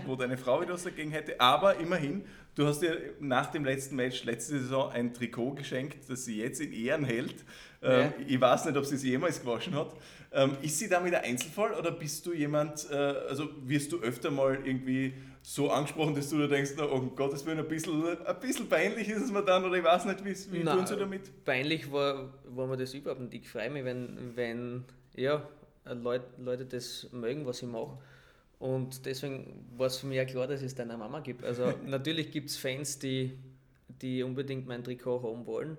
wo 0.06 0.16
deine 0.16 0.36
Frau 0.36 0.60
wieder 0.60 0.74
was 0.74 0.84
dagegen 0.84 1.10
hätte, 1.10 1.40
aber 1.40 1.76
immerhin, 1.76 2.24
du 2.54 2.66
hast 2.66 2.82
ihr 2.82 3.14
nach 3.20 3.50
dem 3.50 3.64
letzten 3.64 3.96
Match 3.96 4.24
letzte 4.24 4.58
Saison 4.58 4.90
ein 4.90 5.14
Trikot 5.14 5.54
geschenkt, 5.54 6.08
das 6.08 6.24
sie 6.24 6.38
jetzt 6.38 6.60
in 6.60 6.72
Ehren 6.72 7.04
hält. 7.04 7.36
Ähm, 7.82 8.00
ja. 8.00 8.12
Ich 8.26 8.40
weiß 8.40 8.66
nicht, 8.66 8.76
ob 8.76 8.84
sie 8.84 8.96
es 8.96 9.02
jemals 9.02 9.40
gewaschen 9.40 9.74
hat. 9.74 9.94
Ähm, 10.32 10.56
ist 10.62 10.78
sie 10.78 10.88
damit 10.88 11.14
ein 11.14 11.24
Einzelfall 11.24 11.74
oder 11.74 11.90
bist 11.90 12.26
du 12.26 12.32
jemand, 12.32 12.90
äh, 12.90 12.94
also 12.94 13.48
wirst 13.66 13.92
du 13.92 14.00
öfter 14.00 14.30
mal 14.30 14.58
irgendwie 14.64 15.14
so 15.46 15.70
angesprochen, 15.70 16.14
dass 16.14 16.30
du 16.30 16.38
da 16.38 16.46
denkst, 16.46 16.70
oh 16.78 17.00
Gottes 17.14 17.44
Willen, 17.44 17.58
ein 17.58 17.68
bisschen, 17.68 18.02
ein 18.02 18.40
bisschen 18.40 18.66
peinlich 18.66 19.10
ist 19.10 19.24
es 19.24 19.30
mir 19.30 19.44
dann 19.44 19.62
oder 19.62 19.76
ich 19.76 19.84
weiß 19.84 20.06
nicht, 20.06 20.24
wie, 20.24 20.52
wie 20.52 20.64
Nein, 20.64 20.78
tun 20.78 20.86
sie 20.86 20.96
damit? 20.96 21.44
Peinlich 21.44 21.92
war, 21.92 22.32
war 22.48 22.66
mir 22.66 22.78
das 22.78 22.94
überhaupt 22.94 23.20
nicht. 23.20 23.34
Ich 23.34 23.50
freue 23.50 23.68
mich, 23.68 23.84
wenn, 23.84 24.34
wenn 24.34 24.84
ja, 25.14 25.46
Leute, 25.84 26.24
Leute 26.38 26.64
das 26.64 27.08
mögen, 27.12 27.44
was 27.44 27.60
ich 27.60 27.68
mache. 27.68 27.98
Und 28.58 29.04
deswegen 29.04 29.66
war 29.76 29.88
es 29.88 29.98
für 29.98 30.06
mich 30.06 30.16
ja 30.16 30.24
klar, 30.24 30.46
dass 30.46 30.62
es 30.62 30.74
deiner 30.74 30.96
Mama 30.96 31.20
gibt. 31.20 31.44
Also 31.44 31.74
natürlich 31.86 32.30
gibt 32.30 32.48
es 32.48 32.56
Fans, 32.56 32.98
die, 32.98 33.36
die 34.00 34.22
unbedingt 34.22 34.66
mein 34.66 34.82
Trikot 34.82 35.22
haben 35.22 35.44
wollen. 35.44 35.76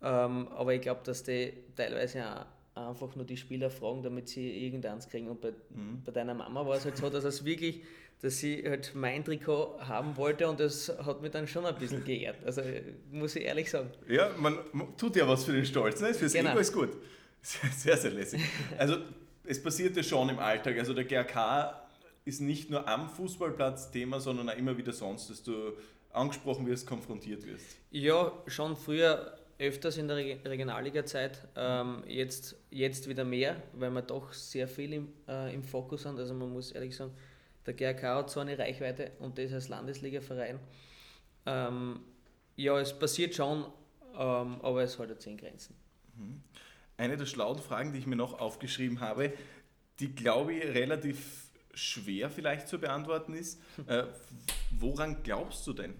Ähm, 0.00 0.46
aber 0.52 0.74
ich 0.74 0.80
glaube, 0.80 1.00
dass 1.02 1.24
die 1.24 1.52
teilweise 1.74 2.24
auch 2.24 2.46
einfach 2.90 3.16
nur 3.16 3.24
die 3.24 3.36
Spieler 3.36 3.68
fragen, 3.68 4.04
damit 4.04 4.28
sie 4.28 4.64
irgendeins 4.64 5.08
kriegen. 5.08 5.28
Und 5.28 5.40
bei, 5.40 5.50
mhm. 5.70 6.02
bei 6.04 6.12
deiner 6.12 6.34
Mama 6.34 6.64
war 6.64 6.76
es 6.76 6.84
halt 6.84 6.96
so, 6.96 7.10
dass 7.10 7.24
es 7.24 7.44
wirklich 7.44 7.82
dass 8.22 8.38
sie 8.38 8.64
halt 8.66 8.92
mein 8.94 9.24
Trikot 9.24 9.78
haben 9.80 10.16
wollte 10.16 10.48
und 10.48 10.58
das 10.58 10.92
hat 11.04 11.20
mich 11.22 11.30
dann 11.30 11.46
schon 11.46 11.66
ein 11.66 11.76
bisschen 11.76 12.04
geehrt. 12.04 12.36
Also 12.44 12.62
muss 13.10 13.36
ich 13.36 13.44
ehrlich 13.44 13.70
sagen. 13.70 13.90
Ja, 14.08 14.30
man 14.38 14.58
tut 14.96 15.16
ja 15.16 15.28
was 15.28 15.44
für 15.44 15.52
den 15.52 15.64
Stolz, 15.64 16.00
ne? 16.00 16.14
Fürs 16.14 16.32
genau. 16.32 16.50
Ego 16.50 16.58
ist 16.60 16.72
gut. 16.72 16.90
Sehr, 17.42 17.96
sehr 17.96 18.10
lässig. 18.10 18.42
Also 18.76 18.96
es 19.44 19.62
passiert 19.62 19.96
ja 19.96 20.02
schon 20.02 20.30
im 20.30 20.40
Alltag. 20.40 20.76
Also 20.78 20.92
der 20.92 21.04
GRK 21.04 21.86
ist 22.24 22.40
nicht 22.40 22.70
nur 22.70 22.88
am 22.88 23.08
Fußballplatz 23.08 23.92
Thema, 23.92 24.18
sondern 24.18 24.50
auch 24.50 24.56
immer 24.56 24.76
wieder 24.76 24.92
sonst, 24.92 25.30
dass 25.30 25.44
du 25.44 25.74
angesprochen 26.10 26.66
wirst, 26.66 26.88
konfrontiert 26.88 27.46
wirst. 27.46 27.76
Ja, 27.92 28.32
schon 28.48 28.76
früher 28.76 29.38
öfters 29.58 29.96
in 29.96 30.08
der 30.08 30.16
Regionalliga-Zeit, 30.16 31.46
ähm, 31.56 32.02
jetzt, 32.06 32.56
jetzt 32.70 33.08
wieder 33.08 33.24
mehr, 33.24 33.62
weil 33.74 33.90
wir 33.90 34.02
doch 34.02 34.32
sehr 34.32 34.68
viel 34.68 34.92
im, 34.92 35.08
äh, 35.28 35.54
im 35.54 35.62
Fokus 35.62 36.02
sind. 36.02 36.18
Also 36.18 36.34
man 36.34 36.52
muss 36.52 36.72
ehrlich 36.72 36.94
sagen, 36.96 37.12
der 37.66 37.74
GRK 37.74 38.16
hat 38.16 38.30
so 38.30 38.40
eine 38.40 38.58
Reichweite 38.58 39.12
und 39.18 39.38
das 39.38 39.52
als 39.52 39.68
Landesliga-Verein. 39.68 40.58
Ähm, 41.46 42.00
ja, 42.56 42.78
es 42.78 42.98
passiert 42.98 43.34
schon, 43.34 43.66
ähm, 44.14 44.60
aber 44.62 44.82
es 44.82 44.98
hat 44.98 45.08
jetzt 45.08 45.26
in 45.26 45.36
Grenzen. 45.36 45.74
Mhm. 46.16 46.42
Eine 46.96 47.16
der 47.16 47.26
schlauen 47.26 47.58
Fragen, 47.58 47.92
die 47.92 47.98
ich 47.98 48.06
mir 48.06 48.16
noch 48.16 48.38
aufgeschrieben 48.40 49.00
habe, 49.00 49.32
die 50.00 50.14
glaube 50.14 50.54
ich 50.54 50.64
relativ 50.64 51.50
schwer 51.74 52.30
vielleicht 52.30 52.68
zu 52.68 52.78
beantworten 52.78 53.34
ist. 53.34 53.60
Äh, 53.86 54.04
woran 54.70 55.22
glaubst 55.22 55.66
du 55.66 55.72
denn? 55.72 55.94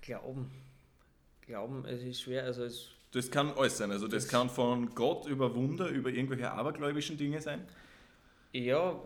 Glauben. 0.00 0.50
Glauben, 1.42 1.84
es 1.84 2.02
ist 2.02 2.22
schwer. 2.22 2.44
Also 2.44 2.64
es 2.64 2.90
das 3.12 3.30
kann 3.30 3.52
alles 3.56 3.78
sein. 3.78 3.90
Also 3.90 4.08
das, 4.08 4.24
das 4.24 4.30
kann 4.30 4.50
von 4.50 4.94
Gott 4.94 5.26
über 5.26 5.54
Wunder, 5.54 5.88
über 5.88 6.10
irgendwelche 6.10 6.50
abergläubischen 6.50 7.16
Dinge 7.16 7.40
sein. 7.40 7.66
Ja, 8.64 9.00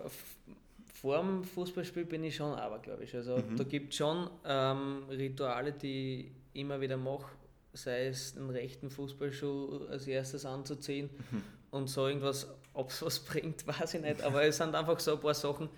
vor 1.01 1.19
dem 1.19 1.43
Fußballspiel 1.43 2.05
bin 2.05 2.23
ich 2.25 2.37
schon 2.37 2.55
abergläubisch. 2.55 3.15
Also 3.15 3.39
mhm. 3.39 3.57
da 3.57 3.65
gibt 3.65 3.93
es 3.93 3.97
schon 3.97 4.31
ähm, 4.45 5.05
Rituale, 5.09 5.73
die 5.73 6.33
ich 6.53 6.61
immer 6.61 6.81
wieder 6.81 6.97
mache, 6.97 7.33
sei 7.73 8.07
es 8.07 8.37
einen 8.37 8.51
rechten 8.51 8.91
Fußballschuh 8.91 9.87
als 9.91 10.07
erstes 10.07 10.45
anzuziehen 10.45 11.11
mhm. 11.31 11.43
und 11.71 11.89
so 11.89 12.07
irgendwas, 12.07 12.49
ob 12.75 12.91
es 12.91 13.03
was 13.03 13.19
bringt, 13.25 13.67
weiß 13.67 13.95
ich 13.95 14.03
nicht. 14.03 14.23
Aber 14.23 14.45
es 14.45 14.59
sind 14.59 14.75
einfach 14.75 15.01
so 15.01 15.15
ein 15.15 15.21
paar 15.21 15.35
Sachen, 15.35 15.69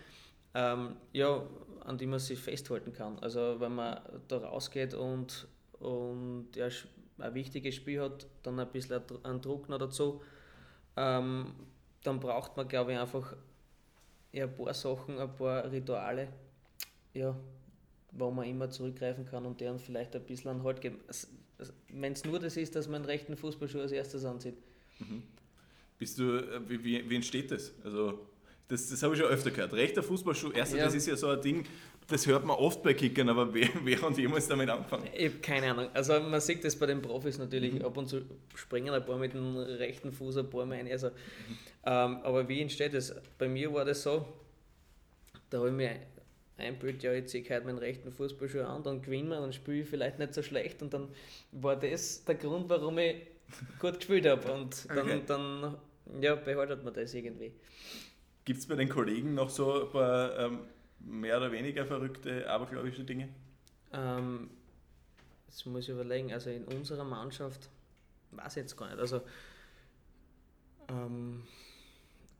ähm, 0.55 0.97
ja, 1.13 1.43
an 1.85 1.97
die 1.97 2.07
man 2.07 2.19
sich 2.19 2.39
festhalten 2.39 2.93
kann. 2.93 3.19
Also 3.21 3.57
wenn 3.59 3.75
man 3.75 4.01
da 4.29 4.39
rausgeht 4.39 4.93
und, 4.93 5.47
und 5.79 6.49
ja, 6.55 6.69
ein 7.19 7.35
wichtiges 7.35 7.77
Spiel 7.77 8.03
hat, 8.03 8.27
dann 8.43 8.59
ein 8.59 8.69
bisschen 8.71 9.01
einen 9.23 9.41
Druck 9.41 9.69
noch 9.69 9.79
dazu, 9.79 10.21
ähm, 10.97 11.55
dann 12.03 12.21
braucht 12.21 12.57
man, 12.57 12.69
glaube 12.69 12.93
ich, 12.93 12.99
einfach 12.99 13.35
ja, 14.33 14.45
ein 14.45 14.55
paar 14.55 14.75
Sachen, 14.75 15.19
ein 15.19 15.35
paar 15.35 15.71
Rituale, 15.71 16.29
ja, 17.15 17.37
wo 18.13 18.31
man 18.31 18.47
immer 18.47 18.71
zurückgreifen 18.71 19.27
kann 19.27 19.45
und 19.47 19.61
deren 19.61 19.79
vielleicht 19.79 20.15
ein 20.17 20.23
bisschen 20.23 20.51
an 20.51 20.65
Halt 20.65 20.81
geben. 20.81 21.01
Wenn 21.89 22.13
es 22.13 22.25
nur 22.25 22.39
das 22.39 22.57
ist, 22.57 22.75
dass 22.75 22.87
man 22.89 22.97
einen 22.97 23.05
rechten 23.05 23.37
Fußballschuh 23.37 23.81
als 23.81 23.93
erstes 23.93 24.25
ansieht. 24.25 24.57
Mhm. 24.99 25.23
Bist 25.99 26.19
du, 26.19 26.39
äh, 26.39 26.69
wie, 26.69 26.83
wie, 26.83 27.09
wie 27.09 27.15
entsteht 27.15 27.51
das? 27.51 27.73
Also, 27.85 28.27
das, 28.69 28.89
das 28.89 29.03
habe 29.03 29.15
ich 29.15 29.21
schon 29.21 29.31
öfter 29.31 29.51
gehört. 29.51 29.73
Rechter 29.75 30.03
Fußballschuh, 30.03 30.51
erstens, 30.53 30.79
ja. 30.79 30.85
das 30.87 30.95
ist 30.95 31.07
ja 31.07 31.17
so 31.17 31.29
ein 31.29 31.41
Ding, 31.41 31.65
das 32.09 32.27
hört 32.27 32.45
man 32.45 32.57
oft 32.57 32.83
bei 32.83 32.95
Kickern, 32.95 33.29
aber 33.29 33.53
wer, 33.55 33.69
wer 33.85 34.01
hat 34.01 34.19
jemals 34.19 34.49
damit 34.49 34.69
angefangen? 34.69 35.09
Ich 35.15 35.27
habe 35.27 35.39
keine 35.39 35.71
Ahnung. 35.71 35.89
Also 35.95 36.19
man 36.21 36.41
sieht 36.41 36.65
das 36.65 36.77
bei 36.77 36.87
den 36.87 37.01
Profis 37.01 37.39
natürlich. 37.39 37.75
Mhm. 37.75 37.85
Ab 37.85 37.97
und 37.97 38.09
zu 38.09 38.23
springen 38.55 38.93
ein 38.93 39.05
paar 39.05 39.19
mit 39.19 39.35
dem 39.35 39.57
rechten 39.57 40.13
Fuß 40.13 40.39
ein 40.39 40.51
paar 40.51 40.67
Mal 40.67 40.79
ein. 40.79 40.91
Also, 40.91 41.09
mhm. 41.09 41.13
ähm, 41.85 42.19
aber 42.23 42.49
wie 42.49 42.61
entsteht 42.61 42.95
das? 42.95 43.15
Bei 43.39 43.49
mir 43.49 43.73
war 43.73 43.85
das 43.85 44.03
so, 44.03 44.27
da 45.51 45.59
habe 45.59 45.69
ich 45.69 45.75
mir 45.75 45.97
einbildet, 46.59 47.03
ja, 47.03 47.13
jetzt 47.13 47.31
ziehe 47.31 47.43
ich 47.43 47.51
heute 47.51 47.67
meinen 47.67 47.79
rechten 47.79 48.13
Fußballschuh 48.13 48.63
an, 48.63 48.83
dann 48.83 49.03
gewinnen 49.03 49.29
wir, 49.29 49.41
dann 49.41 49.53
spiele 49.53 49.83
ich 49.83 49.89
vielleicht 49.89 50.19
nicht 50.19 50.35
so 50.35 50.43
schlecht 50.43 50.83
und 50.83 50.95
dann 50.95 51.09
war 51.53 51.77
das 51.77 52.25
der 52.25 52.37
Grund, 52.37 52.69
warum 52.69 52.99
ich 52.99 53.17
gut 53.79 53.97
gespielt 53.97 54.27
habe 54.27 54.53
und 54.53 54.89
dann, 54.89 54.99
okay. 54.99 55.23
dann 55.27 55.77
ja, 56.21 56.35
behaltet 56.35 56.85
man 56.85 56.95
das 56.95 57.15
irgendwie. 57.15 57.53
Gibt 58.45 58.61
es 58.61 58.67
bei 58.67 58.77
den 58.77 58.89
Kollegen 58.89 59.35
noch 59.35 59.51
so 59.51 59.85
ein 59.85 59.91
paar 59.91 60.39
ähm, 60.39 60.61
mehr 61.05 61.37
oder 61.37 61.53
weniger 61.53 61.87
verrückte, 61.87 62.49
abergläubische 62.49 63.05
Dinge? 63.05 63.29
Ähm, 63.93 64.51
das 65.47 65.67
muss 65.67 65.85
ich 65.85 65.91
überlegen, 65.91 66.33
also 66.33 66.51
in 66.51 66.65
unserer 66.65 67.05
Mannschaft 67.05 67.69
weiß 68.31 68.57
ich 68.57 68.63
jetzt 68.63 68.77
gar 68.77 68.89
nicht, 68.89 68.99
also 68.99 69.21
ähm, 70.89 71.43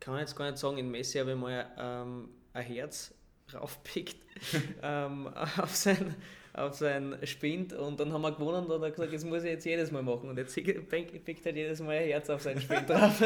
kann 0.01 0.15
man 0.15 0.21
jetzt 0.21 0.37
gar 0.37 0.51
nicht 0.51 0.59
sagen, 0.59 0.79
in 0.79 0.91
Messi 0.91 1.19
habe 1.19 1.33
ich 1.33 1.37
mal 1.37 1.71
ähm, 1.79 2.29
ein 2.53 2.65
Herz 2.65 3.15
raufpickt 3.55 4.17
ähm, 4.83 5.29
auf, 5.29 5.75
sein, 5.77 6.15
auf 6.55 6.75
sein 6.75 7.17
Spind 7.25 7.73
und 7.73 7.99
dann 7.99 8.13
haben 8.13 8.21
wir 8.21 8.33
gewonnen 8.33 8.67
und 8.67 8.83
er 8.83 8.89
hat 8.89 8.95
gesagt, 8.95 9.15
das 9.15 9.25
muss 9.25 9.43
ich 9.43 9.51
jetzt 9.51 9.65
jedes 9.65 9.91
Mal 9.91 10.03
machen 10.03 10.29
und 10.29 10.37
jetzt 10.37 10.55
pickt 10.55 11.47
halt 11.47 11.57
jedes 11.57 11.81
Mal 11.81 11.97
ein 11.97 12.09
Herz 12.09 12.29
auf 12.29 12.43
sein 12.43 12.61
Spind 12.61 12.91
drauf. 12.91 13.23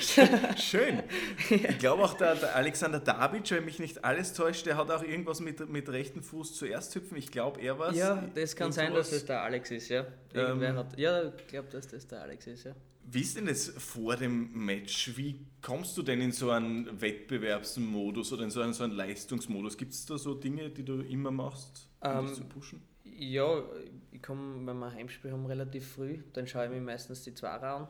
Schön. 0.56 1.02
Ich 1.48 1.78
glaube 1.78 2.02
auch 2.02 2.14
der, 2.14 2.34
der, 2.34 2.54
Alexander 2.54 3.00
Dabic, 3.00 3.50
wenn 3.50 3.64
mich 3.64 3.78
nicht 3.78 4.04
alles 4.04 4.34
täuscht, 4.34 4.66
der 4.66 4.76
hat 4.76 4.90
auch 4.90 5.02
irgendwas 5.02 5.40
mit, 5.40 5.70
mit 5.70 5.88
rechten 5.88 6.22
Fuß 6.22 6.54
zuerst 6.54 6.94
hüpfen. 6.94 7.16
Ich 7.16 7.30
glaube, 7.30 7.62
er 7.62 7.78
war 7.78 7.94
Ja, 7.94 8.22
das 8.34 8.54
kann 8.54 8.72
sein, 8.72 8.92
dass 8.92 9.10
das 9.10 9.24
der 9.24 9.40
Alex 9.42 9.70
ist, 9.70 9.88
ja. 9.88 10.06
Ähm, 10.34 10.60
hat, 10.76 10.98
ja, 10.98 11.28
ich 11.28 11.46
glaube, 11.46 11.68
dass 11.70 11.88
das 11.88 12.06
der 12.06 12.20
Alex 12.22 12.46
ist, 12.46 12.64
ja. 12.64 12.74
Wie 13.06 13.20
ist 13.20 13.36
denn 13.36 13.46
das 13.46 13.68
vor 13.68 14.16
dem 14.16 14.50
Match? 14.52 15.16
Wie 15.16 15.46
kommst 15.60 15.96
du 15.96 16.02
denn 16.02 16.20
in 16.22 16.32
so 16.32 16.50
einen 16.50 17.00
Wettbewerbsmodus 17.00 18.32
oder 18.32 18.44
in 18.44 18.50
so 18.50 18.62
einen, 18.62 18.72
so 18.72 18.84
einen 18.84 18.94
Leistungsmodus? 18.94 19.76
Gibt 19.76 19.92
es 19.92 20.06
da 20.06 20.16
so 20.16 20.34
Dinge, 20.34 20.70
die 20.70 20.84
du 20.84 21.00
immer 21.00 21.30
machst, 21.30 21.90
um 22.04 22.10
Ähm, 22.10 22.34
zu 22.34 22.44
pushen? 22.44 22.82
Ja, 23.04 23.62
ich 24.10 24.22
komme, 24.22 24.66
wenn 24.66 24.78
wir 24.78 24.92
Heimspiel 24.92 25.32
haben, 25.32 25.46
relativ 25.46 25.92
früh. 25.92 26.18
Dann 26.32 26.46
schaue 26.46 26.64
ich 26.66 26.70
mir 26.70 26.80
meistens 26.80 27.22
die 27.22 27.34
Zweier 27.34 27.62
an 27.62 27.88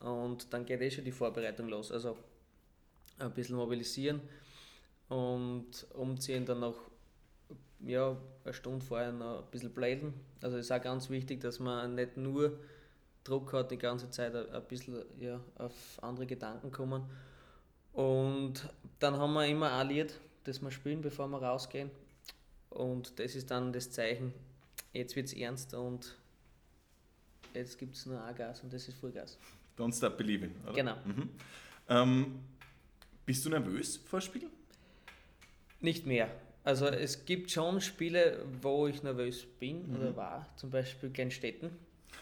und 0.00 0.52
dann 0.52 0.64
geht 0.64 0.80
eh 0.80 0.90
schon 0.90 1.04
die 1.04 1.12
Vorbereitung 1.12 1.68
los. 1.68 1.90
Also 1.92 2.16
ein 3.18 3.32
bisschen 3.32 3.56
mobilisieren 3.56 4.20
und 5.08 5.86
umziehen, 5.94 6.44
dann 6.44 6.60
noch 6.60 6.76
ja, 7.80 8.16
eine 8.44 8.54
Stunde 8.54 8.84
vorher 8.84 9.12
noch 9.12 9.44
ein 9.44 9.50
bisschen 9.50 9.72
bläden. 9.72 10.14
Also 10.40 10.56
es 10.56 10.66
ist 10.66 10.72
auch 10.72 10.82
ganz 10.82 11.10
wichtig, 11.10 11.40
dass 11.40 11.60
man 11.60 11.94
nicht 11.94 12.16
nur 12.16 12.58
Druck 13.24 13.52
hat, 13.52 13.70
die 13.70 13.78
ganze 13.78 14.10
Zeit 14.10 14.34
ein 14.34 14.50
ein 14.50 14.64
bisschen 14.64 15.02
ja, 15.18 15.40
auf 15.56 15.72
andere 16.02 16.26
Gedanken 16.26 16.70
kommen. 16.70 17.04
Und 17.92 18.68
dann 18.98 19.16
haben 19.16 19.32
wir 19.34 19.46
immer 19.46 19.72
ein 19.72 19.88
Lied, 19.88 20.18
das 20.44 20.60
wir 20.60 20.70
spielen, 20.70 21.00
bevor 21.00 21.28
wir 21.28 21.42
rausgehen. 21.42 21.90
Und 22.74 23.18
das 23.18 23.34
ist 23.34 23.50
dann 23.50 23.72
das 23.72 23.90
Zeichen, 23.90 24.32
jetzt 24.92 25.14
wird 25.16 25.26
es 25.26 25.32
ernst 25.32 25.74
und 25.74 26.16
jetzt 27.54 27.78
gibt 27.78 27.94
es 27.94 28.06
nur 28.06 28.22
ein 28.22 28.34
Gas 28.34 28.60
und 28.62 28.72
das 28.72 28.88
ist 28.88 28.98
Vollgas. 28.98 29.38
Don't 29.78 29.96
stop 29.96 30.16
believing, 30.16 30.52
oder? 30.64 30.72
Genau. 30.72 30.96
Mhm. 31.04 31.28
Ähm, 31.88 32.40
bist 33.26 33.44
du 33.44 33.50
nervös 33.50 33.96
vor 33.96 34.20
Spielen? 34.20 34.50
Nicht 35.80 36.06
mehr. 36.06 36.30
Also 36.64 36.86
es 36.86 37.24
gibt 37.26 37.50
schon 37.50 37.80
Spiele, 37.80 38.44
wo 38.62 38.86
ich 38.86 39.02
nervös 39.02 39.44
bin 39.60 39.94
oder 39.96 40.16
war, 40.16 40.48
zum 40.56 40.70
Beispiel 40.70 41.10
Kleinstetten. 41.10 41.70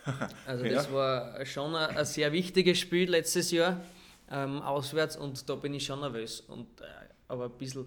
Also 0.46 0.64
das 0.64 0.86
Ja. 0.86 0.92
war 0.92 1.46
schon 1.46 1.76
ein, 1.76 1.96
ein 1.96 2.05
sehr 2.05 2.32
wichtiges 2.32 2.78
Spiel 2.78 3.09
letztes 3.09 3.53
Jahr 3.53 3.80
ähm, 4.30 4.61
auswärts 4.61 5.16
und 5.16 5.48
da 5.48 5.55
bin 5.55 5.74
ich 5.74 5.84
schon 5.86 6.00
nervös. 6.00 6.40
Und, 6.40 6.80
äh, 6.80 6.84
aber 7.28 7.44
ein 7.44 7.53
bisschen 7.59 7.86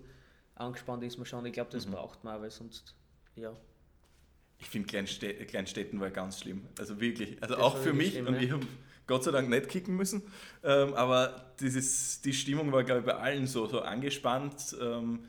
angespannt 0.55 1.03
ist 1.03 1.17
man 1.17 1.25
schon. 1.25 1.45
Ich 1.45 1.53
glaube, 1.53 1.71
das 1.71 1.85
braucht 1.85 2.23
man 2.23 2.41
weil 2.41 2.51
sonst, 2.51 2.95
ja. 3.35 3.53
Ich 4.59 4.67
finde 4.67 4.87
Kleinstädten, 4.87 5.45
Kleinstädten 5.47 5.99
war 5.99 6.09
ganz 6.11 6.39
schlimm. 6.39 6.65
Also 6.79 6.99
wirklich. 6.99 7.41
Also 7.41 7.55
Das 7.55 7.63
auch 7.63 7.77
für 7.77 7.93
mich. 7.93 8.11
schlimm, 8.13 8.27
und 8.27 8.35
ja. 8.35 8.41
ich 8.41 8.51
habe 8.51 8.65
Gott 9.07 9.23
sei 9.23 9.31
Dank 9.31 9.49
nicht 9.49 9.67
kicken 9.69 9.95
müssen. 9.95 10.23
Ähm, 10.63 10.93
aber 10.93 11.53
dieses, 11.59 12.21
die 12.21 12.33
Stimmung 12.33 12.71
war, 12.71 12.83
glaube 12.83 13.01
ich, 13.01 13.05
bei 13.05 13.15
allen 13.15 13.47
so, 13.47 13.67
so 13.67 13.81
angespannt. 13.81 14.75
Ähm, 14.81 15.25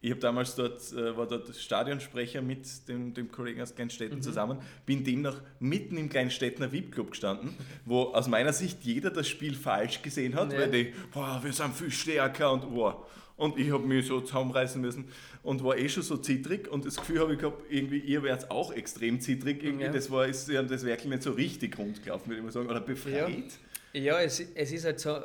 ich 0.00 0.10
habe 0.10 0.20
damals 0.20 0.54
dort, 0.56 0.92
äh, 0.92 1.16
war 1.16 1.26
dort 1.26 1.54
Stadionsprecher 1.56 2.42
mit 2.42 2.66
dem, 2.88 3.14
dem 3.14 3.30
Kollegen 3.30 3.62
aus 3.62 3.70
Mhm. 3.70 3.76
Kleinstädten 3.76 4.20
zusammen, 4.22 4.58
bin 4.84 5.02
demnach 5.02 5.40
mitten 5.60 5.96
im 5.96 6.10
Kleinstädtner 6.10 6.70
VIP-Club 6.72 7.12
gestanden, 7.12 7.54
wo 7.86 8.02
aus 8.12 8.26
meiner 8.28 8.52
Sicht 8.52 8.82
jeder 8.82 9.10
das 9.10 9.26
Spiel 9.28 9.54
falsch 9.54 10.02
gesehen 10.02 10.34
hat, 10.34 10.52
Ja. 10.52 10.58
weil 10.58 10.70
die, 10.70 10.92
boah, 11.12 11.40
wir 11.42 11.52
sind 11.54 11.74
viel 11.74 11.90
stärker 11.90 12.52
und 12.52 12.68
boah. 12.74 13.06
Und 13.36 13.58
ich 13.58 13.72
habe 13.72 13.84
mich 13.84 14.06
so 14.06 14.20
zusammenreißen 14.20 14.80
müssen 14.80 15.06
und 15.42 15.64
war 15.64 15.76
eh 15.76 15.88
schon 15.88 16.04
so 16.04 16.16
zittrig 16.16 16.68
und 16.68 16.84
das 16.84 16.96
Gefühl 16.96 17.18
habe 17.18 17.32
ich 17.34 17.40
gehabt, 17.40 17.64
irgendwie 17.68 17.98
ihr 17.98 18.22
werdet 18.22 18.50
auch 18.50 18.72
extrem 18.72 19.20
zittrig. 19.20 19.62
Irgendwie, 19.62 19.86
Ja. 19.86 19.92
Das 19.92 20.10
war 20.10 20.26
ist 20.26 20.48
ja 20.48 20.62
das 20.62 20.84
wirklich 20.84 21.10
nicht 21.10 21.22
so 21.24 21.32
richtig 21.32 21.76
rund 21.76 22.02
gelaufen, 22.02 22.28
würde 22.28 22.38
ich 22.38 22.44
mal 22.44 22.52
sagen, 22.52 22.68
oder 22.68 22.80
befreit. 22.80 23.58
Ja, 23.92 24.20
es, 24.20 24.40
es 24.40 24.72
ist 24.72 24.84
halt 24.84 25.00
so, 25.00 25.18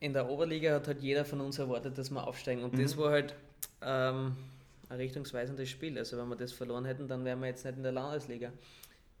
in 0.00 0.12
der 0.12 0.28
Oberliga 0.28 0.74
hat 0.74 0.88
halt 0.88 1.00
jeder 1.00 1.24
von 1.24 1.40
uns 1.40 1.58
erwartet, 1.60 1.96
dass 1.96 2.10
wir 2.10 2.26
aufsteigen. 2.26 2.64
Und 2.64 2.76
das 2.76 2.96
war 2.96 3.12
halt 3.12 3.34
ähm, 3.80 4.34
ein 4.88 4.96
richtungsweisendes 4.96 5.68
Spiel. 5.70 5.96
Also 5.96 6.18
wenn 6.18 6.28
wir 6.28 6.36
das 6.36 6.52
verloren 6.52 6.84
hätten, 6.84 7.06
dann 7.06 7.24
wären 7.24 7.40
wir 7.40 7.46
jetzt 7.46 7.64
nicht 7.64 7.76
in 7.76 7.84
der 7.84 7.92
Landesliga. 7.92 8.52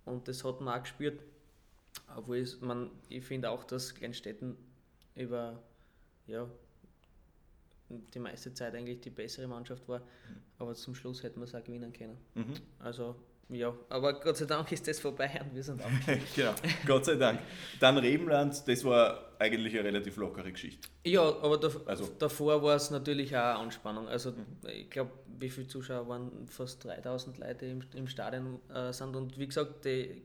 Und 0.04 0.26
das 0.26 0.42
hat 0.42 0.60
man 0.60 0.78
auch 0.78 0.82
gespürt. 0.82 1.20
Obwohl 2.16 2.44
man, 2.60 2.90
ich 3.08 3.24
finde 3.24 3.50
auch, 3.50 3.62
dass 3.64 3.94
Kleinstädten 3.94 4.56
über 5.14 5.62
ja, 6.26 6.48
die 8.14 8.18
meiste 8.18 8.52
Zeit 8.54 8.74
eigentlich 8.74 9.00
die 9.00 9.10
bessere 9.10 9.46
Mannschaft 9.46 9.86
war. 9.88 10.02
Aber 10.58 10.74
zum 10.74 10.94
Schluss 10.94 11.22
hätten 11.22 11.40
wir 11.40 11.44
es 11.44 11.54
auch 11.54 11.64
gewinnen 11.64 11.92
können. 11.92 12.16
Mhm. 12.34 12.54
Also 12.78 13.16
ja, 13.48 13.74
aber 13.90 14.18
Gott 14.20 14.36
sei 14.38 14.46
Dank 14.46 14.72
ist 14.72 14.86
das 14.88 14.98
vorbei 15.00 15.28
und 15.44 15.54
wir 15.54 15.62
sind 15.62 15.82
auch. 15.82 15.90
genau, 16.36 16.54
Gott 16.86 17.04
sei 17.04 17.16
Dank. 17.16 17.40
Dann 17.80 17.98
Rebenland, 17.98 18.66
das 18.66 18.82
war 18.84 19.32
eigentlich 19.38 19.74
eine 19.74 19.84
relativ 19.88 20.16
lockere 20.16 20.50
Geschichte. 20.52 20.88
Ja, 21.04 21.22
aber 21.22 21.58
dav 21.58 21.80
Also- 21.86 22.08
davor 22.18 22.62
war 22.62 22.76
es 22.76 22.90
natürlich 22.90 23.36
auch 23.36 23.40
eine 23.40 23.56
Anspannung. 23.58 24.08
Also 24.08 24.32
ich 24.72 24.88
glaube, 24.88 25.10
wie 25.38 25.50
viele 25.50 25.66
Zuschauer 25.66 26.08
waren? 26.08 26.46
Fast 26.48 26.84
3000 26.84 27.38
Leute 27.38 27.66
im, 27.66 27.82
im 27.94 28.06
Stadion 28.06 28.58
äh, 28.72 28.92
sind 28.92 29.14
und 29.16 29.36
wie 29.38 29.46
gesagt, 29.48 29.84
die 29.84 30.22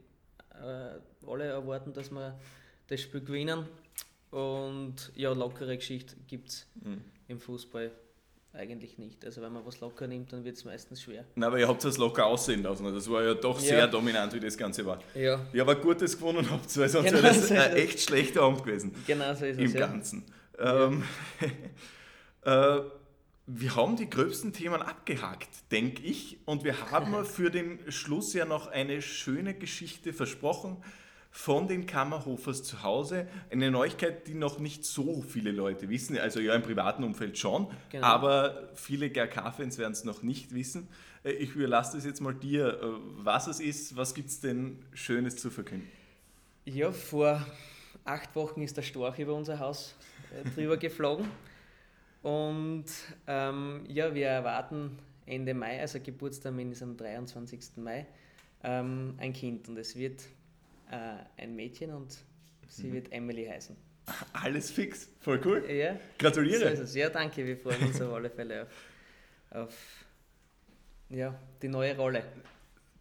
äh, 0.54 1.00
alle 1.28 1.46
erwarten, 1.46 1.92
dass 1.94 2.10
wir 2.12 2.40
das 2.88 3.02
Spiel 3.02 3.22
gewinnen. 3.22 3.66
Und 4.32 5.12
ja, 5.16 5.32
lockere 5.34 5.76
Geschichte 5.78 6.16
gibt 6.28 6.50
es 6.50 6.68
Mhm. 6.82 7.02
Im 7.28 7.40
Fußball 7.40 7.92
eigentlich 8.54 8.98
nicht. 8.98 9.24
Also 9.26 9.42
wenn 9.42 9.54
man 9.54 9.66
was 9.66 9.80
locker 9.82 10.08
nimmt, 10.08 10.34
dann 10.34 10.44
wird 10.44 10.56
es 10.58 10.66
meistens 10.66 11.02
schwer. 11.02 11.26
Na, 11.36 11.48
aber 11.48 11.60
ihr 11.60 11.68
habt 11.68 11.84
es 11.86 11.98
locker 11.98 12.26
aussehen 12.26 12.64
lassen. 12.64 12.86
Also 12.86 12.98
Das 12.98 13.10
war 13.10 13.24
ja 13.24 13.34
doch 13.36 13.60
Ja. 13.60 13.68
sehr 13.68 13.88
dominant, 13.88 14.34
wie 14.34 14.40
das 14.40 14.58
Ganze 14.58 14.86
war. 14.86 15.00
Ja, 15.14 15.46
Ja, 15.54 15.64
aber 15.64 15.76
gut, 15.76 16.02
dass 16.02 16.14
ihr 16.14 16.18
gewonnen 16.18 16.50
habt, 16.50 16.76
weil 16.78 16.90
sonst 16.90 17.10
Genau 17.10 17.22
wäre 17.24 17.34
das 17.36 17.48
so 17.50 17.54
ein 17.54 17.76
echt 17.76 18.00
schlechter 18.02 18.42
Abend 18.42 18.64
gewesen. 18.64 18.96
genau 19.06 19.34
so 19.36 19.46
ist 19.46 19.60
Im 19.60 19.66
es. 19.66 19.74
Ja. 19.74 19.80
Ganzen. 19.88 20.26
Ähm, 20.60 21.04
äh, 22.44 22.80
wir 23.50 23.76
haben 23.76 23.96
die 23.96 24.10
gröbsten 24.10 24.52
Themen 24.54 24.82
abgehakt, 24.82 25.50
denke 25.72 26.04
ich. 26.04 26.38
Und 26.46 26.64
wir 26.64 26.92
haben 26.92 27.26
für 27.26 27.52
den 27.52 27.80
Schluss 27.92 28.34
ja 28.34 28.46
noch 28.46 28.68
eine 28.68 29.02
schöne 29.02 29.54
Geschichte 29.54 30.14
versprochen 30.14 30.78
von 31.38 31.68
den 31.68 31.86
Kammerhofers 31.86 32.64
zu 32.64 32.82
Hause. 32.82 33.28
Eine 33.52 33.70
Neuigkeit, 33.70 34.28
die 34.28 34.34
noch 34.34 34.58
nicht 34.58 34.84
so 34.84 35.22
viele 35.22 35.52
Leute 35.52 35.88
wissen. 35.88 36.18
Also 36.18 36.40
ja, 36.40 36.56
im 36.56 36.64
privaten 36.64 37.04
Umfeld 37.04 37.38
schon. 37.38 37.68
Genau. 37.92 38.08
Aber 38.08 38.70
viele 38.74 39.12
GRK-Fans 39.12 39.78
werden 39.78 39.92
es 39.94 40.04
noch 40.04 40.24
nicht 40.24 40.56
wissen. 40.56 40.88
Äh, 41.24 41.34
Ich 41.34 41.54
überlasse 41.54 41.96
das 41.96 42.06
jetzt 42.06 42.22
mal 42.22 42.34
dir, 42.34 42.82
äh, 42.82 42.86
was 43.18 43.46
es 43.46 43.60
ist. 43.60 43.96
Was 43.96 44.16
gibt 44.16 44.30
es 44.30 44.40
denn 44.40 44.80
Schönes 44.96 45.36
zu 45.36 45.52
verkünden? 45.52 45.88
Ja, 46.66 46.92
vor 46.92 47.46
acht 48.04 48.36
Wochen 48.36 48.64
ist 48.64 48.76
der 48.76 48.82
Storch 48.82 49.20
über 49.20 49.36
unser 49.36 49.60
Haus 49.60 49.96
äh, 50.36 50.50
drüber 50.50 50.76
geflogen. 50.86 51.28
Und 52.24 52.86
ähm, 53.28 53.86
ja, 53.88 54.14
wir 54.16 54.28
erwarten 54.28 54.98
Ende 55.28 55.54
Mai, 55.54 55.80
also 55.80 56.00
Geburtstermin 56.00 56.72
ist 56.72 56.82
am 56.82 56.98
23. 56.98 57.60
Mai, 57.78 58.08
ähm, 58.64 59.14
ein 59.20 59.34
Kind. 59.34 59.70
Und 59.70 59.78
es 59.78 59.96
wird 59.96 60.24
äh, 60.92 61.42
ein 61.42 61.56
Mädchen 61.56 61.92
und 61.92 62.18
sie 62.68 62.92
wird 62.92 63.12
Emily 63.12 63.46
heißen. 63.46 63.76
Alles 64.34 64.72
fix. 64.72 65.10
Voll 65.20 65.42
cool. 65.46 65.70
Ja, 65.70 65.94
so 65.94 66.00
Gratuliere. 66.18 66.70
es. 66.70 66.96
Ja, 66.96 67.10
danke, 67.10 67.46
wir 67.46 67.58
freuen 67.58 67.88
uns 67.88 68.02
auf 68.02 68.14
alle 68.14 68.30
Fälle 68.30 68.64
auf, 68.64 68.70
auf 69.52 70.06
ja, 71.10 71.38
die 71.62 71.68
neue 71.68 71.96
Rolle. 71.96 72.24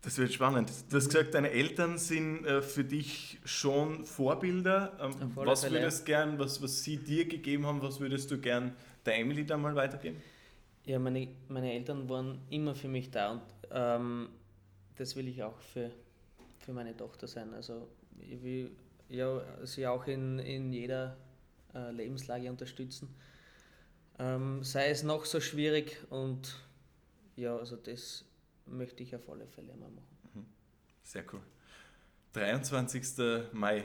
Das 0.02 0.18
wird 0.18 0.32
spannend. 0.32 0.70
Du 0.88 0.96
hast 0.96 1.08
gesagt, 1.08 1.34
deine 1.34 1.50
Eltern 1.50 1.98
sind 1.98 2.44
äh, 2.44 2.62
für 2.62 2.84
dich 2.84 3.40
schon 3.44 4.04
Vorbilder. 4.04 4.96
Ähm, 5.00 5.32
was 5.34 5.62
Fälle, 5.62 5.80
würdest 5.80 6.06
gern, 6.06 6.38
was, 6.38 6.62
was 6.62 6.84
sie 6.84 6.96
dir 6.96 7.26
gegeben 7.26 7.66
haben, 7.66 7.82
was 7.82 7.98
würdest 7.98 8.30
du 8.30 8.38
gern 8.38 8.76
der 9.04 9.18
Emily 9.18 9.44
da 9.44 9.56
mal 9.56 9.74
weitergeben? 9.74 10.22
Ja, 10.84 11.00
meine, 11.00 11.28
meine 11.48 11.72
Eltern 11.72 12.08
waren 12.08 12.40
immer 12.50 12.76
für 12.76 12.86
mich 12.86 13.10
da 13.10 13.32
und 13.32 13.42
ähm, 13.72 14.28
das 14.96 15.16
will 15.16 15.26
ich 15.26 15.42
auch 15.42 15.58
für, 15.60 15.90
für 16.66 16.72
meine 16.72 16.96
Tochter 16.96 17.28
sein. 17.28 17.54
Also 17.54 17.88
ich 18.18 18.42
will 18.42 18.72
ja, 19.08 19.40
sie 19.64 19.86
auch 19.86 20.06
in, 20.06 20.40
in 20.40 20.72
jeder 20.72 21.16
äh, 21.74 21.92
Lebenslage 21.92 22.50
unterstützen. 22.50 23.14
Ähm, 24.18 24.62
sei 24.64 24.90
es 24.90 25.04
noch 25.04 25.24
so 25.24 25.40
schwierig 25.40 25.98
und 26.10 26.56
ja, 27.36 27.56
also 27.56 27.76
das 27.76 28.24
möchte 28.66 29.02
ich 29.02 29.14
auf 29.14 29.28
alle 29.28 29.46
Fälle 29.46 29.74
mal 29.76 29.90
machen. 29.90 30.46
Sehr 31.04 31.24
cool. 31.32 31.40
23. 32.32 33.52
Mai. 33.52 33.84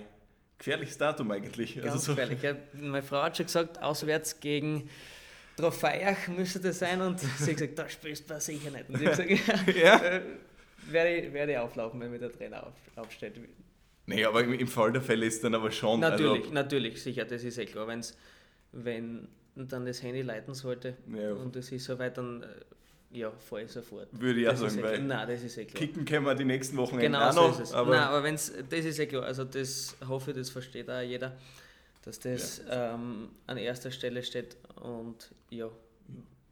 Gefährliches 0.58 0.98
Datum 0.98 1.32
eigentlich. 1.32 1.76
Ganz 1.76 1.88
also 1.88 1.98
so, 2.00 2.12
gefährlich. 2.14 2.42
Ja, 2.42 2.56
meine 2.74 3.04
Frau 3.04 3.22
hat 3.22 3.38
schon 3.38 3.46
gesagt, 3.46 3.82
auswärts 3.82 4.40
gegen 4.40 4.90
Trofeiach 5.56 6.28
müsste 6.30 6.60
das 6.60 6.80
sein 6.80 7.02
und 7.02 7.20
sie 7.20 7.52
hat 7.52 7.58
gesagt, 7.58 7.78
da 7.78 7.90
spielst 7.90 8.30
du 8.30 8.40
sicher 8.40 8.72
nicht. 8.72 8.90
Und 8.90 9.02
ich 9.02 9.08
habe 9.08 9.26
gesagt, 9.26 9.76
Ja. 9.76 10.22
Werde, 10.90 11.16
ich, 11.16 11.34
werde 11.34 11.52
ich 11.54 11.58
auflaufen, 11.58 12.00
wenn 12.00 12.12
mir 12.12 12.20
der 12.20 12.32
Trainer 12.32 12.66
auf, 12.68 12.74
aufstellt. 12.96 13.36
Nee, 14.08 14.26
aber 14.26 14.44
im, 14.44 14.68
Fall 14.68 14.92
der 14.92 15.02
Fälle 15.02 15.26
ist 15.26 15.44
dann 15.44 15.54
aber 15.56 15.72
schon. 15.72 16.00
Natürlich, 16.00 16.42
Also, 16.44 16.54
natürlich, 16.54 17.02
sicher, 17.02 17.26
das 17.26 17.44
ist 17.44 17.58
eh 17.58 17.66
klar. 17.66 17.88
Wenn's, 17.88 18.18
wenn 18.72 19.28
dann 19.56 19.86
das 19.86 20.02
Handy 20.02 20.22
leiten 20.22 20.54
sollte 20.54 20.96
Ja. 21.14 21.34
und 21.34 21.56
es 21.56 21.72
ist 21.72 21.86
soweit, 21.86 22.18
dann 22.18 22.42
äh, 22.44 22.48
ja, 23.18 23.32
fahre 23.32 23.64
ich 23.64 23.72
sofort. 23.72 24.08
würde 24.20 24.40
ich 24.42 24.48
auch 24.48 24.52
Das 24.52 24.62
ist 24.62 24.74
sagen, 24.74 24.86
eh 24.86 24.90
weil 24.90 25.02
Nein, 25.04 25.28
das 25.28 25.44
ist 25.44 25.58
eh 25.58 25.66
klar. 25.66 25.80
kicken 25.80 26.06
können 26.06 26.26
wir 26.26 26.34
die 26.36 26.46
nächsten 26.46 26.78
Wochen 26.78 26.98
Genau 26.98 27.28
auch 27.28 27.32
so 27.34 27.42
noch. 27.48 27.52
ist 27.60 27.68
es. 27.70 27.74
Aber 27.74 27.92
Nein, 27.92 28.00
aber 28.04 28.24
wenn's, 28.24 28.52
das 28.70 28.86
ist 28.86 28.98
ja 28.98 29.06
klar. 29.06 29.24
Also 29.24 29.44
das 29.44 29.96
hoffe 30.08 30.32
ich, 30.32 30.38
das 30.38 30.50
versteht 30.50 30.90
auch 30.90 31.02
jeder, 31.02 31.38
dass 32.04 32.20
das 32.20 32.62
ähm, 32.70 33.30
an 33.48 33.58
erster 33.58 33.92
Stelle 33.92 34.24
steht. 34.24 34.56
Und 34.82 35.30
ja, 35.50 35.70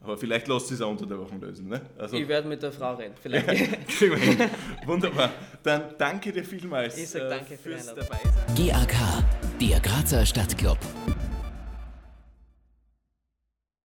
Aber 0.01 0.17
vielleicht 0.17 0.47
lässt 0.47 0.67
sich 0.67 0.75
es 0.75 0.81
auch 0.81 0.91
unter 0.91 1.05
der 1.05 1.19
Woche 1.19 1.35
lösen. 1.35 1.67
Ne? 1.67 1.81
Also, 1.97 2.15
ich 2.15 2.27
werde 2.27 2.47
mit 2.47 2.63
der 2.63 2.71
Frau 2.71 2.95
reden. 2.95 3.13
Vielleicht. 3.21 3.69
Wunderbar. 4.87 5.29
Dann 5.61 5.83
danke 5.97 6.31
dir 6.31 6.43
vielmals 6.43 6.97
Ich 6.97 7.09
sag 7.09 7.23
äh, 7.23 7.29
danke 7.29 7.57
für 7.57 7.69
die 7.69 7.75
fürs 7.75 7.89
Einladung. 7.89 8.05
dabei 8.09 8.19
sein. 8.55 8.87
GAK, 8.87 9.59
Der 9.59 9.79
Grazer 9.81 10.25
Stadtclub. 10.25 10.77